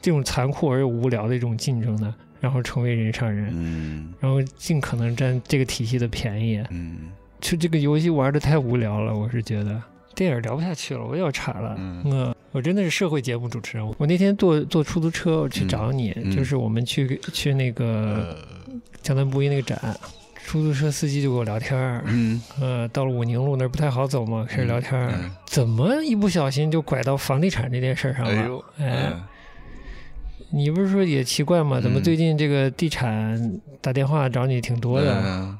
[0.00, 2.14] 这种残酷而又无聊的一种竞争呢？
[2.40, 6.64] 然后成为人上人，然后尽可能占这个体系的便宜。
[7.42, 9.82] 就这个游戏玩的太无聊了，我是觉得。
[10.18, 11.76] 电影聊不下去了，我又要岔了。
[11.78, 13.94] 嗯，我真的是社会节目主持人。
[13.98, 18.36] 我那天坐坐出租车我去找你，就是我们去去那个
[19.00, 19.96] 江南布衣那个展，
[20.44, 22.02] 出租车司机就跟我聊天儿。
[22.06, 25.14] 嗯，呃，到了武宁路那儿不太好走嘛，开始聊天儿。
[25.46, 28.30] 怎么一不小心就拐到房地产这件事上了？
[28.32, 29.12] 哎呦，哎，
[30.50, 31.80] 你不是说也奇怪吗？
[31.80, 35.56] 怎么最近这个地产打电话找你挺多的？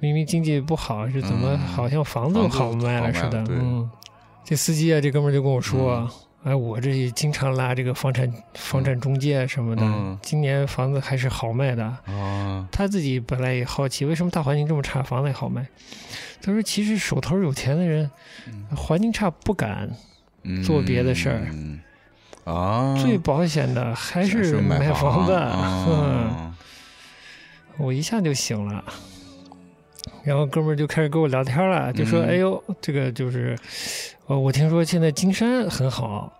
[0.00, 3.44] 明明经济不好，是怎么好像房子好卖了似的？
[3.48, 3.90] 嗯，
[4.44, 6.08] 这司机啊，这哥们儿就跟我说
[6.44, 15.66] ：“哎，我这也经常拉这个房产房产中介什么的，今年房子还是好卖的。”啊，他自己本来也好奇，为什么大环境这么差，房子也好卖？
[16.42, 18.10] 他说：“其实手头有钱的人，
[18.76, 19.90] 环境差不敢
[20.64, 21.48] 做别的事儿。”
[22.44, 25.32] 啊，最保险的还是是买买房子。
[25.32, 26.54] 啊嗯，
[27.78, 28.84] 我一下就醒了。
[30.26, 33.56] 然后哥们儿就开始跟我聊天了，就说：“嗯哎呦，这个就是，
[34.26, 36.32] 呃，我听说现在金山很好，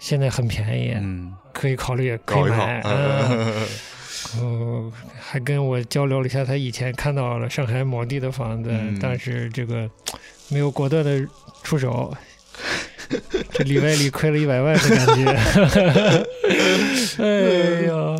[0.00, 2.82] 现在很便宜，嗯，可以考虑， 可以买。
[2.84, 3.66] 嗯
[4.36, 9.88] 呃，还跟我交流了一下，他以前看到了上海某地的房子，嗯但是这个
[10.48, 11.24] 没有果断的
[11.62, 12.12] 出手，
[13.52, 15.24] 这里外里亏了一百万的感觉。
[17.22, 18.16] 哎呀，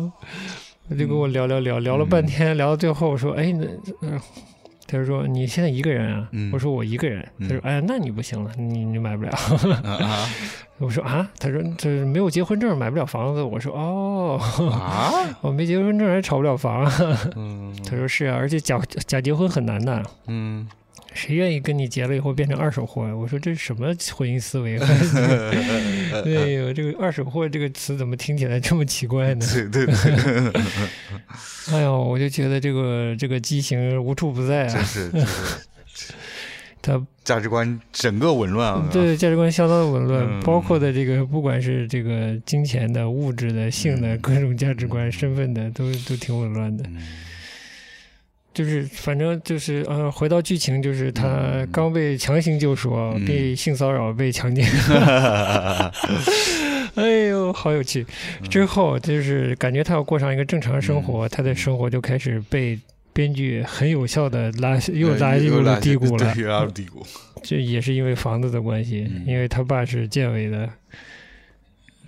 [0.89, 3.67] 他就跟我聊聊聊聊了半天，聊到最后我说：“哎，那、
[4.07, 4.17] 呃
[4.91, 6.27] 他就说你现在一个人啊？
[6.31, 7.23] 嗯我说我一个人。
[7.41, 9.29] 他说：“哎，那你不行了，你你买不了。
[9.83, 10.27] 啊
[10.79, 13.41] 我说啊，他说这没有结婚证买不了房子。
[13.43, 14.39] 我说哦，
[14.71, 15.11] 啊，
[15.41, 16.89] 我没结婚证还炒不了房。
[17.35, 20.67] 嗯 他说是啊，而且假假结婚很难的，嗯，
[21.19, 23.13] 谁愿意跟你结了以后变成二手货呀？
[23.13, 24.79] 我说这是什么婚姻思维？
[26.23, 29.45] 哎呦，这个二手货这个词怎么听起来这么奇怪呢？
[29.51, 30.61] 对对对，
[31.75, 34.73] 哎呦，我就觉得这个这个畸形无处不在啊！
[34.73, 35.27] 真是真是
[36.81, 46.85] 他价值观整个紊乱啊，对价值观相当的紊乱，嗯包括的这个不管是这个金钱的、物质的、性的嗯各种价值观、身份的，都都挺紊乱的。
[46.87, 46.97] 嗯
[48.53, 54.65] 就是反正就是呃，回到剧情，就是他嗯刚被强行救赎，嗯被性骚扰、被强奸，
[56.95, 58.05] 哎呦，好有趣。
[58.41, 62.77] 嗯之后就是感觉他要过上一个正常生活，他的生活就开始被
[63.13, 66.33] 编剧很有效的拉又拉进入了低谷了。
[67.41, 70.69] 这也是因为房子的关系，嗯因为他爸是建委的。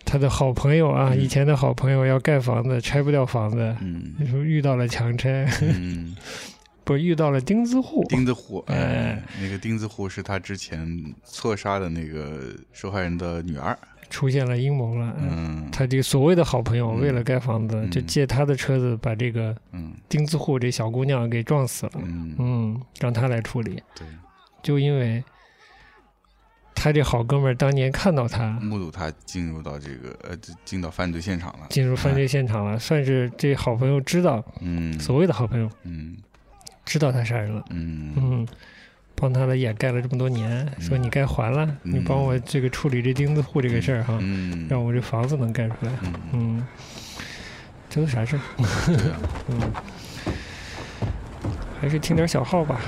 [0.06, 1.20] 他的好朋友啊，嗯。
[1.22, 4.14] 以前的好朋友要盖房子，拆不掉房子，嗯。
[4.18, 6.16] 那时候遇到了强拆，嗯，
[6.84, 8.76] 不是遇到了钉子户，钉子户，哎。
[8.76, 10.88] 哎，那个钉子户是他之前
[11.24, 13.78] 错杀的那个受害人的女儿，
[14.10, 15.16] 出现了阴谋了。
[15.20, 15.70] 嗯。
[15.72, 17.02] 他这个所谓的好朋友，嗯。
[17.02, 17.90] 为了盖房子，嗯。
[17.90, 19.94] 就借他的车子把这个嗯。
[20.10, 21.94] 钉子户这小姑娘给撞死了。
[22.04, 23.82] 嗯，嗯，让他来处理。
[23.96, 24.06] 对，
[24.62, 25.24] 就因为
[26.74, 30.36] 他这好哥们儿当年看到他目睹他进入到这个呃
[30.66, 35.00] 进到犯罪现场了，进入犯罪现场了，算是这好朋友知道，嗯。
[35.00, 36.18] 所谓的好朋友嗯。
[36.84, 37.64] 知道他杀人了。
[37.70, 38.14] 嗯。
[38.16, 38.48] 嗯。
[39.14, 45.92] 帮他的掩盖了这么多年，说你该还了，你帮我这个处理这钉子户这个事儿哈，嗯，让我这房子能盖出来。
[46.02, 46.14] 嗯。
[46.34, 46.68] 嗯，
[47.88, 48.42] 这都啥事儿？
[48.88, 49.20] 对啊，
[49.50, 49.72] 嗯，
[51.80, 52.82] 还是听点小号吧。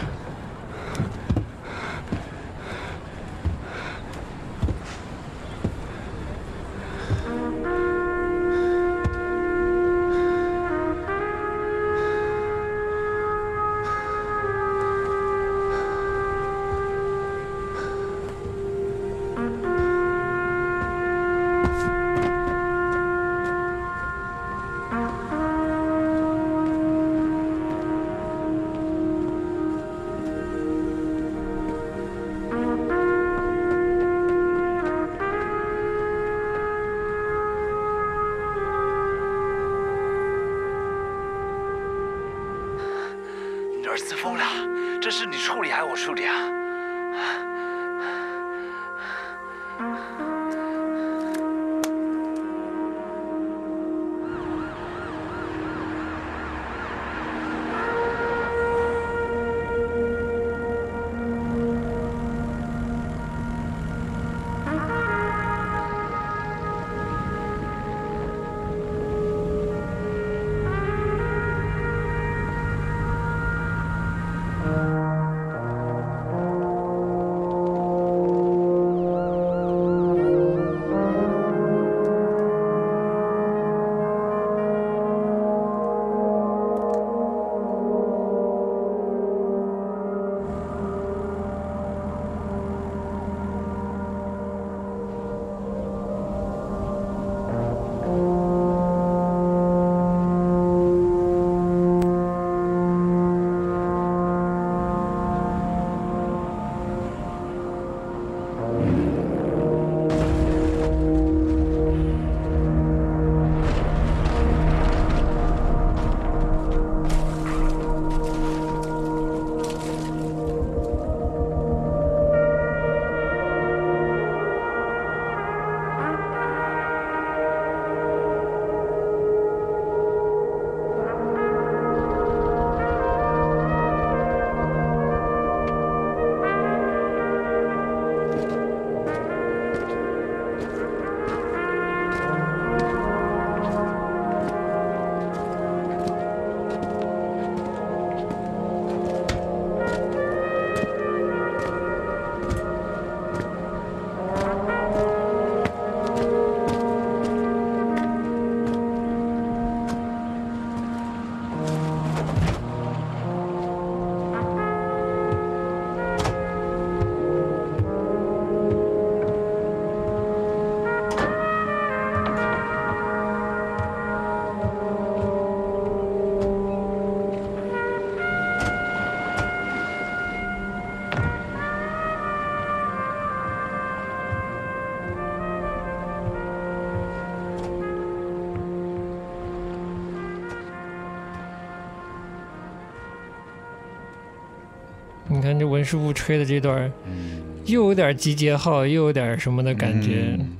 [195.43, 200.57] 看这文师傅吹的这段，嗯又有点集结号，又有点什么的感觉，嗯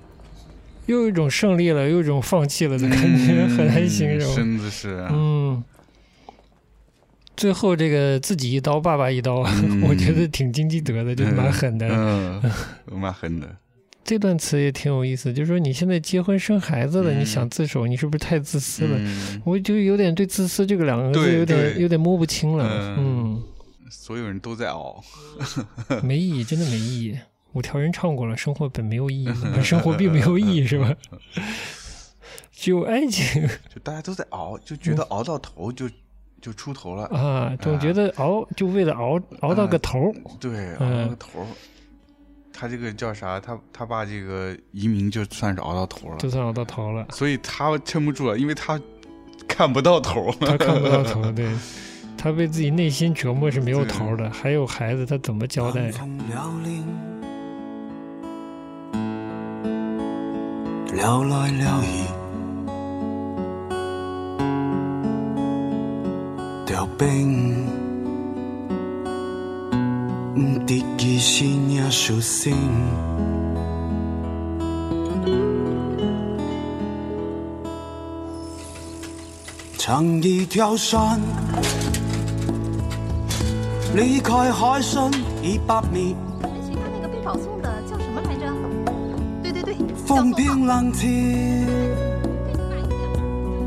[0.86, 4.36] 又有一种胜利了，又有一种放弃了的感觉，很难形容。
[4.36, 5.64] 真的是，嗯，
[7.38, 9.46] 最后这个自己一刀，爸爸一刀，
[9.88, 11.88] 我觉得挺金基德的，就是蛮狠的。
[11.90, 12.42] 嗯，
[12.92, 13.48] 蛮狠的。
[14.04, 18.98] 这段词也挺有意思，就是说你现在结婚生孩子了，你想自首，你是不是太自私了？
[18.98, 22.68] 嗯我就有点对“自私”这个两个字有点有点摸不清了。
[22.70, 23.44] 嗯嗯，
[23.96, 25.02] 所有人都在熬，
[26.02, 27.20] 没意义，真的没意义。
[27.54, 29.30] 五条人唱过了，生活本没有意义，
[29.64, 30.92] 生活并没有意义，是吧？
[32.52, 35.88] 只有爱情就大家都在熬，就觉得熬到头就
[36.42, 40.14] 就出头了啊，总觉得熬就为了熬熬到个头儿。
[40.40, 41.46] 对，熬嗯到个头儿。
[42.52, 43.40] 他这个叫啥？
[43.40, 48.80] 他他爸这个移民就算是熬到头了，就算熬到头了，所以他撑不住了，因为他
[49.48, 51.52] 看不到头，他看不到头，对，
[52.24, 54.30] 他被自己内心折磨是没有头的。
[54.30, 55.92] 还有孩子，他怎么交代？
[60.94, 61.88] 聊来聊去，
[66.66, 67.68] 條兵。
[79.78, 80.78] 唱一條
[83.94, 85.12] 山，離開海參
[85.44, 86.16] 一百米。
[86.66, 88.52] 谁看那个背保送的叫什么来着？
[89.44, 89.76] 对对对，
[90.06, 91.68] 风平浪静，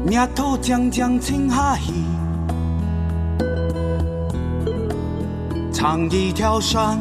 [0.07, 1.93] 日头将将晴下去，
[5.73, 6.99] 唱一条山，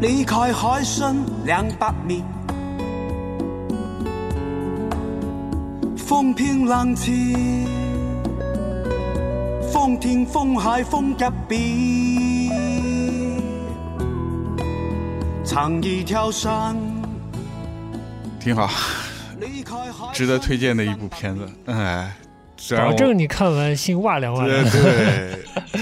[0.00, 2.24] 离开海参两百米，
[5.96, 7.66] 风平浪静，
[9.88, 12.50] 风天风海风隔壁。
[15.42, 16.76] 唱一条山，
[18.38, 18.68] 挺好，
[20.12, 21.48] 值得推荐的一部片子。
[21.64, 22.14] 哎，
[22.76, 24.70] 保证你看完心哇凉哇对凉。
[24.70, 25.38] 对，
[25.72, 25.78] 就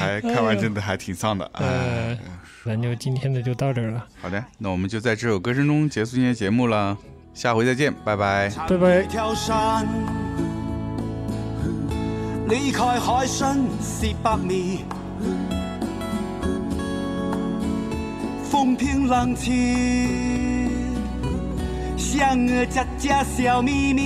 [0.00, 1.48] 还看完真的还挺丧的。
[1.52, 2.18] 哎，呃，
[2.64, 6.98] 咱就今天的就到这儿了，好的，那我们就在这首歌声中结束今天的节目了，
[7.32, 9.06] 下回再见，拜拜，拜拜
[12.46, 14.84] 离开海深四百米，
[18.50, 20.70] 风平浪静，
[21.96, 24.04] 像个家家小秘密，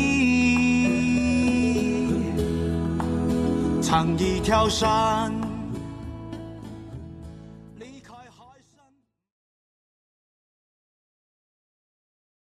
[3.83, 5.48] 唱一条山。